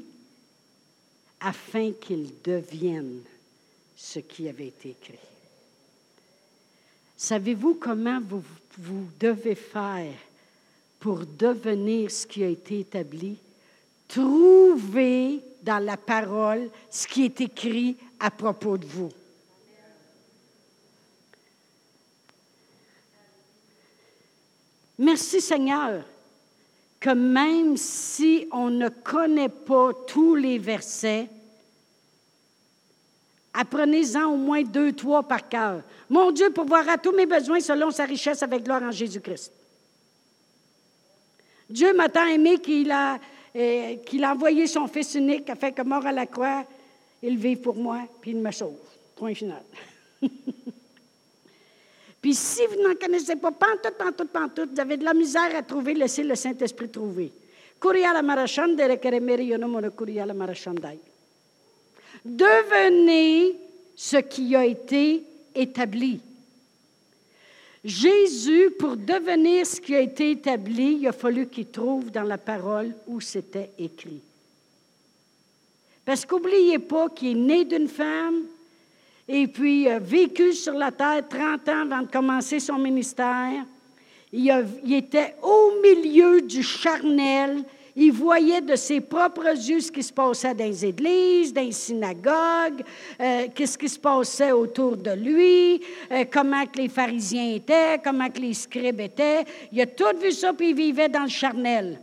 afin 1.42 1.92
qu'il 1.92 2.32
devienne 2.46 3.20
ce 3.94 4.20
qui 4.20 4.48
avait 4.48 4.68
été 4.68 4.92
écrit. 4.92 5.20
Savez-vous 7.18 7.74
comment 7.74 8.22
vous, 8.22 8.42
vous 8.78 9.08
devez 9.20 9.56
faire 9.56 10.14
pour 11.00 11.26
devenir 11.26 12.12
ce 12.12 12.26
qui 12.28 12.44
a 12.44 12.48
été 12.48 12.80
établi? 12.80 13.38
Trouvez 14.08 15.42
dans 15.64 15.84
la 15.84 15.98
parole 15.98 16.70
ce 16.90 17.08
qui 17.08 17.26
est 17.26 17.42
écrit 17.42 17.98
à 18.20 18.32
propos 18.32 18.78
de 18.78 18.86
vous. 18.86 19.10
Merci 25.00 25.42
Seigneur 25.42 26.04
que 27.00 27.12
même 27.12 27.78
si 27.78 28.48
on 28.52 28.70
ne 28.70 28.90
connaît 28.90 29.50
pas 29.50 29.92
tous 30.08 30.36
les 30.36 30.58
versets, 30.58 31.30
apprenez-en 33.58 34.26
au 34.26 34.38
moins 34.38 34.62
deux, 34.62 34.94
trois 34.94 35.24
par 35.24 35.50
cœur. 35.50 35.82
Mon 36.10 36.32
Dieu 36.32 36.52
pourvoira 36.52 36.98
tous 36.98 37.12
mes 37.12 37.26
besoins 37.26 37.60
selon 37.60 37.90
sa 37.90 38.06
richesse 38.06 38.44
avec 38.44 38.64
gloire 38.64 38.84
en 38.84 38.92
Jésus-Christ. 38.92 39.52
Dieu 41.70 41.94
m'a 41.94 42.08
tant 42.08 42.28
aimé 42.28 42.60
qu'il 42.60 42.92
a, 42.92 43.20
euh, 43.56 43.96
a 44.24 44.32
envoyé 44.32 44.68
son 44.68 44.88
Fils 44.88 45.16
unique 45.16 45.50
afin 45.50 45.72
que 45.72 45.82
mort 45.82 46.06
à 46.06 46.12
la 46.12 46.28
croix, 46.28 46.64
il 47.22 47.38
vive 47.38 47.60
pour 47.60 47.76
moi, 47.76 48.04
puis 48.22 48.32
il 48.32 48.38
me 48.38 48.52
sauve. 48.52 48.78
Point 49.16 49.34
final. 49.34 49.64
Puis 52.22 52.34
si 52.34 52.62
vous 52.66 52.82
n'en 52.82 52.96
connaissez 52.96 53.36
pas, 53.36 53.52
pantoute, 53.52 53.98
pantoute, 53.98 54.30
pantoute, 54.30 54.70
vous 54.74 54.80
avez 54.80 54.98
de 54.98 55.06
la 55.06 55.14
misère 55.14 55.56
à 55.56 55.62
trouver, 55.62 55.94
laissez 55.94 56.24
le 56.24 56.36
Saint-Esprit 56.36 56.90
trouver. 56.90 57.32
Devenez 62.24 63.56
ce 63.96 64.18
qui 64.18 64.56
a 64.56 64.66
été 64.66 65.24
établi. 65.56 66.20
Jésus, 67.84 68.72
pour 68.78 68.98
devenir 68.98 69.66
ce 69.66 69.80
qui 69.80 69.96
a 69.96 70.02
été 70.02 70.32
établi, 70.32 70.98
il 71.02 71.08
a 71.08 71.14
fallu 71.14 71.48
qu'il 71.48 71.68
trouve 71.68 72.12
dans 72.12 72.24
la 72.24 72.38
parole 72.38 72.94
où 73.08 73.22
c'était 73.22 73.72
écrit. 73.78 74.22
Parce 76.04 76.26
qu'oubliez 76.26 76.80
pas 76.80 77.10
qu'il 77.10 77.30
est 77.30 77.34
né 77.36 77.66
d'une 77.66 77.88
femme, 77.88 78.44
et 79.28 79.48
puis 79.48 79.90
a 79.90 80.00
vécu 80.00 80.54
sur 80.54 80.74
la 80.74 80.92
terre 80.92 81.28
30 81.28 81.70
ans 81.70 81.82
avant 81.82 82.02
de 82.02 82.12
commencer 82.12 82.60
son 82.60 82.78
ministère. 82.78 83.66
Il, 84.32 84.94
était 84.94 85.36
au 85.42 85.82
milieu 85.82 86.42
du 86.42 86.64
charnel. 86.64 87.64
Il 88.00 88.12
voyait 88.12 88.62
de 88.62 88.76
ses 88.76 89.02
propres 89.02 89.48
yeux 89.48 89.80
ce 89.80 89.92
qui 89.92 90.04
se 90.04 90.14
passait 90.14 90.54
dans 90.54 90.66
les 90.66 90.86
églises, 90.86 91.52
dans 91.52 91.64
les 91.64 91.72
synagogues, 91.72 92.84
euh, 93.20 93.48
qu'est-ce 93.56 93.76
qui 93.76 93.90
se 93.90 93.98
passait 93.98 94.52
autour 94.52 94.96
de 94.98 95.10
lui, 95.10 95.82
euh, 96.12 96.24
comment 96.32 96.64
que 96.68 96.78
les 96.78 96.90
pharisiens 96.90 97.56
étaient, 97.56 98.00
comment 98.04 98.30
que 98.30 98.40
les 98.40 98.54
scribes 98.54 99.02
étaient. 99.02 99.44
Il 99.72 99.82
a 99.82 99.88
tout 99.88 100.16
vu 100.22 100.32
ça, 100.32 100.54
puis 100.54 100.70
il 100.70 100.76
vivait 100.76 101.10
dans 101.10 101.24
le 101.24 101.30
charnel. 101.30 102.00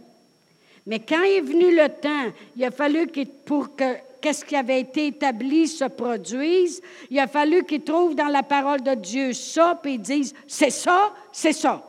Mais 0.85 0.99
quand 0.99 1.23
est 1.23 1.41
venu 1.41 1.73
le 1.73 1.89
temps, 1.89 2.33
il 2.57 2.65
a 2.65 2.73
fallu 2.73 3.07
que, 3.07 3.25
pour 3.45 3.77
que 3.77 3.95
qu'est-ce 4.21 4.45
qui 4.45 4.57
avait 4.57 4.81
été 4.81 5.07
établi 5.07 5.69
se 5.69 5.85
produise, 5.85 6.83
il 7.09 7.21
a 7.21 7.29
fallu 7.29 7.63
qu'ils 7.63 7.85
trouvent 7.85 8.17
dans 8.17 8.27
la 8.27 8.43
parole 8.43 8.83
de 8.83 8.97
Dieu 8.97 9.33
ça, 9.33 9.79
puis 9.81 9.95
ils 9.95 10.03
disent, 10.03 10.35
c'est 10.49 10.71
ça, 10.71 11.15
c'est 11.31 11.53
ça. 11.53 11.87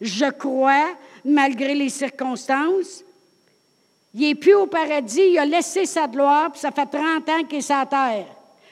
Je 0.00 0.30
crois, 0.30 0.90
malgré 1.24 1.74
les 1.74 1.88
circonstances. 1.88 3.04
Il 4.14 4.20
n'est 4.20 4.34
plus 4.34 4.54
au 4.54 4.66
paradis, 4.66 5.30
il 5.30 5.38
a 5.38 5.46
laissé 5.46 5.86
sa 5.86 6.06
gloire, 6.06 6.52
puis 6.52 6.60
ça 6.60 6.70
fait 6.70 6.86
30 6.86 7.28
ans 7.28 7.44
qu'il 7.44 7.58
est 7.58 7.62
sur 7.62 7.88
terre. 7.88 8.26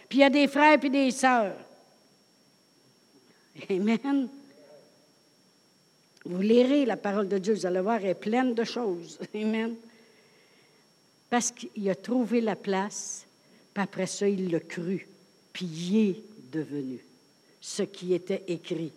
Puis 0.09 0.19
il 0.19 0.23
y 0.23 0.25
a 0.25 0.31
des 0.31 0.49
frères 0.49 0.79
et 0.83 0.91
des 0.91 1.11
sœurs. 1.11 1.57
Amen. 3.71 4.29
Vous 6.25 6.43
lirez 6.43 6.85
la 6.85 6.97
parole 6.97 7.29
de 7.29 7.39
Dieu, 7.39 7.55
vous 7.55 7.67
allez 7.67 7.81
voir, 7.81 7.97
elle 7.97 8.09
est 8.09 8.15
pleine 8.15 8.55
de 8.55 8.65
choses. 8.65 9.19
Amen 9.35 9.77
parce 11.31 11.53
qu'il 11.53 11.89
a 11.89 11.95
trouvé 11.95 12.41
la 12.41 12.57
place, 12.57 13.25
puis 13.73 13.83
après 13.83 14.07
ça, 14.07 14.29
il 14.29 14.51
l'a 14.51 14.59
cru, 14.61 15.09
puis 15.53 15.65
il 15.65 16.11
est 16.11 16.23
devenu 16.53 16.99
ce 17.61 17.85
qui 17.85 18.13
était 18.13 18.43
écrit. 18.49 18.93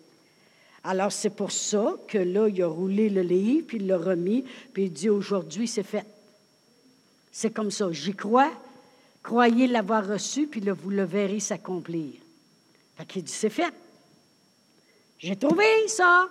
Alors, 0.83 1.11
c'est 1.11 1.29
pour 1.29 1.51
ça 1.51 1.95
que 2.07 2.17
là, 2.17 2.49
il 2.49 2.61
a 2.61 2.67
roulé 2.67 3.09
le 3.09 3.21
livre, 3.21 3.67
puis 3.67 3.77
il 3.77 3.87
l'a 3.87 3.97
remis, 3.97 4.43
puis 4.73 4.85
il 4.85 4.91
dit 4.91 5.09
aujourd'hui, 5.09 5.67
c'est 5.67 5.83
fait. 5.83 6.05
C'est 7.35 7.51
comme 7.51 7.71
ça. 7.71 7.91
J'y 7.91 8.13
crois. 8.13 8.51
Croyez 9.23 9.67
l'avoir 9.67 10.07
reçu, 10.07 10.47
puis 10.47 10.61
vous 10.61 10.89
le 10.91 11.03
verrez 11.03 11.39
s'accomplir. 11.39 12.13
Fait 12.95 13.05
qu'il 13.05 13.23
dit 13.23 13.31
c'est 13.31 13.49
fait. 13.49 13.73
J'ai 15.17 15.35
trouvé 15.35 15.87
ça. 15.87 16.29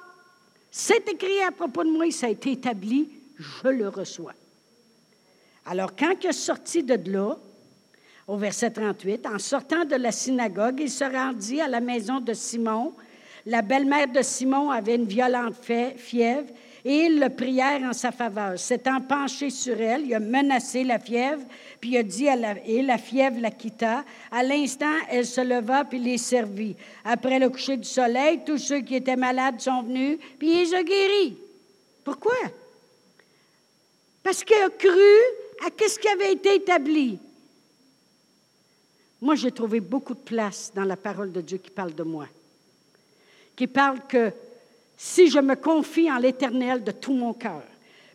C'est 0.71 1.09
écrit 1.09 1.43
à 1.43 1.51
propos 1.51 1.83
de 1.85 1.91
moi, 1.91 2.11
ça 2.11 2.27
a 2.27 2.31
été 2.31 2.53
établi, 2.53 3.11
je 3.37 3.69
le 3.69 3.88
reçois. 3.88 4.35
Alors, 5.67 5.95
quand 5.97 6.15
il 6.23 6.29
est 6.29 6.33
sorti 6.33 6.83
de 6.83 7.11
là, 7.11 7.37
au 8.27 8.37
verset 8.37 8.71
38, 8.71 9.27
en 9.27 9.38
sortant 9.38 9.85
de 9.85 9.97
la 9.97 10.12
synagogue, 10.12 10.81
il 10.81 10.91
se 10.91 11.05
rendit 11.05 11.61
à 11.61 11.69
la 11.69 11.81
maison 11.81 12.21
de 12.21 12.33
Simon. 12.33 12.95
La 13.45 13.62
belle-mère 13.62 14.09
de 14.09 14.23
Simon 14.23 14.71
avait 14.71 14.95
une 14.95 15.07
violente 15.07 15.57
fièvre 15.97 16.49
et 16.85 17.09
le 17.09 17.29
prièrent 17.29 17.83
en 17.83 17.92
sa 17.92 18.11
faveur. 18.11 18.59
S'étant 18.59 19.01
penché 19.01 19.51
sur 19.51 19.81
elle, 19.81 20.07
il 20.07 20.14
a 20.14 20.21
menacé 20.21 20.83
la 20.83 20.99
fièvre, 20.99 21.42
puis 21.81 21.90
il 21.90 21.97
a 21.97 22.03
dit 22.03 22.29
à 22.29 22.37
la, 22.37 22.55
et 22.66 22.83
la 22.83 22.99
fièvre 22.99 23.40
la 23.40 23.51
quitta. 23.51 24.05
À 24.31 24.42
l'instant, 24.42 24.95
elle 25.09 25.27
se 25.27 25.40
leva 25.40 25.85
puis 25.85 25.99
les 25.99 26.18
servit. 26.18 26.77
Après 27.05 27.38
le 27.38 27.51
coucher 27.51 27.77
du 27.77 27.88
soleil, 27.88 28.40
tous 28.45 28.59
ceux 28.59 28.81
qui 28.81 28.97
étaient 28.97 29.16
malades 29.16 29.61
sont 29.61 29.83
venus, 29.83 30.18
puis 30.38 30.62
ils 30.62 30.75
ont 30.75 30.83
guéri. 30.83 31.37
Pourquoi? 32.05 32.37
Parce 34.23 34.42
qu'il 34.42 34.57
a 34.57 34.71
cru 34.71 34.88
à 35.64 35.88
ce 35.88 35.99
qui 35.99 36.09
avait 36.09 36.33
été 36.33 36.57
établi. 36.57 37.18
Moi, 39.21 39.37
j'ai 39.37 39.53
trouvé 39.53 39.79
beaucoup 39.79 40.14
de 40.14 40.21
place 40.21 40.73
dans 40.75 40.85
la 40.85 40.97
parole 40.97 41.31
de 41.31 41.40
Dieu 41.40 41.59
qui 41.59 41.71
parle 41.71 41.95
de 41.95 42.03
moi, 42.03 42.27
qui 43.55 43.68
parle 43.68 44.01
que 44.09 44.33
si 45.05 45.29
je 45.29 45.41
me 45.41 45.57
confie 45.57 46.09
en 46.09 46.19
l'Éternel 46.19 46.85
de 46.85 46.93
tout 46.93 47.12
mon 47.12 47.33
cœur, 47.33 47.65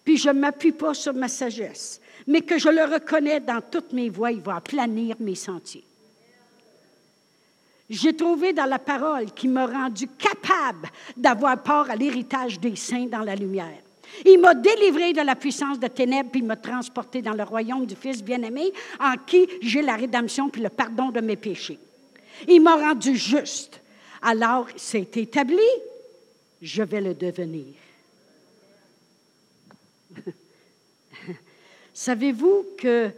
puis 0.06 0.16
je 0.16 0.30
ne 0.30 0.40
m'appuie 0.40 0.72
pas 0.72 0.94
sur 0.94 1.14
ma 1.14 1.28
sagesse, 1.28 2.00
mais 2.26 2.40
que 2.40 2.58
je 2.58 2.70
le 2.70 2.86
reconnais 2.86 3.42
dans 3.42 3.60
toutes 3.60 3.92
mes 3.92 4.08
voies, 4.10 4.32
il 4.32 4.40
va 4.40 4.56
aplanir 4.56 5.18
mes 5.20 5.36
sentiers. 5.36 5.84
J'ai 7.90 8.16
trouvé 8.16 8.54
dans 8.54 8.66
la 8.66 8.80
parole 8.80 9.34
qui 9.34 9.50
m'a 9.50 9.68
rendu 9.68 10.08
capable 10.08 10.88
d'avoir 11.18 11.62
part 11.62 11.92
à 11.92 11.98
l'héritage 11.98 12.58
des 12.58 12.78
saints 12.78 13.08
dans 13.08 13.24
la 13.24 13.36
lumière. 13.36 13.82
Il 14.26 14.40
m'a 14.40 14.56
délivré 14.56 15.12
de 15.12 15.22
la 15.22 15.36
puissance 15.36 15.82
de 15.82 15.88
ténèbres, 15.88 16.30
puis 16.32 16.40
il 16.40 16.48
m'a 16.48 16.56
transporté 16.56 17.22
dans 17.22 17.34
le 17.34 17.44
royaume 17.44 17.86
du 17.86 17.98
Fils 17.98 18.24
bien-aimé, 18.24 18.72
en 19.02 19.16
qui 19.26 19.46
j'ai 19.62 19.82
la 19.82 19.98
rédemption 19.98 20.50
puis 20.50 20.62
le 20.62 20.70
pardon 20.70 21.10
de 21.10 21.20
mes 21.20 21.36
péchés. 21.36 21.80
Il 22.48 22.62
m'a 22.62 22.78
rendu 22.78 23.18
juste. 23.18 23.82
Alors, 24.22 24.68
c'est 24.78 25.18
établi, 25.18 25.58
je 26.62 26.84
vais 26.84 27.02
le 27.02 27.14
devenir. 27.14 27.74
Savez-vous 31.94 32.66
que 32.78 33.12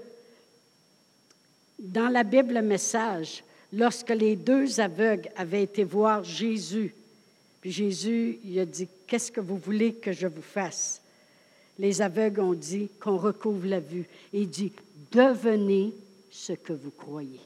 dans 1.78 2.10
la 2.10 2.24
Bible, 2.24 2.54
le 2.56 2.62
message, 2.62 3.44
lorsque 3.72 4.10
les 4.10 4.36
deux 4.36 4.80
aveugles 4.80 5.30
avaient 5.36 5.64
été 5.64 5.84
voir 5.84 6.24
Jésus 6.24 6.94
Jésus, 7.64 8.40
il 8.46 8.60
a 8.60 8.66
dit, 8.66 8.88
qu'est-ce 9.08 9.32
que 9.32 9.42
vous 9.42 9.58
voulez 9.58 9.94
que 9.94 10.12
je 10.12 10.28
vous 10.28 10.42
fasse? 10.42 11.02
Les 11.78 12.02
aveugles 12.02 12.42
ont 12.42 12.54
dit 12.54 12.90
qu'on 13.00 13.18
recouvre 13.18 13.68
la 13.68 13.80
vue. 13.80 14.08
Et 14.34 14.42
il 14.42 14.50
dit, 14.50 14.72
devenez 15.12 15.94
ce 16.32 16.54
que 16.54 16.74
vous 16.74 16.92
croyez. 16.92 17.40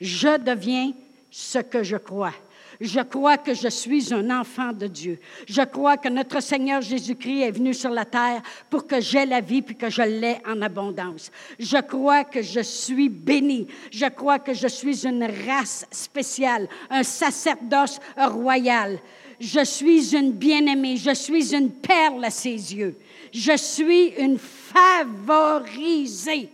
Je 0.00 0.38
deviens 0.38 0.92
ce 1.30 1.58
que 1.58 1.82
je 1.82 1.96
crois. 1.96 2.34
Je 2.80 3.00
crois 3.00 3.38
que 3.38 3.54
je 3.54 3.68
suis 3.68 4.14
un 4.14 4.30
enfant 4.30 4.72
de 4.72 4.86
Dieu. 4.86 5.18
Je 5.48 5.62
crois 5.62 5.96
que 5.96 6.08
notre 6.08 6.40
Seigneur 6.40 6.80
Jésus-Christ 6.80 7.40
est 7.40 7.50
venu 7.50 7.74
sur 7.74 7.90
la 7.90 8.04
terre 8.04 8.40
pour 8.70 8.86
que 8.86 9.00
j'aie 9.00 9.26
la 9.26 9.40
vie 9.40 9.62
puis 9.62 9.74
que 9.74 9.90
je 9.90 10.02
l'ai 10.02 10.36
en 10.46 10.62
abondance. 10.62 11.32
Je 11.58 11.78
crois 11.78 12.22
que 12.22 12.40
je 12.40 12.60
suis 12.60 13.08
béni. 13.08 13.66
Je 13.90 14.06
crois 14.06 14.38
que 14.38 14.54
je 14.54 14.68
suis 14.68 15.04
une 15.04 15.28
race 15.46 15.86
spéciale, 15.90 16.68
un 16.88 17.02
sacerdoce 17.02 17.98
royal. 18.16 19.00
Je 19.40 19.64
suis 19.64 20.14
une 20.14 20.30
bien-aimée. 20.30 20.96
Je 20.96 21.14
suis 21.14 21.54
une 21.54 21.72
perle 21.72 22.24
à 22.24 22.30
ses 22.30 22.74
yeux. 22.74 22.96
Je 23.32 23.56
suis 23.56 24.10
une 24.18 24.38
favorisée. 24.38 26.48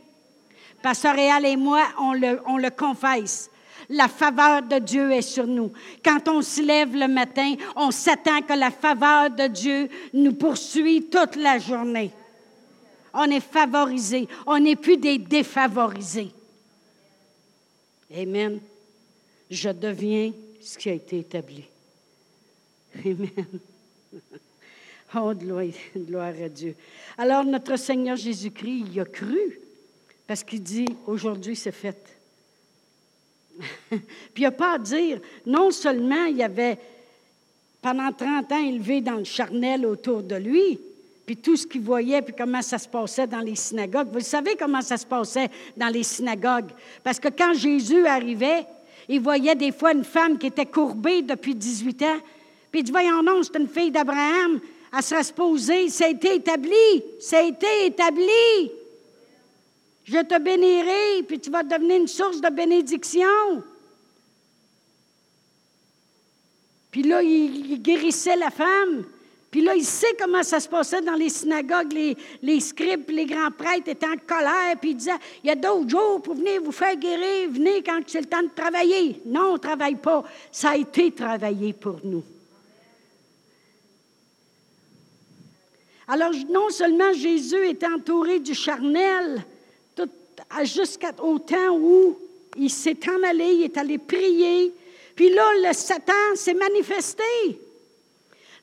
Pasteur 0.82 1.14
Réal 1.14 1.44
et 1.44 1.56
moi, 1.56 1.82
on 1.98 2.14
le, 2.14 2.40
on 2.46 2.56
le 2.56 2.70
confesse. 2.70 3.50
La 3.88 4.08
faveur 4.08 4.62
de 4.62 4.78
Dieu 4.78 5.12
est 5.12 5.22
sur 5.22 5.46
nous. 5.46 5.72
Quand 6.04 6.28
on 6.28 6.42
se 6.42 6.62
lève 6.62 6.94
le 6.94 7.08
matin, 7.08 7.54
on 7.76 7.90
s'attend 7.90 8.42
que 8.42 8.54
la 8.54 8.70
faveur 8.70 9.30
de 9.30 9.46
Dieu 9.46 9.88
nous 10.12 10.34
poursuit 10.34 11.04
toute 11.10 11.36
la 11.36 11.58
journée. 11.58 12.10
On 13.12 13.24
est 13.24 13.40
favorisé. 13.40 14.28
On 14.46 14.58
n'est 14.58 14.76
plus 14.76 14.96
des 14.96 15.18
défavorisés. 15.18 16.30
Amen. 18.16 18.60
Je 19.50 19.70
deviens 19.70 20.32
ce 20.60 20.78
qui 20.78 20.90
a 20.90 20.94
été 20.94 21.18
établi. 21.18 21.64
Amen. 23.04 23.28
Oh, 25.16 25.32
gloire, 25.32 26.34
à 26.44 26.48
Dieu. 26.48 26.74
Alors, 27.16 27.44
notre 27.44 27.76
Seigneur 27.76 28.16
Jésus-Christ, 28.16 28.84
il 28.90 28.98
a 28.98 29.04
cru, 29.04 29.60
parce 30.26 30.42
qu'il 30.42 30.60
dit, 30.60 30.88
aujourd'hui 31.06 31.54
c'est 31.54 31.70
fait. 31.70 32.16
Puis 33.90 34.00
il 34.36 34.40
n'y 34.40 34.46
a 34.46 34.52
pas 34.52 34.74
à 34.74 34.78
dire, 34.78 35.20
non 35.46 35.70
seulement 35.70 36.24
il 36.24 36.42
avait 36.42 36.78
pendant 37.80 38.12
30 38.12 38.50
ans 38.52 38.64
élevé 38.64 39.00
dans 39.00 39.16
le 39.16 39.24
charnel 39.24 39.84
autour 39.84 40.22
de 40.22 40.36
lui, 40.36 40.80
puis 41.26 41.36
tout 41.36 41.56
ce 41.56 41.66
qu'il 41.66 41.80
voyait, 41.80 42.22
puis 42.22 42.34
comment 42.36 42.62
ça 42.62 42.78
se 42.78 42.88
passait 42.88 43.26
dans 43.26 43.40
les 43.40 43.56
synagogues. 43.56 44.08
Vous 44.12 44.20
savez 44.20 44.56
comment 44.58 44.82
ça 44.82 44.96
se 44.96 45.06
passait 45.06 45.50
dans 45.76 45.88
les 45.88 46.02
synagogues? 46.02 46.70
Parce 47.02 47.18
que 47.18 47.28
quand 47.28 47.54
Jésus 47.54 48.06
arrivait, 48.06 48.66
il 49.08 49.20
voyait 49.20 49.54
des 49.54 49.72
fois 49.72 49.92
une 49.92 50.04
femme 50.04 50.38
qui 50.38 50.46
était 50.46 50.66
courbée 50.66 51.22
depuis 51.22 51.54
18 51.54 52.02
ans, 52.02 52.18
puis 52.70 52.80
il 52.80 52.84
dit, 52.84 52.92
voyons 52.92 53.22
non, 53.22 53.42
c'est 53.42 53.58
une 53.58 53.68
fille 53.68 53.90
d'Abraham, 53.90 54.60
elle 54.96 55.02
sera 55.02 55.22
poser. 55.34 55.88
Ça 55.88 56.06
a 56.06 56.08
été 56.08 56.36
établi, 56.36 57.02
ça 57.20 57.38
a 57.38 57.42
été 57.42 57.86
établi. 57.86 58.70
Je 60.04 60.18
te 60.18 60.38
bénirai, 60.38 61.22
puis 61.26 61.40
tu 61.40 61.50
vas 61.50 61.62
devenir 61.62 61.96
une 61.96 62.08
source 62.08 62.40
de 62.40 62.50
bénédiction. 62.50 63.62
Puis 66.90 67.02
là, 67.02 67.22
il, 67.22 67.82
guérissait 67.82 68.36
la 68.36 68.50
femme. 68.50 69.04
Puis 69.50 69.62
là, 69.62 69.74
il 69.74 69.84
sait 69.84 70.14
comment 70.20 70.42
ça 70.42 70.60
se 70.60 70.68
passait 70.68 71.00
dans 71.00 71.14
les 71.14 71.30
synagogues. 71.30 71.92
Les, 72.42 72.60
scribes, 72.60 73.08
les 73.10 73.24
grands 73.24 73.50
prêtres 73.50 73.88
étaient 73.88 74.06
en 74.06 74.16
colère. 74.16 74.76
Puis 74.80 74.90
il 74.90 74.96
disait, 74.96 75.12
il 75.42 75.48
y 75.48 75.50
a 75.50 75.56
d'autres 75.56 75.88
jours 75.88 76.22
pour 76.22 76.34
venir 76.34 76.62
vous 76.62 76.70
faire 76.70 76.94
guérir. 76.94 77.50
Venez 77.50 77.82
quand 77.82 78.00
c'est 78.06 78.20
le 78.20 78.26
temps 78.26 78.42
de 78.42 78.50
travailler. 78.54 79.20
Non, 79.26 79.50
on 79.50 79.52
ne 79.54 79.58
travaille 79.58 79.96
pas. 79.96 80.22
Ça 80.52 80.70
a 80.70 80.76
été 80.76 81.10
travaillé 81.10 81.72
pour 81.72 81.98
nous. 82.04 82.22
Alors, 86.06 86.32
non 86.50 86.68
seulement 86.68 87.12
Jésus 87.12 87.68
est 87.68 87.82
entouré 87.82 88.38
du 88.38 88.54
charnel, 88.54 89.44
jusqu'au 90.64 91.38
temps 91.38 91.78
où 91.78 92.18
il 92.56 92.70
s'est 92.70 92.98
en 93.08 93.22
allé, 93.22 93.44
il 93.44 93.62
est 93.64 93.76
allé 93.76 93.98
prier. 93.98 94.72
Puis 95.14 95.30
là, 95.30 95.68
le 95.68 95.72
Satan 95.72 96.34
s'est 96.34 96.54
manifesté. 96.54 97.22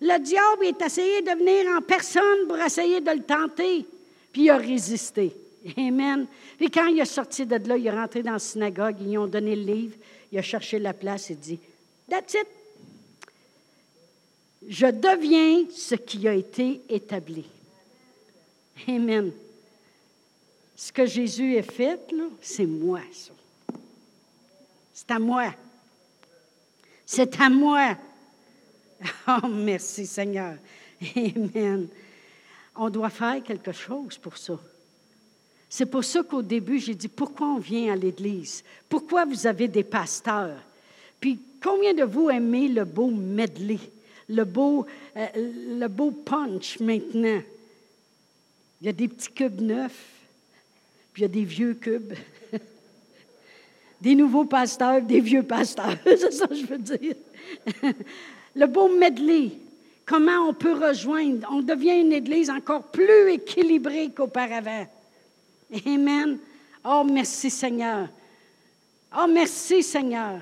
Le 0.01 0.17
diable 0.19 0.65
est 0.65 0.81
essayé 0.81 1.21
de 1.21 1.31
venir 1.31 1.67
en 1.77 1.81
personne 1.81 2.47
pour 2.47 2.57
essayer 2.57 3.01
de 3.01 3.11
le 3.11 3.23
tenter. 3.23 3.85
Puis 4.31 4.43
il 4.43 4.49
a 4.49 4.57
résisté. 4.57 5.35
Amen. 5.77 6.25
Puis 6.57 6.71
quand 6.71 6.87
il 6.87 6.99
est 6.99 7.05
sorti 7.05 7.45
de 7.45 7.55
là, 7.55 7.77
il 7.77 7.85
est 7.85 7.91
rentré 7.91 8.23
dans 8.23 8.33
la 8.33 8.39
synagogue, 8.39 8.95
ils 8.99 9.09
lui 9.09 9.17
ont 9.17 9.27
donné 9.27 9.55
le 9.55 9.63
livre, 9.63 9.95
il 10.31 10.39
a 10.39 10.41
cherché 10.41 10.79
la 10.79 10.93
place 10.93 11.29
et 11.29 11.35
dit 11.35 11.59
That's 12.09 12.33
it. 12.33 12.47
Je 14.67 14.87
deviens 14.87 15.65
ce 15.71 15.95
qui 15.95 16.27
a 16.27 16.33
été 16.33 16.81
établi. 16.89 17.45
Amen. 18.87 19.31
Ce 20.81 20.91
que 20.91 21.05
Jésus 21.05 21.59
a 21.59 21.61
fait, 21.61 21.99
c'est 22.41 22.65
moi, 22.65 23.01
ça. 23.11 23.31
C'est 24.91 25.11
à 25.11 25.19
moi. 25.19 25.53
C'est 27.05 27.39
à 27.39 27.49
moi. 27.51 27.95
Oh, 29.27 29.47
merci 29.47 30.07
Seigneur. 30.07 30.55
Amen. 31.15 31.87
On 32.75 32.89
doit 32.89 33.11
faire 33.11 33.43
quelque 33.43 33.71
chose 33.71 34.17
pour 34.17 34.35
ça. 34.37 34.59
C'est 35.69 35.85
pour 35.85 36.03
ça 36.03 36.23
qu'au 36.23 36.41
début, 36.41 36.79
j'ai 36.79 36.95
dit, 36.95 37.09
pourquoi 37.09 37.49
on 37.49 37.59
vient 37.59 37.93
à 37.93 37.95
l'Église? 37.95 38.63
Pourquoi 38.89 39.25
vous 39.25 39.45
avez 39.45 39.67
des 39.67 39.83
pasteurs? 39.83 40.57
Puis 41.19 41.39
combien 41.61 41.93
de 41.93 42.05
vous 42.05 42.31
aimez 42.31 42.69
le 42.69 42.85
beau 42.85 43.11
medley, 43.11 43.79
le 44.27 44.45
beau, 44.45 44.87
euh, 45.15 45.27
le 45.35 45.87
beau 45.87 46.09
punch 46.09 46.79
maintenant? 46.79 47.43
Il 48.81 48.87
y 48.87 48.89
a 48.89 48.93
des 48.93 49.07
petits 49.07 49.31
cubes 49.31 49.61
neufs, 49.61 50.20
puis 51.13 51.23
il 51.23 51.25
y 51.25 51.25
a 51.25 51.33
des 51.33 51.43
vieux 51.43 51.73
cubes. 51.73 52.13
des 54.01 54.15
nouveaux 54.15 54.45
pasteurs, 54.45 55.01
des 55.01 55.19
vieux 55.19 55.43
pasteurs. 55.43 55.97
C'est 56.05 56.31
ça 56.31 56.47
que 56.47 56.55
je 56.55 56.65
veux 56.65 56.77
dire. 56.77 57.15
Le 58.55 58.65
beau 58.65 58.89
medley. 58.89 59.51
Comment 60.05 60.47
on 60.49 60.53
peut 60.53 60.73
rejoindre? 60.73 61.47
On 61.51 61.61
devient 61.61 62.01
une 62.01 62.11
Église 62.11 62.49
encore 62.49 62.83
plus 62.83 63.31
équilibrée 63.31 64.09
qu'auparavant. 64.15 64.87
Amen. 65.85 66.37
Oh, 66.83 67.03
merci 67.09 67.49
Seigneur. 67.49 68.09
Oh, 69.17 69.27
merci 69.29 69.83
Seigneur. 69.83 70.39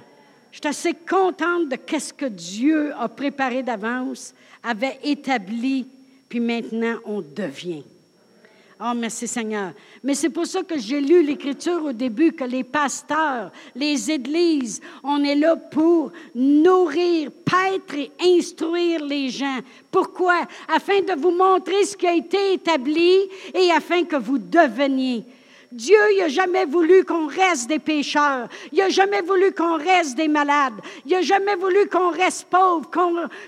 Je 0.51 0.57
suis 0.57 0.67
assez 0.67 0.93
contente 0.93 1.69
de 1.69 1.77
ce 1.99 2.13
que 2.13 2.25
Dieu 2.25 2.93
a 2.97 3.07
préparé 3.07 3.61
d'avance, 3.61 4.33
avait 4.63 4.99
établi, 5.03 5.87
puis 6.27 6.39
maintenant 6.39 6.95
on 7.05 7.21
devient. 7.21 7.83
Oh, 8.81 8.93
merci 8.95 9.27
Seigneur. 9.27 9.73
Mais 10.01 10.13
c'est 10.13 10.29
pour 10.29 10.45
ça 10.45 10.63
que 10.63 10.77
j'ai 10.77 11.01
lu 11.01 11.21
l'Écriture 11.21 11.83
au 11.83 11.91
début, 11.91 12.31
que 12.31 12.45
les 12.45 12.63
pasteurs, 12.63 13.51
les 13.75 14.09
églises, 14.09 14.79
on 15.03 15.21
est 15.21 15.35
là 15.35 15.57
pour 15.57 16.13
nourrir, 16.33 17.29
paître 17.43 17.95
et 17.95 18.11
instruire 18.37 19.03
les 19.03 19.29
gens. 19.29 19.59
Pourquoi? 19.91 20.47
Afin 20.73 21.01
de 21.01 21.19
vous 21.19 21.31
montrer 21.31 21.83
ce 21.83 21.97
qui 21.97 22.07
a 22.07 22.15
été 22.15 22.53
établi 22.53 23.27
et 23.53 23.69
afin 23.69 24.05
que 24.05 24.15
vous 24.15 24.37
deveniez. 24.37 25.25
Dieu, 25.71 25.97
n'a 26.17 26.27
jamais 26.29 26.65
voulu 26.65 27.05
qu'on 27.05 27.27
reste 27.27 27.69
des 27.69 27.77
pécheurs. 27.77 28.49
Il 28.71 28.79
n'a 28.79 28.89
jamais 28.89 29.21
voulu 29.21 29.51
qu'on 29.53 29.77
reste 29.77 30.17
des 30.17 30.27
malades. 30.27 30.73
Il 31.05 31.11
n'a 31.11 31.21
jamais 31.21 31.55
voulu 31.55 31.87
qu'on 31.87 32.09
reste 32.09 32.47
pauvre, 32.49 32.89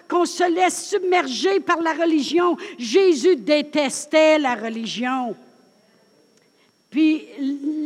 qu'on 0.08 0.26
se 0.26 0.44
laisse 0.44 0.90
submerger 0.90 1.60
par 1.60 1.82
la 1.82 1.94
religion. 1.94 2.58
Jésus 2.78 3.38
détestait 3.38 4.38
la 4.38 4.54
religion. 4.54 5.36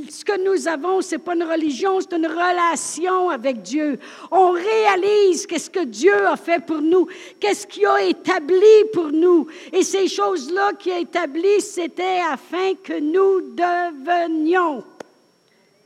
Ce 0.10 0.26
que 0.26 0.44
nous 0.44 0.68
avons, 0.68 1.02
ce 1.02 1.16
n'est 1.16 1.20
pas 1.20 1.36
une 1.36 1.44
religion, 1.44 2.00
c'est 2.02 2.16
une 2.16 2.28
relation 2.28 3.30
avec 3.30 3.62
Dieu. 3.62 3.98
On 4.32 4.52
réalise 4.52 5.46
qu'est-ce 5.46 5.70
que 5.70 5.86
Dieu 5.86 6.28
a 6.28 6.36
fait 6.36 6.64
pour 6.66 6.82
nous, 6.82 7.08
qu'est-ce 7.40 7.66
qu'il 7.66 7.86
a 7.86 8.04
établi 8.04 8.86
pour 8.94 9.12
nous. 9.12 9.48
Et 9.72 9.84
ces 9.84 10.08
choses-là 10.08 10.74
qu'il 10.74 10.92
a 10.92 11.00
établies, 11.00 11.62
c'était 11.62 12.22
afin 12.30 12.74
que 12.84 13.00
nous 13.00 13.56
devenions. 13.56 14.84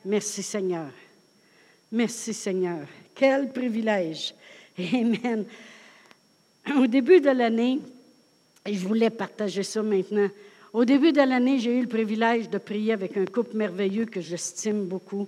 Merci 0.05 0.41
Seigneur. 0.41 0.89
Merci 1.91 2.33
Seigneur. 2.33 2.87
Quel 3.13 3.51
privilège. 3.51 4.33
Amen. 4.93 5.45
Au 6.77 6.87
début 6.87 7.19
de 7.19 7.31
l'année, 7.31 7.79
je 8.65 8.87
voulais 8.87 9.09
partager 9.09 9.63
ça 9.63 9.81
maintenant, 9.81 10.29
au 10.71 10.85
début 10.85 11.11
de 11.11 11.21
l'année, 11.21 11.59
j'ai 11.59 11.77
eu 11.77 11.81
le 11.81 11.87
privilège 11.87 12.49
de 12.49 12.59
prier 12.59 12.93
avec 12.93 13.17
un 13.17 13.25
couple 13.25 13.57
merveilleux 13.57 14.05
que 14.05 14.21
j'estime 14.21 14.85
beaucoup. 14.85 15.27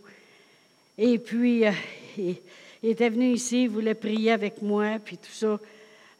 Et 0.97 1.17
puis, 1.17 1.65
euh, 1.65 1.71
il, 2.17 2.37
était 2.83 3.09
venu 3.09 3.33
ici, 3.33 3.63
il 3.63 3.69
voulait 3.69 3.95
prier 3.95 4.31
avec 4.31 4.61
moi, 4.61 4.99
puis 5.03 5.17
tout 5.17 5.31
ça. 5.31 5.59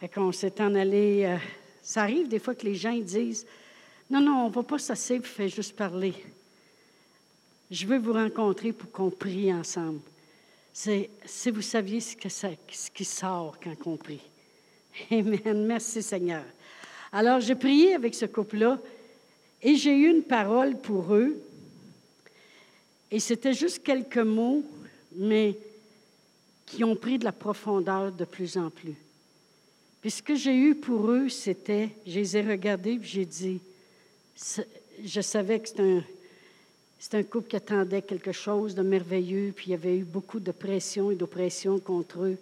Et 0.02 0.08
qu'on 0.08 0.32
s'est 0.32 0.60
en 0.60 0.74
allé. 0.74 1.26
Euh, 1.26 1.38
ça 1.84 2.02
arrive 2.02 2.28
des 2.28 2.40
fois 2.40 2.56
que 2.56 2.66
les 2.66 2.74
gens 2.74 2.98
disent 2.98 3.46
Non, 4.10 4.22
non, 4.22 4.46
on 4.46 4.50
ne 4.50 4.54
va 4.54 4.64
pas 4.64 4.80
s'asseoir 4.80 5.22
faire 5.24 5.48
juste 5.48 5.76
parler. 5.76 6.14
Je 7.70 7.86
veux 7.86 8.00
vous 8.00 8.14
rencontrer 8.14 8.72
pour 8.72 8.92
qu'on 8.92 9.12
prie 9.12 9.54
ensemble. 9.54 10.02
C'est, 10.74 11.10
si 11.26 11.52
vous 11.52 11.62
saviez 11.62 12.00
ce, 12.00 12.16
que 12.16 12.30
ça, 12.30 12.50
ce 12.72 12.90
qui 12.90 13.06
sort 13.06 13.58
quand 13.64 13.76
on 13.86 13.98
prie. 13.98 14.22
Amen. 15.12 15.66
Merci 15.68 16.02
Seigneur. 16.02 16.44
Alors, 17.12 17.40
j'ai 17.40 17.56
prié 17.56 17.94
avec 17.94 18.16
ce 18.16 18.26
couple-là. 18.26 18.80
Et 19.64 19.76
j'ai 19.76 19.96
eu 19.96 20.10
une 20.10 20.24
parole 20.24 20.78
pour 20.78 21.14
eux. 21.14 21.42
Et 23.12 23.20
c'était 23.20 23.54
juste 23.54 23.84
quelques 23.84 24.18
mots, 24.18 24.64
mais 25.16 25.58
qui 26.66 26.84
ont 26.84 26.96
pris 26.96 27.20
de 27.20 27.26
la 27.26 27.34
profondeur 27.34 28.12
de 28.12 28.26
plus 28.26 28.58
en 28.58 28.70
plus. 28.70 28.96
Puis 30.02 30.12
ce 30.12 30.24
que 30.24 30.36
j'ai 30.36 30.56
eu 30.56 30.76
pour 30.76 31.12
eux, 31.12 31.30
c'était, 31.30 31.90
je 32.08 32.20
les 32.20 32.38
ai 32.38 32.42
regardés 32.42 32.94
et 32.94 33.04
j'ai 33.04 33.26
dit, 33.26 33.60
je 35.04 35.22
savais 35.22 35.60
que 35.60 35.68
c'était 35.68 35.82
un, 35.84 37.20
un 37.20 37.24
couple 37.24 37.50
qui 37.50 37.56
attendait 37.58 38.02
quelque 38.02 38.32
chose 38.32 38.74
de 38.74 38.82
merveilleux, 38.82 39.54
puis 39.56 39.68
il 39.68 39.72
y 39.72 39.76
avait 39.76 39.98
eu 39.98 40.04
beaucoup 40.04 40.40
de 40.40 40.52
pression 40.52 41.12
et 41.12 41.16
d'oppression 41.16 41.78
contre 41.80 42.24
eux. 42.24 42.38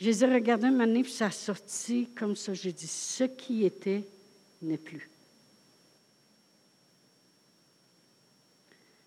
Je 0.00 0.06
les 0.06 0.24
ai 0.24 0.34
regardés 0.34 0.66
un 0.66 0.72
moment 0.72 1.02
puis 1.02 1.12
ça 1.12 1.26
a 1.26 1.30
sorti 1.30 2.08
comme 2.16 2.34
ça. 2.34 2.54
J'ai 2.54 2.72
dit, 2.72 2.88
ce 2.88 3.24
qui 3.24 3.64
était 3.64 4.02
n'est 4.60 4.78
plus. 4.78 5.11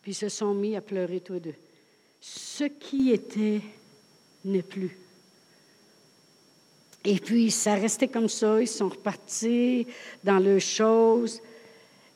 Puis 0.06 0.12
ils 0.12 0.16
se 0.16 0.30
sont 0.30 0.54
mis 0.54 0.76
à 0.76 0.82
pleurer 0.82 1.20
tous 1.20 1.40
deux. 1.40 1.56
Ce 2.22 2.66
qui 2.66 3.10
était 3.10 3.60
n'est 4.46 4.62
plus. 4.62 4.96
Et 7.04 7.16
puis, 7.16 7.50
ça 7.50 7.74
restait 7.74 8.08
comme 8.08 8.30
ça. 8.30 8.62
Ils 8.62 8.68
sont 8.68 8.90
repartis 8.90 9.88
dans 10.24 10.38
leurs 10.38 10.62
choses. 10.62 11.42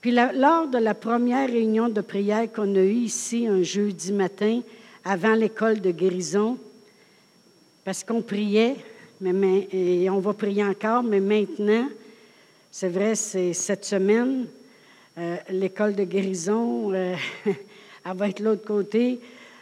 Puis 0.01 0.11
lors 0.11 0.67
de 0.67 0.77
la 0.77 0.93
première 0.93 1.49
réunion 1.49 1.89
de 1.89 2.01
prière 2.01 2.51
qu'on 2.51 2.75
a 2.75 2.79
eue 2.79 3.05
ici 3.05 3.47
un 3.47 3.63
jeudi 3.63 4.13
matin, 4.13 4.61
avant 5.03 5.33
l'école 5.33 5.81
de 5.81 5.89
guérison, 5.89 6.59
parce 7.83 8.03
qu'on 8.03 8.21
priait, 8.21 8.75
mais, 9.19 9.67
et 9.71 10.07
on 10.11 10.19
va 10.19 10.33
prier 10.33 10.63
encore, 10.63 11.01
mais 11.01 11.21
maintenant, 11.21 11.89
c'est 12.69 12.89
vrai, 12.89 13.15
c'est 13.15 13.53
cette 13.53 13.83
semaine, 13.83 14.45
euh, 15.17 15.37
l'école 15.49 15.95
de 15.95 16.03
guérison, 16.03 16.93
euh, 16.93 17.15
elle 18.05 18.17
va 18.17 18.29
être 18.29 18.39
l'autre 18.39 18.65
côté. 18.65 19.19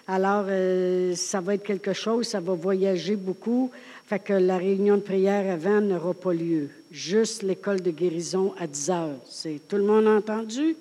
Alors, 0.08 0.46
euh, 0.48 1.16
ça 1.16 1.42
va 1.42 1.56
être 1.56 1.64
quelque 1.64 1.94
chose, 1.94 2.28
ça 2.28 2.40
va 2.40 2.54
voyager 2.54 3.16
beaucoup. 3.16 3.72
Fait 4.08 4.20
que 4.20 4.34
la 4.34 4.58
réunion 4.58 4.96
de 4.96 5.02
prière 5.02 5.52
avant 5.52 5.82
n'aura 5.82 6.14
pas 6.14 6.34
lieu. 6.34 6.70
Juste 6.92 7.44
l'école 7.44 7.82
de 7.82 7.92
guérison 7.92 8.54
à 8.58 8.66
10 8.66 8.90
heures. 8.90 9.20
C'est 9.30 9.60
tout 9.68 9.76
le 9.76 9.84
monde 9.84 10.08
entendu? 10.08 10.78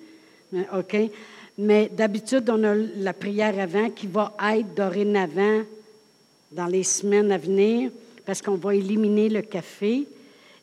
OK. 0.73 0.95
Mais 1.57 1.89
d'habitude, 1.93 2.49
on 2.49 2.63
a 2.63 2.73
la 2.73 3.13
prière 3.13 3.59
avant 3.59 3.89
qui 3.89 4.07
va 4.07 4.33
être 4.55 4.73
dorénavant 4.75 5.63
dans 6.51 6.67
les 6.67 6.83
semaines 6.83 7.31
à 7.31 7.37
venir 7.37 7.91
parce 8.25 8.41
qu'on 8.41 8.55
va 8.55 8.75
éliminer 8.75 9.27
le 9.27 9.41
café. 9.41 10.07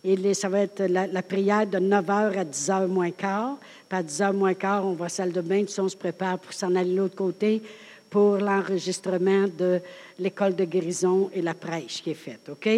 Et 0.04 0.34
ça 0.34 0.50
va 0.50 0.60
être 0.60 0.82
la, 0.82 1.22
prière 1.22 1.66
de 1.66 1.78
9 1.78 2.04
h 2.06 2.38
à 2.38 2.44
10 2.44 2.68
h 2.68 2.86
moins 2.86 3.10
quart. 3.10 3.56
Puis 3.88 3.98
à 3.98 4.02
10 4.02 4.20
h 4.20 4.32
moins 4.34 4.52
quart, 4.52 4.86
on 4.86 4.92
va 4.92 5.04
à 5.04 5.06
la 5.06 5.08
salle 5.08 5.32
de 5.32 5.40
bain, 5.40 5.64
on 5.78 5.88
se 5.88 5.96
prépare 5.96 6.38
pour 6.38 6.52
s'en 6.52 6.74
aller 6.74 6.92
de 6.92 6.96
l'autre 6.96 7.16
côté 7.16 7.62
pour 8.10 8.36
l'enregistrement 8.36 9.46
de 9.58 9.80
l'école 10.20 10.54
de 10.54 10.64
guérison 10.64 11.30
et 11.34 11.42
la 11.42 11.54
prêche 11.54 12.02
qui 12.02 12.10
est 12.10 12.14
faite. 12.14 12.48
OK? 12.48 12.68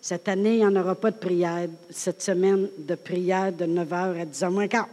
Cette 0.00 0.28
année, 0.28 0.52
il 0.52 0.58
n'y 0.58 0.66
en 0.66 0.76
aura 0.76 0.94
pas 0.94 1.10
de 1.10 1.16
prière, 1.16 1.66
cette 1.90 2.22
semaine 2.22 2.68
de 2.78 2.94
prière 2.94 3.52
de 3.52 3.64
9h 3.64 4.20
à 4.20 4.24
10h 4.24 4.50
moins 4.50 4.68
quart. 4.68 4.88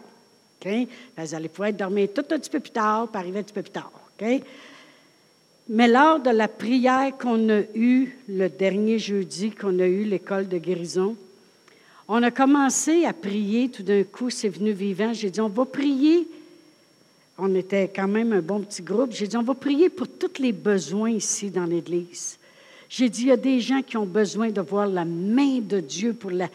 OK? 0.60 0.72
Vous 1.18 1.36
allez 1.36 1.50
pouvoir 1.50 1.74
dormir 1.74 2.08
tout 2.16 2.26
un 2.32 2.40
petit 2.40 2.50
peu 2.50 2.60
plus 2.60 2.72
tard, 2.72 3.10
puis 3.10 3.20
arriver 3.20 3.40
un 3.40 3.44
petit 3.44 3.54
peu 3.54 3.62
plus 3.62 3.72
tard. 3.72 3.92
OK? 4.20 4.42
Mais 5.70 5.88
lors 5.88 6.20
de 6.20 6.30
la 6.30 6.48
prière 6.48 7.16
qu'on 7.18 7.50
a 7.50 7.62
eue 7.76 8.18
le 8.28 8.48
dernier 8.48 8.98
jeudi, 8.98 9.52
qu'on 9.52 9.78
a 9.80 9.86
eu 9.86 10.06
l'école 10.06 10.48
de 10.48 10.58
guérison, 10.58 11.16
on 12.08 12.22
a 12.22 12.32
commencé 12.32 13.06
à 13.06 13.14
prier 13.14 13.70
tout 13.70 13.84
d'un 13.84 14.04
coup, 14.04 14.30
c'est 14.30 14.50
venu 14.50 14.72
vivant. 14.72 15.14
J'ai 15.14 15.30
dit, 15.30 15.42
on 15.42 15.50
va 15.50 15.66
prier 15.66 16.28
on 17.38 17.56
était 17.56 17.92
quand 17.94 18.08
même 18.08 18.34
un 18.34 18.42
bon 18.42 18.62
petit 18.62 18.84
groupe. 18.84 19.12
J'ai 19.12 19.28
dit, 19.28 19.38
on 19.38 19.44
va 19.44 19.56
prier 19.56 19.90
pour 19.90 20.08
tous 20.08 20.40
les 20.40 20.52
besoins 20.52 21.10
ici 21.10 21.50
dans 21.50 21.66
l'Église. 21.66 22.38
J'ai 22.90 23.10
dit, 23.10 23.24
il 23.24 23.28
y 23.30 23.32
a 23.32 23.38
des 23.38 23.60
gens 23.60 23.82
qui 23.82 23.98
ont 23.98 24.06
besoin 24.06 24.52
de 24.52 24.62
voir 24.62 24.86
la 24.86 25.04
main 25.04 25.58
de 25.60 25.80
Dieu 25.80 26.14
pour 26.14 26.30
la, 26.30 26.48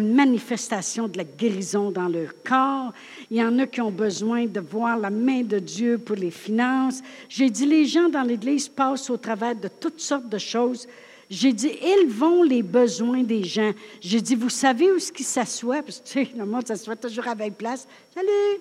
manifestation 0.00 1.08
de 1.08 1.18
la 1.18 1.24
guérison 1.24 1.90
dans 1.90 2.08
leur 2.08 2.30
corps. 2.42 2.94
Il 3.30 3.36
y 3.36 3.44
en 3.44 3.58
a 3.58 3.66
qui 3.66 3.82
ont 3.82 3.90
besoin 3.90 4.46
de 4.46 4.60
voir 4.60 4.96
la 4.96 5.10
main 5.10 5.42
de 5.42 5.58
Dieu 5.58 5.98
pour 5.98 6.16
les 6.16 6.30
finances. 6.30 7.02
J'ai 7.28 7.50
dit, 7.50 7.66
les 7.66 7.84
gens 7.84 8.08
dans 8.08 8.22
l'Église 8.22 8.68
passent 8.68 9.10
au 9.10 9.18
travers 9.18 9.54
de 9.54 9.68
toutes 9.68 10.00
sortes 10.00 10.28
de 10.28 10.38
choses. 10.38 10.88
J'ai 11.30 11.52
dit, 11.52 11.72
ils 11.82 12.08
vont 12.08 12.42
les 12.42 12.62
besoins 12.62 13.22
des 13.22 13.44
gens. 13.44 13.72
J'ai 14.00 14.20
dit, 14.20 14.34
vous 14.34 14.50
savez 14.50 14.90
où 14.90 14.96
est-ce 14.96 15.12
qu'ils 15.12 15.24
s'assoient? 15.24 15.82
Parce 15.82 16.00
que, 16.00 16.20
le 16.36 16.44
monde 16.44 16.66
s'assoit 16.66 16.96
toujours 16.96 17.26
à 17.28 17.34
20 17.34 17.50
places. 17.50 17.86
Salut! 18.14 18.60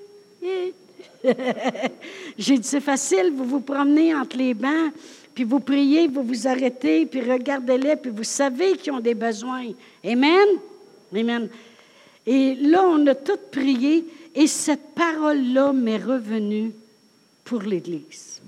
J'ai 2.37 2.57
dit, 2.57 2.67
c'est 2.67 2.81
facile, 2.81 3.31
vous 3.35 3.45
vous 3.45 3.59
promenez 3.59 4.15
entre 4.15 4.37
les 4.37 4.53
bancs, 4.53 4.93
puis 5.33 5.43
vous 5.43 5.59
priez, 5.59 6.07
vous 6.07 6.23
vous 6.23 6.47
arrêtez, 6.47 7.05
puis 7.05 7.21
regardez-les, 7.21 7.95
puis 7.95 8.11
vous 8.11 8.23
savez 8.23 8.77
qu'ils 8.77 8.93
ont 8.93 8.99
des 8.99 9.13
besoins. 9.13 9.67
Amen? 10.03 10.47
Amen. 11.15 11.49
Et 12.25 12.55
là, 12.55 12.83
on 12.83 13.05
a 13.07 13.15
tout 13.15 13.39
prié, 13.51 14.05
et 14.33 14.47
cette 14.47 14.93
parole-là 14.95 15.73
m'est 15.73 15.97
revenue 15.97 16.71
pour 17.43 17.61
l'Église. 17.61 18.41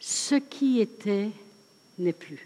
Ce 0.00 0.36
qui 0.36 0.80
était 0.80 1.30
n'est 1.98 2.12
plus. 2.12 2.45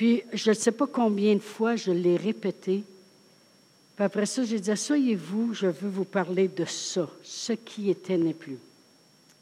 Puis, 0.00 0.22
je 0.32 0.48
ne 0.48 0.54
sais 0.54 0.72
pas 0.72 0.86
combien 0.86 1.34
de 1.34 1.40
fois 1.40 1.76
je 1.76 1.90
l'ai 1.92 2.16
répété, 2.16 2.84
après 3.98 4.24
ça, 4.24 4.42
j'ai 4.44 4.58
dit, 4.58 4.70
asseyez-vous, 4.70 5.52
je 5.52 5.66
veux 5.66 5.90
vous 5.90 6.06
parler 6.06 6.48
de 6.48 6.64
ça. 6.64 7.06
Ce 7.22 7.52
qui 7.52 7.90
était 7.90 8.16
n'est 8.16 8.32
plus. 8.32 8.56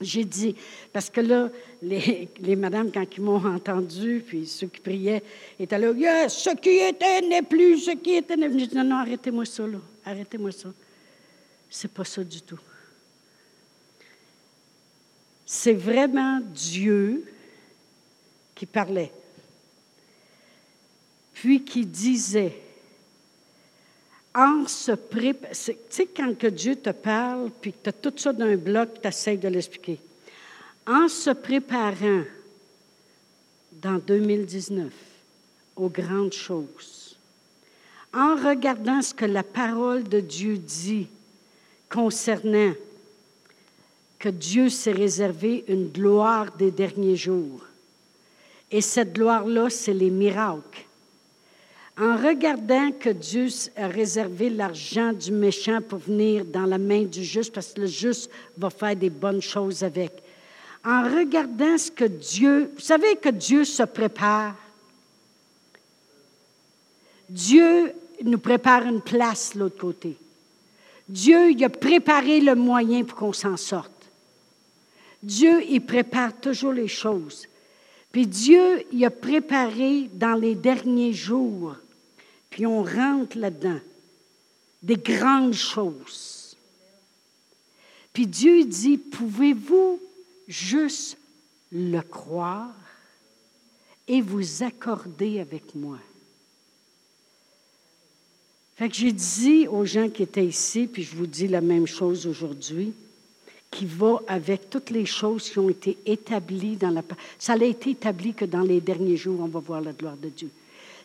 J'ai 0.00 0.24
dit, 0.24 0.56
parce 0.92 1.10
que 1.10 1.20
là, 1.20 1.48
les, 1.80 2.28
les 2.40 2.56
madames, 2.56 2.90
quand 2.90 3.06
ils 3.16 3.22
m'ont 3.22 3.46
entendu, 3.46 4.24
puis 4.26 4.48
ceux 4.48 4.66
qui 4.66 4.80
priaient, 4.80 5.22
étaient 5.60 5.78
là, 5.78 5.92
yes, 5.92 6.36
ce 6.36 6.50
qui 6.56 6.70
était 6.70 7.20
n'est 7.20 7.42
plus, 7.42 7.78
ce 7.78 7.92
qui 7.92 8.14
était 8.14 8.36
n'est 8.36 8.48
plus. 8.48 8.58
J'ai 8.58 8.66
dit, 8.66 8.76
non, 8.78 8.82
non, 8.82 8.96
arrêtez-moi 8.96 9.44
ça, 9.44 9.64
là. 9.64 9.78
Arrêtez-moi 10.04 10.50
ça. 10.50 10.70
C'est 11.70 11.92
pas 11.92 12.04
ça 12.04 12.24
du 12.24 12.42
tout. 12.42 12.58
C'est 15.46 15.74
vraiment 15.74 16.40
Dieu 16.52 17.32
qui 18.56 18.66
parlait, 18.66 19.12
puis 21.40 21.62
qui 21.62 21.86
disait, 21.86 22.60
en 24.34 24.66
se 24.66 24.90
préparant, 24.90 25.52
tu 25.52 25.76
sais, 25.88 26.06
quand 26.06 26.36
que 26.36 26.48
Dieu 26.48 26.74
te 26.74 26.90
parle, 26.90 27.50
puis 27.60 27.72
que 27.72 27.78
tu 27.84 27.88
as 27.90 27.92
tout 27.92 28.12
ça 28.16 28.32
d'un 28.32 28.56
bloc, 28.56 29.00
tu 29.00 29.06
essaies 29.06 29.36
de 29.36 29.46
l'expliquer. 29.46 30.00
En 30.84 31.06
se 31.06 31.30
préparant 31.30 32.24
dans 33.70 33.98
2019 33.98 34.92
aux 35.76 35.88
grandes 35.88 36.32
choses, 36.32 37.16
en 38.12 38.34
regardant 38.34 39.00
ce 39.00 39.14
que 39.14 39.24
la 39.24 39.44
parole 39.44 40.02
de 40.02 40.18
Dieu 40.18 40.58
dit 40.58 41.06
concernant 41.88 42.72
que 44.18 44.28
Dieu 44.28 44.70
s'est 44.70 44.90
réservé 44.90 45.64
une 45.68 45.88
gloire 45.88 46.50
des 46.56 46.72
derniers 46.72 47.16
jours. 47.16 47.64
Et 48.72 48.80
cette 48.80 49.12
gloire-là, 49.12 49.70
c'est 49.70 49.94
les 49.94 50.10
miracles 50.10 50.87
en 52.00 52.16
regardant 52.16 52.92
que 52.92 53.10
Dieu 53.10 53.48
a 53.76 53.88
réservé 53.88 54.50
l'argent 54.50 55.12
du 55.12 55.32
méchant 55.32 55.80
pour 55.82 55.98
venir 55.98 56.44
dans 56.44 56.64
la 56.64 56.78
main 56.78 57.02
du 57.02 57.24
juste, 57.24 57.52
parce 57.52 57.72
que 57.72 57.80
le 57.80 57.86
juste 57.88 58.30
va 58.56 58.70
faire 58.70 58.94
des 58.94 59.10
bonnes 59.10 59.42
choses 59.42 59.82
avec. 59.82 60.12
En 60.84 61.02
regardant 61.02 61.76
ce 61.76 61.90
que 61.90 62.04
Dieu, 62.04 62.70
vous 62.72 62.80
savez 62.80 63.16
que 63.16 63.30
Dieu 63.30 63.64
se 63.64 63.82
prépare? 63.82 64.54
Dieu 67.28 67.92
nous 68.22 68.38
prépare 68.38 68.86
une 68.86 69.00
place 69.00 69.54
de 69.54 69.60
l'autre 69.60 69.78
côté. 69.78 70.16
Dieu, 71.08 71.50
il 71.50 71.64
a 71.64 71.68
préparé 71.68 72.40
le 72.40 72.54
moyen 72.54 73.02
pour 73.02 73.18
qu'on 73.18 73.32
s'en 73.32 73.56
sorte. 73.56 73.90
Dieu, 75.20 75.64
il 75.68 75.80
prépare 75.80 76.32
toujours 76.40 76.72
les 76.72 76.86
choses. 76.86 77.48
Puis 78.12 78.26
Dieu, 78.26 78.84
il 78.92 79.04
a 79.04 79.10
préparé 79.10 80.08
dans 80.12 80.34
les 80.34 80.54
derniers 80.54 81.12
jours 81.12 81.74
puis 82.50 82.66
on 82.66 82.82
rentre 82.82 83.38
là-dedans. 83.38 83.80
Des 84.82 84.96
grandes 84.96 85.54
choses. 85.54 86.56
Puis 88.12 88.26
Dieu 88.26 88.64
dit, 88.64 88.96
pouvez-vous 88.96 90.00
juste 90.46 91.16
le 91.72 92.00
croire 92.00 92.74
et 94.06 94.20
vous 94.20 94.62
accorder 94.62 95.40
avec 95.40 95.74
moi? 95.74 95.98
Fait 98.76 98.88
que 98.88 98.94
j'ai 98.94 99.12
dit 99.12 99.66
aux 99.66 99.84
gens 99.84 100.08
qui 100.08 100.22
étaient 100.22 100.46
ici, 100.46 100.86
puis 100.86 101.02
je 101.02 101.16
vous 101.16 101.26
dis 101.26 101.48
la 101.48 101.60
même 101.60 101.86
chose 101.86 102.26
aujourd'hui, 102.26 102.92
qui 103.70 103.84
va 103.84 104.22
avec 104.28 104.70
toutes 104.70 104.90
les 104.90 105.04
choses 105.04 105.50
qui 105.50 105.58
ont 105.58 105.68
été 105.68 105.98
établies 106.06 106.76
dans 106.76 106.90
la... 106.90 107.02
Ça 107.38 107.54
a 107.54 107.64
été 107.64 107.90
établi 107.90 108.32
que 108.32 108.44
dans 108.44 108.62
les 108.62 108.80
derniers 108.80 109.16
jours, 109.16 109.40
on 109.40 109.48
va 109.48 109.58
voir 109.58 109.80
la 109.80 109.92
gloire 109.92 110.16
de 110.16 110.28
Dieu 110.28 110.50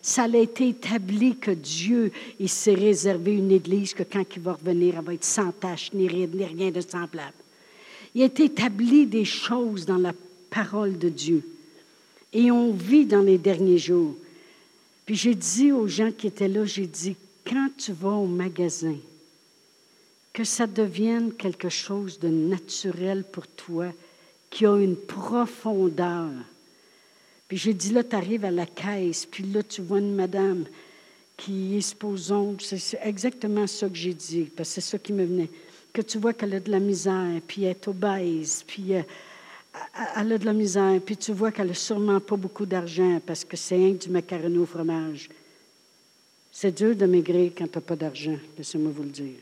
ça 0.04 0.24
a 0.24 0.38
été 0.38 0.68
établi 0.68 1.38
que 1.38 1.52
Dieu, 1.52 2.12
il 2.38 2.50
s'est 2.50 2.74
réservé 2.74 3.36
une 3.36 3.52
Église 3.52 3.94
que 3.94 4.04
quand 4.04 4.26
il 4.36 4.42
va 4.42 4.54
revenir, 4.54 4.96
elle 4.98 5.06
va 5.06 5.14
être 5.14 5.24
sans 5.24 5.54
tache, 5.54 5.94
ni 5.94 6.08
ni 6.08 6.46
rien 6.46 6.72
de 6.72 6.82
semblable. 6.82 7.34
Il 8.14 8.22
a 8.22 8.26
été 8.26 8.44
établi 8.44 9.08
des 9.08 9.24
choses 9.24 9.86
dans 9.86 9.98
la 9.98 10.14
parole 10.50 10.98
de 10.98 11.08
Dieu. 11.08 11.42
Et 12.34 12.52
on 12.52 12.74
vit 12.74 13.06
dans 13.06 13.22
les 13.22 13.38
derniers 13.38 13.78
jours. 13.78 14.16
Puis 15.06 15.16
j'ai 15.16 15.36
dit 15.36 15.72
aux 15.72 15.88
gens 15.88 16.12
qui 16.12 16.28
étaient 16.28 16.50
là, 16.50 16.66
j'ai 16.66 16.86
dit, 16.86 17.16
quand 17.46 17.70
tu 17.78 17.94
vas 17.94 18.10
au 18.10 18.28
magasin, 18.28 18.98
que 20.34 20.44
ça 20.44 20.68
devienne 20.68 21.32
quelque 21.32 21.70
chose 21.70 22.20
de 22.20 22.28
naturel 22.28 23.24
pour 23.24 23.48
toi, 23.48 23.88
qui 24.50 24.66
a 24.66 24.76
une 24.76 24.98
profondeur. 24.98 26.30
J'ai 27.56 27.74
dit, 27.74 27.92
là, 27.92 28.04
tu 28.04 28.16
arrives 28.16 28.46
à 28.46 28.52
la 28.52 28.66
caisse, 28.66 29.26
puis 29.26 29.44
là, 29.44 29.62
tu 29.62 29.82
vois 29.82 30.00
une 30.00 30.16
madame 30.16 30.66
qui 31.38 31.78
est 31.78 31.82
supposons, 31.82 32.56
c'est 32.60 33.00
exactement 33.04 33.68
ça 33.68 33.90
que 33.90 33.96
j'ai 33.96 34.14
dit, 34.14 34.50
parce 34.56 34.70
que 34.70 34.76
c'est 34.76 34.82
ça 34.82 34.98
qui 34.98 35.14
me 35.14 35.26
venait, 35.26 35.50
que 35.92 36.02
tu 36.02 36.18
vois 36.18 36.34
qu'elle 36.34 36.54
a 36.54 36.60
de 36.60 36.72
la 36.72 36.80
misère, 36.80 37.42
puis 37.48 37.64
elle 37.64 37.72
est 37.72 37.88
obèse, 37.88 38.64
puis 38.66 38.96
euh, 38.96 39.02
elle 40.16 40.32
a 40.32 40.38
de 40.38 40.46
la 40.46 40.54
misère, 40.54 41.00
puis 41.06 41.18
tu 41.18 41.32
vois 41.32 41.52
qu'elle 41.52 41.68
n'a 41.68 41.74
sûrement 41.74 42.20
pas 42.20 42.36
beaucoup 42.36 42.66
d'argent 42.66 43.20
parce 43.26 43.44
que 43.44 43.58
c'est 43.58 43.76
un 43.76 43.92
du 43.92 44.10
macaroni 44.10 44.58
au 44.58 44.66
fromage. 44.66 45.30
C'est 46.52 46.72
dur 46.72 46.96
de 46.96 47.06
maigrir 47.06 47.52
quand 47.58 47.68
tu 47.68 47.78
n'as 47.78 47.82
pas 47.82 47.96
d'argent, 47.96 48.38
laissez-moi 48.58 48.92
vous 48.96 49.04
le 49.04 49.10
dire. 49.10 49.40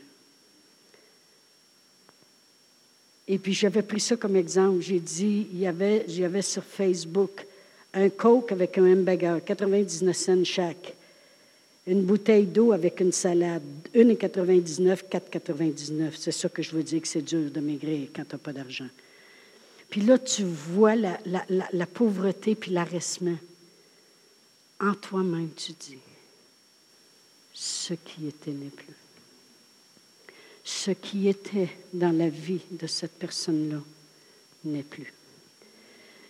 Et 3.28 3.38
puis 3.38 3.52
j'avais 3.52 3.82
pris 3.82 4.00
ça 4.00 4.16
comme 4.16 4.36
exemple. 4.36 4.80
J'ai 4.80 5.00
dit, 5.00 5.46
il 5.52 5.60
y 5.60 5.66
avait, 5.66 6.04
il 6.08 6.18
y 6.18 6.24
avait 6.24 6.42
sur 6.42 6.64
Facebook 6.64 7.46
un 7.94 8.08
Coke 8.08 8.52
avec 8.52 8.78
un 8.78 8.92
hamburger, 8.92 9.44
99 9.44 10.16
cents 10.16 10.44
chaque 10.44 10.94
une 11.86 12.02
bouteille 12.04 12.46
d'eau 12.46 12.72
avec 12.72 13.00
une 13.00 13.12
salade, 13.12 13.62
1,99, 13.94 15.08
4,99. 15.10 16.12
C'est 16.16 16.32
ça 16.32 16.48
que 16.48 16.62
je 16.62 16.70
veux 16.70 16.82
dire 16.82 17.02
que 17.02 17.08
c'est 17.08 17.22
dur 17.22 17.50
de 17.50 17.60
maigrir 17.60 18.08
quand 18.14 18.24
tu 18.24 18.32
n'as 18.32 18.38
pas 18.38 18.52
d'argent. 18.52 18.88
Puis 19.90 20.02
là, 20.02 20.18
tu 20.18 20.44
vois 20.44 20.94
la, 20.94 21.86
pauvreté 21.86 22.54
puis 22.54 22.70
l'arrêtement. 22.70 23.36
En 24.80 24.94
toi-même, 24.94 25.50
tu 25.54 25.72
dis, 25.72 25.98
ce 27.52 27.94
qui 27.94 28.28
était 28.28 28.52
n'est 28.52 28.70
plus. 28.70 28.94
Ce 30.64 30.92
qui 30.92 31.28
était 31.28 31.68
dans 31.92 32.16
la 32.16 32.28
vie 32.28 32.62
de 32.70 32.86
cette 32.86 33.18
personne-là 33.18 33.80
n'est 34.64 34.82
plus. 34.82 35.12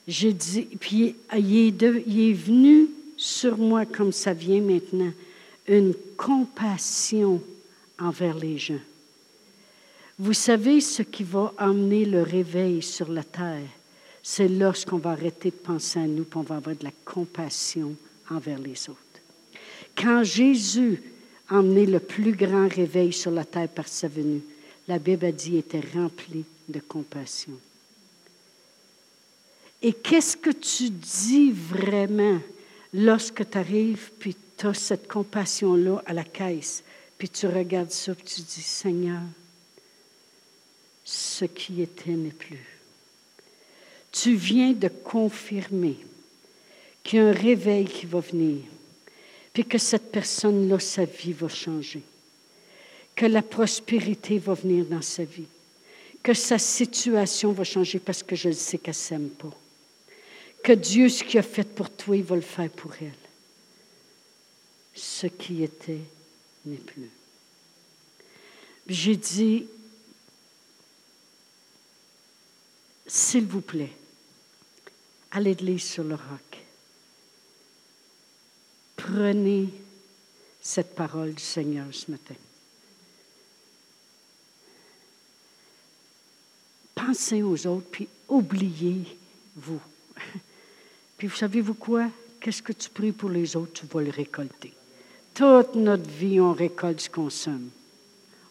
J'ai 0.06 0.32
dit, 0.32 0.68
puis 0.80 1.14
il 1.36 1.84
est, 1.84 2.32
venu 2.32 2.88
sur 3.16 3.56
moi 3.56 3.86
comme 3.86 4.12
ça 4.12 4.32
vient 4.32 4.60
maintenant 4.60 5.12
une 5.68 5.94
compassion 6.16 7.40
envers 7.98 8.36
les 8.36 8.58
gens. 8.58 8.80
Vous 10.18 10.32
savez 10.32 10.80
ce 10.80 11.02
qui 11.02 11.22
va 11.22 11.54
amener 11.56 12.04
le 12.04 12.22
réveil 12.22 12.82
sur 12.82 13.10
la 13.10 13.22
terre? 13.22 13.68
C'est 14.22 14.48
lorsqu'on 14.48 14.98
va 14.98 15.10
arrêter 15.10 15.50
de 15.50 15.56
penser 15.56 15.98
à 15.98 16.06
nous, 16.06 16.22
et 16.22 16.36
on 16.36 16.42
va 16.42 16.56
avoir 16.56 16.76
de 16.76 16.84
la 16.84 16.92
compassion 17.04 17.94
envers 18.30 18.58
les 18.58 18.88
autres. 18.88 18.98
Quand 19.96 20.22
Jésus 20.22 21.02
a 21.48 21.58
amené 21.58 21.86
le 21.86 21.98
plus 21.98 22.32
grand 22.32 22.68
réveil 22.68 23.12
sur 23.12 23.30
la 23.30 23.44
terre 23.44 23.68
par 23.68 23.88
sa 23.88 24.08
venue, 24.08 24.42
la 24.88 24.98
Bible 24.98 25.26
a 25.26 25.32
dit 25.32 25.56
était 25.56 25.82
rempli 25.94 26.44
de 26.68 26.80
compassion. 26.80 27.52
Et 29.82 29.92
qu'est-ce 29.92 30.36
que 30.36 30.50
tu 30.50 30.90
dis 30.90 31.50
vraiment 31.50 32.40
lorsque 32.94 33.48
tu 33.50 33.58
arrives 33.58 34.10
puis 34.18 34.36
tu 34.56 34.66
as 34.66 34.74
cette 34.74 35.08
compassion-là 35.08 36.02
à 36.06 36.12
la 36.12 36.24
caisse, 36.24 36.84
puis 37.18 37.28
tu 37.28 37.46
regardes 37.46 37.90
ça, 37.90 38.14
puis 38.14 38.24
tu 38.24 38.40
dis, 38.42 38.62
Seigneur, 38.62 39.22
ce 41.04 41.44
qui 41.44 41.82
était 41.82 42.10
n'est 42.10 42.30
plus. 42.30 42.64
Tu 44.12 44.34
viens 44.34 44.72
de 44.72 44.88
confirmer 44.88 45.96
qu'il 47.02 47.18
y 47.18 47.22
a 47.22 47.26
un 47.26 47.32
réveil 47.32 47.86
qui 47.86 48.06
va 48.06 48.20
venir, 48.20 48.60
puis 49.52 49.64
que 49.64 49.78
cette 49.78 50.12
personne-là, 50.12 50.78
sa 50.78 51.04
vie 51.04 51.32
va 51.32 51.48
changer, 51.48 52.02
que 53.16 53.26
la 53.26 53.42
prospérité 53.42 54.38
va 54.38 54.54
venir 54.54 54.84
dans 54.84 55.02
sa 55.02 55.24
vie, 55.24 55.48
que 56.22 56.34
sa 56.34 56.58
situation 56.58 57.52
va 57.52 57.64
changer 57.64 57.98
parce 57.98 58.22
que 58.22 58.36
je 58.36 58.52
sais 58.52 58.78
qu'elle 58.78 58.92
ne 58.92 58.96
s'aime 58.96 59.28
pas, 59.30 59.50
que 60.62 60.72
Dieu, 60.72 61.08
ce 61.08 61.24
qu'il 61.24 61.38
a 61.38 61.42
fait 61.42 61.64
pour 61.64 61.90
toi, 61.90 62.16
il 62.16 62.22
va 62.22 62.36
le 62.36 62.42
faire 62.42 62.70
pour 62.70 62.92
elle 63.00 63.12
ce 64.94 65.26
qui 65.26 65.62
était 65.62 66.00
n'est 66.64 66.76
plus. 66.76 67.10
J'ai 68.86 69.16
dit, 69.16 69.66
s'il 73.06 73.46
vous 73.46 73.60
plaît, 73.60 73.92
allez 75.30 75.54
de 75.54 75.78
sur 75.78 76.04
le 76.04 76.14
roc. 76.14 76.58
Prenez 78.96 79.68
cette 80.60 80.94
parole 80.94 81.34
du 81.34 81.42
Seigneur 81.42 81.86
ce 81.92 82.10
matin. 82.10 82.34
Pensez 86.94 87.42
aux 87.42 87.66
autres, 87.66 87.88
puis 87.90 88.08
oubliez-vous. 88.28 89.80
Puis 91.22 91.28
vous 91.28 91.36
savez-vous 91.36 91.74
quoi? 91.74 92.08
Qu'est-ce 92.40 92.62
que 92.62 92.72
tu 92.72 92.90
pries 92.90 93.12
pour 93.12 93.30
les 93.30 93.54
autres, 93.54 93.74
tu 93.74 93.86
vas 93.86 94.02
le 94.02 94.10
récolter. 94.10 94.72
Toute 95.32 95.76
notre 95.76 96.10
vie, 96.10 96.40
on 96.40 96.52
récolte 96.52 97.00
ce 97.00 97.08
qu'on 97.08 97.30
somme. 97.30 97.70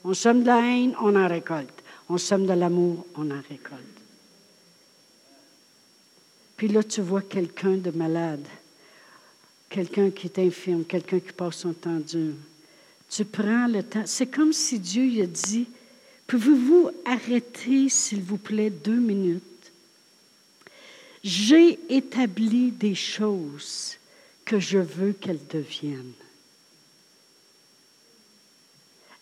On 0.06 0.14
somme 0.14 0.44
de 0.44 0.48
la 0.48 0.62
haine, 0.62 0.96
on 1.02 1.14
en 1.18 1.28
récolte. 1.28 1.84
On 2.08 2.18
somme 2.18 2.46
de 2.46 2.54
l'amour, 2.54 3.06
on 3.16 3.30
en 3.30 3.42
récolte. 3.50 3.82
Puis 6.56 6.70
là, 6.70 6.82
tu 6.82 7.02
vois 7.02 7.24
quelqu'un 7.24 7.76
de 7.76 7.92
malade, 7.92 8.48
quelqu'un 9.70 10.10
qui 10.10 10.28
est 10.28 10.40
infirme, 10.40 10.86
quelqu'un 10.86 11.20
qui 11.20 11.34
passe 11.34 11.58
son 11.58 11.74
temps 11.74 12.00
dur. 12.00 12.36
Tu 13.10 13.26
prends 13.26 13.68
le 13.68 13.84
temps. 13.84 14.04
C'est 14.06 14.28
comme 14.28 14.54
si 14.54 14.80
Dieu 14.80 15.04
lui 15.04 15.22
a 15.22 15.28
dit, 15.28 15.68
pouvez-vous 16.26 16.92
arrêter, 17.04 17.90
s'il 17.90 18.22
vous 18.22 18.38
plaît, 18.38 18.70
deux 18.70 19.02
minutes? 19.02 19.44
J'ai 21.24 21.80
établi 21.90 22.72
des 22.72 22.96
choses 22.96 23.98
que 24.44 24.60
je 24.60 24.80
veux 24.80 25.14
qu'elles 25.14 25.48
deviennent. 25.48 26.14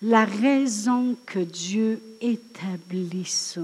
La 0.01 0.23
raison 0.23 1.17
que 1.25 1.39
Dieu 1.39 2.01
établit 2.21 3.25
ça, 3.25 3.61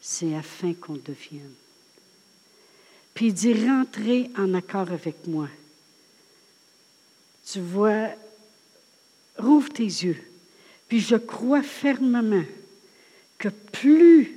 c'est 0.00 0.34
afin 0.34 0.74
qu'on 0.74 0.96
devienne. 0.96 1.54
Puis 3.14 3.28
il 3.28 3.34
dit, 3.34 3.66
rentrez 3.66 4.30
en 4.36 4.52
accord 4.54 4.90
avec 4.92 5.26
moi. 5.26 5.48
Tu 7.50 7.60
vois, 7.60 8.10
rouvre 9.38 9.70
tes 9.70 9.84
yeux. 9.84 10.22
Puis 10.88 11.00
je 11.00 11.16
crois 11.16 11.62
fermement 11.62 12.44
que 13.38 13.48
plus 13.48 14.36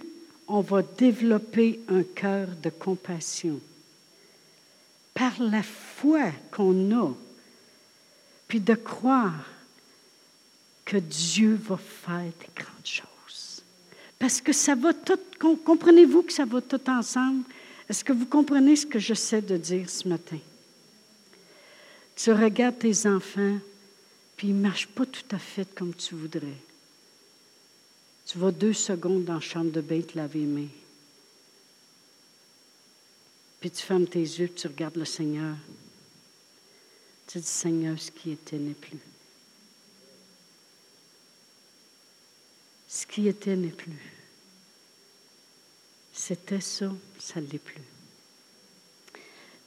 on 0.56 0.62
va 0.62 0.84
développer 0.84 1.80
un 1.88 2.04
cœur 2.04 2.47
de 2.62 2.70
compassion, 2.70 3.60
par 5.16 5.41
la 5.41 5.64
foi 5.64 6.32
qu'on 6.51 6.91
a, 6.95 7.12
puis 8.47 8.60
de 8.60 8.76
croire 8.76 9.49
que 10.86 10.97
Dieu 10.97 11.60
va 11.60 11.78
faire 11.78 12.32
des 12.39 12.49
grandes 12.56 12.86
choses. 12.86 13.64
Parce 14.20 14.41
que 14.41 14.54
ça 14.54 14.76
va 14.76 14.93
tout, 14.93 15.18
comprenez-vous 15.66 16.22
que 16.22 16.34
ça 16.34 16.45
va 16.45 16.62
tout 16.62 16.88
ensemble? 16.88 17.45
Est-ce 17.89 18.04
que 18.04 18.14
vous 18.14 18.28
comprenez 18.28 18.76
ce 18.76 18.86
que 18.86 18.99
j'essaie 18.99 19.41
de 19.41 19.58
dire 19.58 19.89
ce 19.89 20.08
matin? 20.08 20.39
Tu 22.16 22.32
regardes 22.32 22.78
tes 22.78 23.08
enfants, 23.08 23.58
puis 24.38 24.49
ils 24.49 24.56
ne 24.56 24.62
marchent 24.62 24.88
pas 24.88 25.08
tout 25.08 25.36
à 25.36 25.39
fait 25.39 25.68
comme 25.74 25.95
tu 25.95 26.14
voudrais. 26.14 26.62
Tu 28.26 28.38
vas 28.38 28.51
deux 28.51 28.74
secondes 28.74 29.26
dans 29.26 29.36
la 29.36 29.39
chambre 29.39 29.71
de 29.71 29.82
bain 29.82 30.01
te 30.01 30.17
laver 30.17 30.39
les 30.39 30.45
mains. 30.45 30.67
Puis 33.59 33.71
tu 33.71 33.84
fermes 33.84 34.07
tes 34.07 34.19
yeux, 34.19 34.49
tu 34.53 34.67
regardes 34.67 34.97
le 34.97 35.05
Seigneur. 35.05 35.55
Tu 37.28 37.39
dis, 37.39 37.45
Seigneur, 37.45 37.99
ce 37.99 38.11
qui 38.11 38.32
était 38.32 38.57
n'est 38.57 38.74
plus. 38.74 38.99
Ce 42.88 43.07
qui 43.07 43.28
était 43.28 43.55
n'est 43.55 43.69
plus. 43.69 44.13
C'était 46.11 46.61
ça, 46.61 46.91
ça 47.19 47.41
ne 47.41 47.47
l'est 47.47 47.57
plus. 47.57 47.82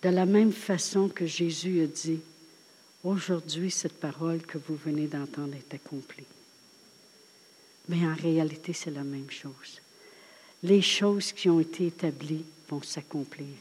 De 0.03 0.11
la 0.11 0.27
même 0.27 0.53
façon 0.53 1.09
que 1.09 1.27
Jésus 1.27 1.83
a 1.83 1.87
dit, 1.87 2.21
aujourd'hui 3.03 3.71
cette 3.71 3.99
parole 3.99 4.43
que 4.43 4.59
vous 4.59 4.77
venez 4.77 5.07
d'entendre 5.07 5.55
est 5.55 5.75
accomplie. 5.75 6.27
Mais 7.89 8.05
en 8.07 8.15
réalité, 8.15 8.73
c'est 8.73 8.91
la 8.91 9.05
même 9.05 9.31
chose. 9.31 9.81
Les 10.63 10.83
choses 10.83 11.33
qui 11.33 11.49
ont 11.49 11.61
été 11.61 11.87
établies 11.87 12.45
vont 12.69 12.83
s'accomplir. 12.83 13.55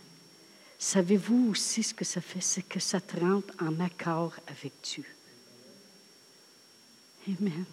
Savez-vous 0.80 1.50
aussi 1.52 1.84
ce 1.84 1.94
que 1.94 2.06
ça 2.06 2.22
fait? 2.22 2.42
C'est 2.42 2.68
que 2.68 2.80
ça 2.80 3.00
te 3.00 3.20
rentre 3.20 3.54
en 3.62 3.80
accord 3.80 4.34
avec 4.48 4.74
Dieu. 4.84 5.06
Amen. 7.28 7.66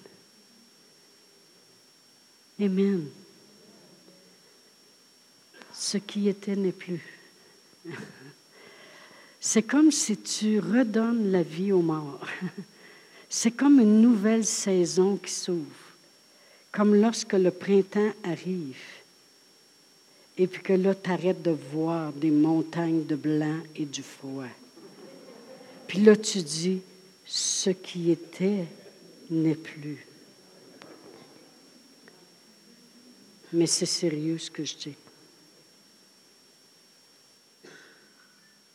Amen. 2.60 3.08
Ce 5.72 5.98
qui 5.98 6.28
était 6.28 6.56
n'est 6.56 6.72
plus. 6.72 7.02
C'est 9.40 9.62
comme 9.62 9.90
si 9.90 10.16
tu 10.16 10.60
redonnes 10.60 11.32
la 11.32 11.42
vie 11.42 11.72
aux 11.72 11.82
morts. 11.82 12.26
C'est 13.28 13.50
comme 13.50 13.80
une 13.80 14.00
nouvelle 14.00 14.44
saison 14.44 15.16
qui 15.16 15.32
s'ouvre, 15.32 15.91
comme 16.72 16.94
lorsque 16.94 17.34
le 17.34 17.50
printemps 17.50 18.12
arrive 18.24 18.76
et 20.38 20.46
puis 20.46 20.62
que 20.62 20.72
là, 20.72 20.94
tu 20.94 21.10
arrêtes 21.10 21.42
de 21.42 21.50
voir 21.50 22.12
des 22.12 22.30
montagnes 22.30 23.04
de 23.04 23.14
blanc 23.14 23.58
et 23.76 23.84
du 23.84 24.02
froid. 24.02 24.48
Puis 25.86 26.00
là, 26.00 26.16
tu 26.16 26.38
dis, 26.42 26.80
ce 27.26 27.70
qui 27.70 28.10
était 28.10 28.66
n'est 29.30 29.54
plus. 29.54 30.06
Mais 33.52 33.66
c'est 33.66 33.86
sérieux 33.86 34.38
ce 34.38 34.50
que 34.50 34.64
je 34.64 34.74
dis. 34.76 34.94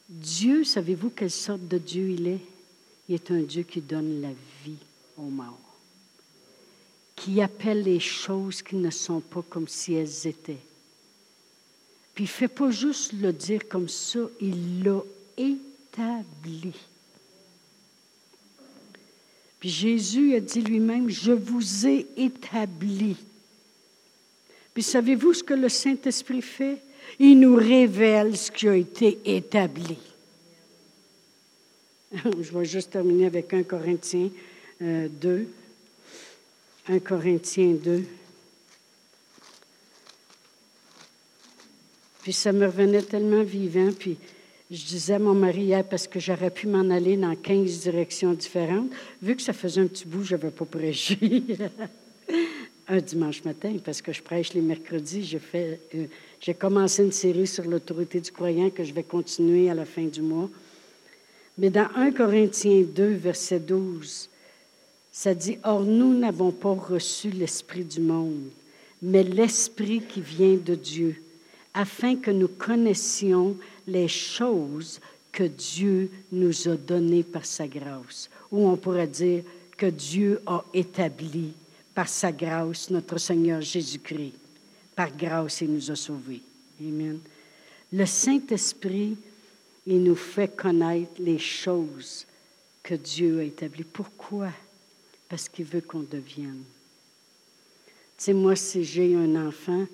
Dieu, 0.07 0.63
savez-vous 0.63 1.09
quelle 1.09 1.31
sorte 1.31 1.67
de 1.67 1.77
Dieu 1.77 2.11
il 2.11 2.27
est? 2.27 2.41
Il 3.09 3.15
est 3.15 3.31
un 3.31 3.41
Dieu 3.41 3.63
qui 3.63 3.81
donne 3.81 4.21
la 4.21 4.31
vie 4.63 4.77
aux 5.17 5.23
morts, 5.23 5.66
qui 7.17 7.41
appelle 7.41 7.83
les 7.83 7.99
choses 7.99 8.61
qui 8.61 8.75
ne 8.75 8.91
sont 8.91 9.19
pas 9.19 9.43
comme 9.49 9.67
si 9.67 9.95
elles 9.95 10.27
étaient. 10.27 10.63
Puis 12.13 12.23
il 12.23 12.27
ne 12.27 12.31
fait 12.31 12.47
pas 12.47 12.71
juste 12.71 13.11
le 13.13 13.33
dire 13.33 13.67
comme 13.67 13.89
ça, 13.89 14.19
il 14.39 14.83
l'a 14.83 15.01
établi. 15.35 16.73
Puis 19.59 19.69
Jésus 19.69 20.35
a 20.35 20.39
dit 20.39 20.61
lui-même, 20.61 21.09
je 21.09 21.31
vous 21.31 21.87
ai 21.87 22.05
établi. 22.15 23.17
Puis 24.73 24.83
savez-vous 24.83 25.33
ce 25.33 25.43
que 25.43 25.55
le 25.55 25.69
Saint-Esprit 25.69 26.43
fait? 26.43 26.77
Il 27.19 27.39
nous 27.39 27.55
révèle 27.55 28.37
ce 28.37 28.51
qui 28.51 28.67
a 28.67 28.75
été 28.75 29.17
établi. 29.25 29.97
Je 32.13 32.57
vais 32.57 32.65
juste 32.65 32.91
terminer 32.91 33.25
avec 33.25 33.51
1 33.51 33.63
Corinthiens 33.63 34.29
2. 34.79 35.47
1 36.89 36.99
Corinthiens 36.99 37.73
2. 37.73 38.03
Puis 42.23 42.33
ça 42.33 42.51
me 42.51 42.65
revenait 42.65 43.01
tellement 43.01 43.43
vivant. 43.43 43.89
Puis 43.97 44.17
je 44.69 44.85
disais 44.85 45.13
à 45.13 45.19
mon 45.19 45.33
mari 45.33 45.63
hier, 45.63 45.83
parce 45.83 46.07
que 46.07 46.19
j'aurais 46.19 46.49
pu 46.49 46.67
m'en 46.67 46.89
aller 46.89 47.15
dans 47.15 47.35
15 47.35 47.79
directions 47.79 48.33
différentes, 48.33 48.89
vu 49.21 49.35
que 49.35 49.41
ça 49.41 49.53
faisait 49.53 49.81
un 49.81 49.87
petit 49.87 50.05
bout, 50.05 50.23
je 50.23 50.35
n'avais 50.35 50.51
pas 50.51 50.65
prêché 50.65 51.17
un 52.87 52.97
dimanche 52.97 53.43
matin, 53.43 53.75
parce 53.83 54.01
que 54.01 54.11
je 54.11 54.21
prêche 54.21 54.53
les 54.53 54.61
mercredis. 54.61 55.37
Euh, 55.55 56.05
j'ai 56.41 56.53
commencé 56.53 57.03
une 57.03 57.11
série 57.11 57.47
sur 57.47 57.65
l'autorité 57.65 58.19
du 58.19 58.31
croyant 58.31 58.69
que 58.69 58.83
je 58.83 58.93
vais 58.93 59.03
continuer 59.03 59.69
à 59.69 59.73
la 59.73 59.85
fin 59.85 60.03
du 60.03 60.21
mois. 60.21 60.49
Mais 61.57 61.69
dans 61.69 61.87
1 61.95 62.11
Corinthiens 62.11 62.83
2, 62.83 63.07
verset 63.13 63.59
12, 63.59 64.29
ça 65.17 65.33
dit, 65.33 65.57
Or 65.63 65.81
nous 65.81 66.13
n'avons 66.13 66.51
pas 66.51 66.73
reçu 66.73 67.31
l'Esprit 67.31 67.83
du 67.83 68.01
monde, 68.01 68.51
mais 69.01 69.23
l'Esprit 69.23 69.99
qui 70.01 70.21
vient 70.21 70.57
de 70.63 70.75
Dieu 70.75 71.19
afin 71.73 72.17
que 72.17 72.29
nous 72.29 72.47
connaissions 72.47 73.57
les 73.87 74.07
choses 74.07 74.99
que 75.31 75.45
Dieu 75.45 76.11
nous 76.31 76.67
a 76.67 76.75
données 76.75 77.23
par 77.23 77.47
sa 77.47 77.67
grâce. 77.67 78.29
Ou 78.51 78.67
on 78.67 78.77
pourrait 78.77 79.07
dire 79.07 79.41
que 79.75 79.87
Dieu 79.87 80.39
a 80.45 80.63
établi 80.71 81.51
par 81.95 82.07
sa 82.07 82.31
grâce 82.31 82.91
notre 82.91 83.17
Seigneur 83.17 83.59
Jésus-Christ. 83.61 84.33
Par 84.95 85.09
grâce, 85.17 85.61
il 85.61 85.73
nous 85.73 85.89
a 85.89 85.95
sauvés. 85.95 86.41
Amen. 86.79 87.17
Le 87.91 88.05
Saint-Esprit, 88.05 89.17
il 89.87 90.03
nous 90.03 90.15
fait 90.15 90.55
connaître 90.55 91.13
les 91.17 91.39
choses 91.39 92.27
que 92.83 92.93
Dieu 92.93 93.39
a 93.39 93.43
établies. 93.43 93.83
Pourquoi? 93.83 94.49
Parce 95.29 95.49
qu'il 95.49 95.65
veut 95.65 95.81
qu'on 95.81 96.01
devienne. 96.01 96.63
Tu 98.17 98.23
sais, 98.23 98.33
moi, 98.33 98.55
si 98.55 98.83
j'ai 98.83 99.15
un 99.15 99.47
enfant, 99.47 99.85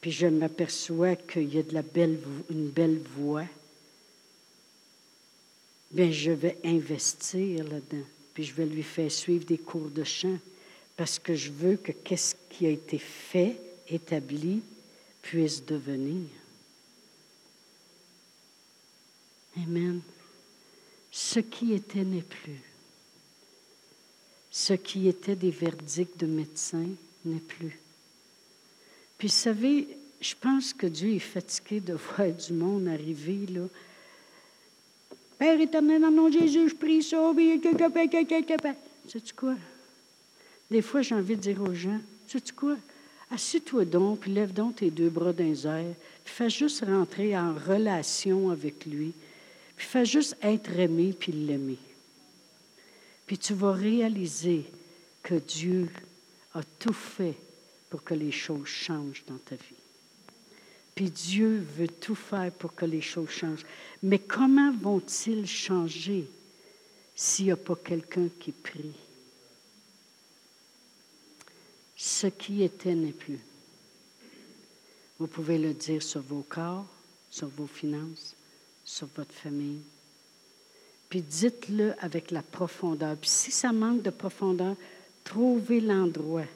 puis 0.00 0.12
je 0.12 0.26
m'aperçois 0.26 1.16
qu'il 1.16 1.54
y 1.54 1.58
a 1.58 1.62
de 1.62 1.74
la 1.74 1.82
belle, 1.82 2.18
une 2.50 2.68
belle 2.68 3.00
voix, 3.16 3.44
bien, 5.90 6.10
je 6.10 6.30
vais 6.30 6.56
investir 6.64 7.64
là-dedans. 7.64 8.06
Puis 8.32 8.44
je 8.44 8.54
vais 8.54 8.66
lui 8.66 8.82
faire 8.82 9.10
suivre 9.10 9.44
des 9.44 9.58
cours 9.58 9.90
de 9.90 10.04
chant 10.04 10.38
parce 10.96 11.18
que 11.18 11.34
je 11.34 11.50
veux 11.50 11.76
que 11.76 11.92
qu'est-ce 11.92 12.34
qui 12.48 12.66
a 12.66 12.70
été 12.70 12.98
fait, 12.98 13.56
établi, 13.88 14.62
puisse 15.22 15.64
devenir. 15.64 16.28
Amen. 19.56 20.00
Ce 21.10 21.40
qui 21.40 21.72
était 21.72 22.04
n'est 22.04 22.22
plus. 22.22 22.69
Ce 24.50 24.72
qui 24.72 25.08
était 25.08 25.36
des 25.36 25.50
verdicts 25.50 26.18
de 26.18 26.26
médecins 26.26 26.88
n'est 27.24 27.38
plus. 27.38 27.78
Puis, 29.18 29.28
vous 29.28 29.34
savez, 29.34 29.88
je 30.20 30.34
pense 30.38 30.72
que 30.72 30.86
Dieu 30.86 31.14
est 31.14 31.18
fatigué 31.18 31.80
de 31.80 31.94
voir 32.16 32.28
du 32.28 32.52
monde 32.52 32.88
arriver, 32.88 33.46
là. 33.48 33.62
Père 35.38 35.60
éternel, 35.60 36.02
dans 36.02 36.10
le 36.10 36.16
nom 36.16 36.28
de 36.28 36.38
Jésus, 36.38 36.68
je 36.68 36.74
prie 36.74 37.02
ça. 37.02 37.32
Sais-tu 39.08 39.32
quoi? 39.34 39.54
Des 40.70 40.82
fois, 40.82 41.02
j'ai 41.02 41.14
envie 41.14 41.36
de 41.36 41.40
dire 41.40 41.62
aux 41.62 41.74
gens, 41.74 41.98
sais-tu 42.28 42.52
quoi? 42.52 42.76
Assieds-toi 43.30 43.84
donc, 43.84 44.20
puis 44.20 44.32
lève 44.32 44.52
donc 44.52 44.76
tes 44.76 44.90
deux 44.90 45.08
bras 45.08 45.32
les 45.32 45.66
airs, 45.66 45.94
puis 46.24 46.34
fais 46.34 46.50
juste 46.50 46.84
rentrer 46.84 47.36
en 47.38 47.54
relation 47.54 48.50
avec 48.50 48.84
lui, 48.86 49.12
puis 49.76 49.86
fais 49.86 50.04
juste 50.04 50.36
être 50.42 50.70
aimé, 50.78 51.14
puis 51.18 51.32
l'aimer. 51.32 51.78
Puis 53.30 53.38
tu 53.38 53.54
vas 53.54 53.70
réaliser 53.70 54.64
que 55.22 55.36
Dieu 55.36 55.88
a 56.52 56.64
tout 56.80 56.92
fait 56.92 57.36
pour 57.88 58.02
que 58.02 58.12
les 58.12 58.32
choses 58.32 58.66
changent 58.66 59.22
dans 59.28 59.38
ta 59.38 59.54
vie. 59.54 59.78
Puis 60.96 61.12
Dieu 61.12 61.64
veut 61.78 61.86
tout 61.86 62.16
faire 62.16 62.50
pour 62.50 62.74
que 62.74 62.86
les 62.86 63.00
choses 63.00 63.30
changent. 63.30 63.64
Mais 64.02 64.18
comment 64.18 64.72
vont-ils 64.72 65.46
changer 65.46 66.28
s'il 67.14 67.44
n'y 67.44 67.50
a 67.52 67.56
pas 67.56 67.76
quelqu'un 67.76 68.26
qui 68.40 68.50
prie? 68.50 68.96
Ce 71.96 72.26
qui 72.26 72.64
était 72.64 72.96
n'est 72.96 73.12
plus. 73.12 73.38
Vous 75.20 75.28
pouvez 75.28 75.58
le 75.58 75.72
dire 75.72 76.02
sur 76.02 76.22
vos 76.22 76.44
corps, 76.48 76.86
sur 77.30 77.46
vos 77.46 77.68
finances, 77.68 78.34
sur 78.84 79.06
votre 79.14 79.34
famille. 79.34 79.82
Puis 81.10 81.22
dites-le 81.22 81.92
avec 81.98 82.30
la 82.30 82.40
profondeur. 82.40 83.16
Puis 83.16 83.28
si 83.28 83.50
ça 83.50 83.72
manque 83.72 84.02
de 84.02 84.10
profondeur, 84.10 84.76
trouvez 85.24 85.80
l'endroit 85.80 86.46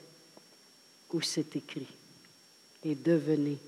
où 1.13 1.21
c'est 1.21 1.57
écrit 1.57 1.89
et 2.85 2.95
devenez 2.95 3.59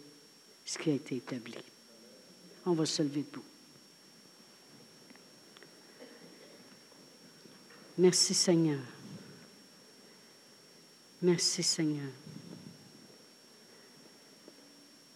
ce 0.64 0.78
qui 0.78 0.90
a 0.90 0.94
été 0.94 1.16
établi. 1.16 1.56
On 2.64 2.72
va 2.72 2.86
se 2.86 3.02
lever 3.02 3.20
debout. 3.22 3.44
Merci 7.98 8.34
Seigneur. 8.34 8.80
Merci 11.22 11.62
Seigneur. 11.62 12.10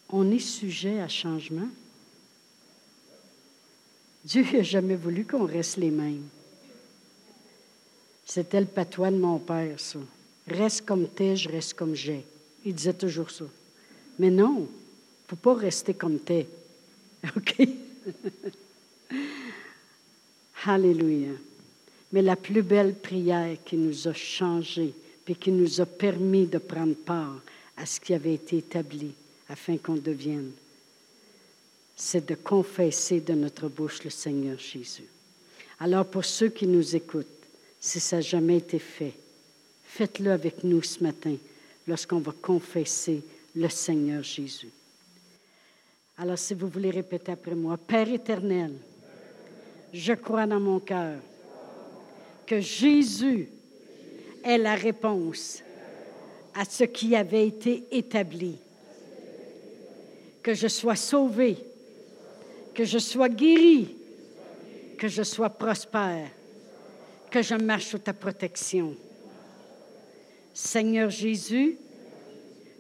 On 0.09 0.31
est 0.33 0.39
sujet 0.39 1.01
à 1.01 1.09
changement. 1.09 1.69
Dieu 4.25 4.45
n'a 4.53 4.63
jamais 4.63 4.97
voulu 4.97 5.25
qu'on 5.25 5.47
reste 5.47 5.77
les 5.77 5.91
mêmes. 5.91 6.29
C'était 8.27 8.61
le 8.61 8.67
patois 8.67 9.11
de 9.11 9.17
mon 9.17 9.39
père, 9.39 9.81
ça. 9.81 9.99
Reste 10.47 10.85
comme 10.85 11.09
t'es, 11.09 11.37
je 11.37 11.49
reste 11.49 11.75
comme 11.75 11.95
j'ai. 11.95 12.25
Il 12.65 12.75
disait 12.75 12.93
toujours 12.93 13.31
ça. 13.31 13.45
Mais 14.19 14.31
non, 14.31 14.59
il 14.59 14.63
ne 14.63 15.29
faut 15.29 15.37
pas 15.37 15.55
rester 15.55 15.95
comme 15.95 16.19
t'es. 16.19 16.47
OK? 17.37 17.57
Alléluia. 20.67 21.33
Mais 22.13 22.23
la 22.23 22.37
plus 22.37 22.63
belle 22.63 22.95
prière 22.95 23.57
qui 23.65 23.77
nous 23.77 24.09
a 24.09 24.13
changé, 24.13 24.93
puis 25.25 25.37
qui 25.37 25.51
nous 25.51 25.81
a 25.81 25.87
permis 25.87 26.47
de 26.47 26.59
prendre 26.59 26.95
part 26.95 27.41
à 27.77 27.87
ce 27.87 28.01
qui 28.01 28.13
avait 28.13 28.35
été 28.35 28.59
établi 28.59 29.13
afin 29.49 29.79
qu'on 29.79 29.95
devienne, 29.95 30.51
c'est 32.01 32.27
de 32.27 32.35
confesser 32.35 33.21
de 33.21 33.35
notre 33.35 33.69
bouche 33.69 34.05
le 34.05 34.11
Seigneur 34.11 34.59
Jésus. 34.59 35.05
Alors 35.79 36.07
pour 36.07 36.25
ceux 36.25 36.49
qui 36.49 36.67
nous 36.67 36.97
écoutent, 36.97 37.27
si 37.79 38.01
ça 38.01 38.17
n'a 38.17 38.23
jamais 38.23 38.57
été 38.57 38.79
fait, 38.79 39.15
Faites-le 39.91 40.31
avec 40.31 40.63
nous 40.63 40.83
ce 40.83 41.03
matin 41.03 41.35
lorsqu'on 41.89 42.21
va 42.21 42.33
confesser 42.41 43.23
le 43.57 43.69
Seigneur 43.69 44.23
Jésus. 44.23 44.71
Alors 46.17 46.39
si 46.39 46.55
vous 46.55 46.69
voulez 46.69 46.91
répéter 46.91 47.33
après 47.33 47.57
moi, 47.57 47.77
Père 47.77 48.09
éternel, 48.09 48.73
je 49.93 50.13
crois 50.13 50.47
dans 50.47 50.61
mon 50.61 50.79
cœur 50.79 51.19
que 52.47 52.61
Jésus 52.61 53.49
est 54.45 54.59
la 54.59 54.77
réponse 54.77 55.61
à 56.55 56.65
ce 56.65 56.85
qui 56.85 57.17
avait 57.17 57.49
été 57.49 57.83
établi, 57.91 58.57
que 60.41 60.55
je 60.55 60.69
sois 60.69 60.97
sauvé, 60.97 61.57
que 62.75 62.85
je 62.85 62.99
sois 62.99 63.29
guéri, 63.29 63.97
que 64.99 65.09
je 65.09 65.23
sois 65.23 65.51
prospère, 65.51 66.29
que 67.31 67.43
je 67.43 67.55
marche 67.55 67.87
sous 67.87 67.99
ta 67.99 68.13
protection. 68.13 68.95
Seigneur 70.53 71.11
Jésus, 71.11 71.79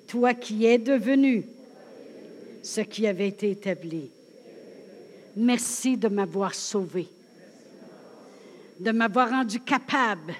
toi 0.07 0.35
qui 0.35 0.67
es 0.67 0.79
devenu 0.79 1.47
ce 2.63 2.81
qui 2.83 3.07
avait 3.07 3.29
été 3.29 3.51
établi, 3.51 4.11
merci 5.37 5.97
de 5.97 6.09
m'avoir 6.09 6.55
sauvé, 6.55 7.09
de 8.79 8.91
m'avoir 8.91 9.31
rendu 9.31 9.61
capable 9.61 10.35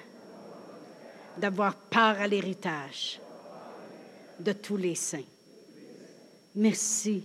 d'avoir 1.37 1.75
part 1.75 2.19
à 2.19 2.27
l'héritage 2.27 3.19
de 4.39 4.51
tous 4.51 4.77
les 4.77 4.95
saints. 4.95 5.23
Merci 6.55 7.23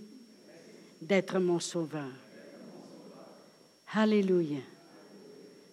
d'être 1.01 1.39
mon 1.39 1.59
sauveur. 1.59 2.11
Alléluia. 3.93 4.59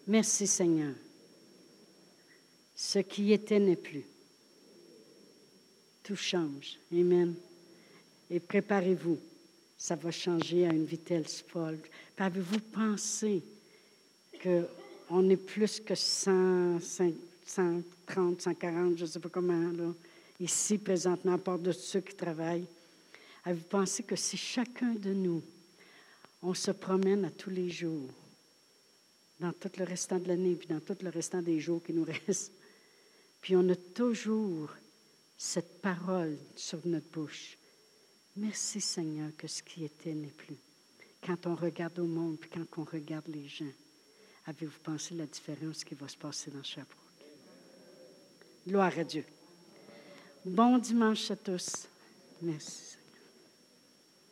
Merci 0.07 0.47
Seigneur. 0.47 0.95
Ce 2.75 2.99
qui 2.99 3.33
était 3.33 3.59
n'est 3.59 3.77
plus. 3.77 4.05
Tout 6.03 6.17
change. 6.17 6.79
Amen. 6.93 7.35
Et 8.31 8.41
préparez-vous. 8.41 9.19
Ça 9.77 9.97
va 9.97 10.11
changer 10.11 10.67
à 10.67 10.73
une 10.73 10.85
vitesse 10.85 11.45
folle. 11.47 11.79
Avez-vous 12.17 12.61
pensé 12.61 13.43
qu'on 14.43 15.29
est 15.29 15.37
plus 15.37 15.81
que 15.81 15.95
130, 15.95 18.41
140, 18.41 18.97
je 18.97 19.03
ne 19.03 19.07
sais 19.07 19.19
pas 19.19 19.29
comment, 19.29 19.73
ici 20.41 20.79
présentement, 20.79 21.35
à 21.35 21.39
part 21.39 21.59
de 21.59 21.73
ceux 21.73 22.01
qui 22.01 22.15
travaillent? 22.15 22.67
Avez-vous 23.45 23.67
pensé 23.67 24.03
que 24.03 24.17
si 24.17 24.37
chacun 24.37 24.95
de 24.95 25.13
nous, 25.13 25.43
on 26.43 26.55
se 26.55 26.71
promène 26.71 27.25
à 27.25 27.31
tous 27.31 27.51
les 27.51 27.71
jours, 27.71 28.11
dans 29.41 29.53
tout 29.53 29.71
le 29.79 29.85
restant 29.85 30.19
de 30.19 30.29
l'année, 30.29 30.55
puis 30.55 30.69
dans 30.69 30.81
tout 30.81 30.97
le 31.01 31.11
restant 31.11 31.43
des 31.43 31.61
jours 31.61 31.83
qui 31.83 31.93
nous 31.93 32.07
restent, 32.27 32.53
puis 33.41 33.57
on 33.57 33.69
a 33.69 33.77
toujours 33.77 34.71
cette 35.37 35.83
parole 35.83 36.39
sur 36.57 36.79
notre 36.87 37.11
bouche. 37.11 37.59
Merci 38.37 38.81
Seigneur 38.81 39.31
que 39.37 39.47
ce 39.47 39.63
qui 39.63 39.85
était 39.85 40.15
n'est 40.15 40.29
plus. 40.29 40.57
Quand 41.23 41.47
on 41.47 41.55
regarde 41.55 41.99
au 41.99 42.07
monde, 42.07 42.39
puis 42.39 42.51
quand 42.51 42.67
on 42.79 42.85
regarde 42.85 43.29
les 43.29 43.47
gens, 43.47 43.73
avez-vous 44.47 44.79
pensé 44.83 45.15
la 45.15 45.27
différence 45.27 45.85
qui 45.85 45.95
va 45.95 46.09
se 46.09 46.17
passer 46.17 46.51
dans 46.51 46.63
Sherbrooke? 46.63 46.99
Gloire 48.67 48.99
à 48.99 49.05
Dieu. 49.05 49.25
Bon 50.45 50.79
dimanche 50.79 51.31
à 51.31 51.37
tous. 51.37 51.87
Merci. 52.43 52.94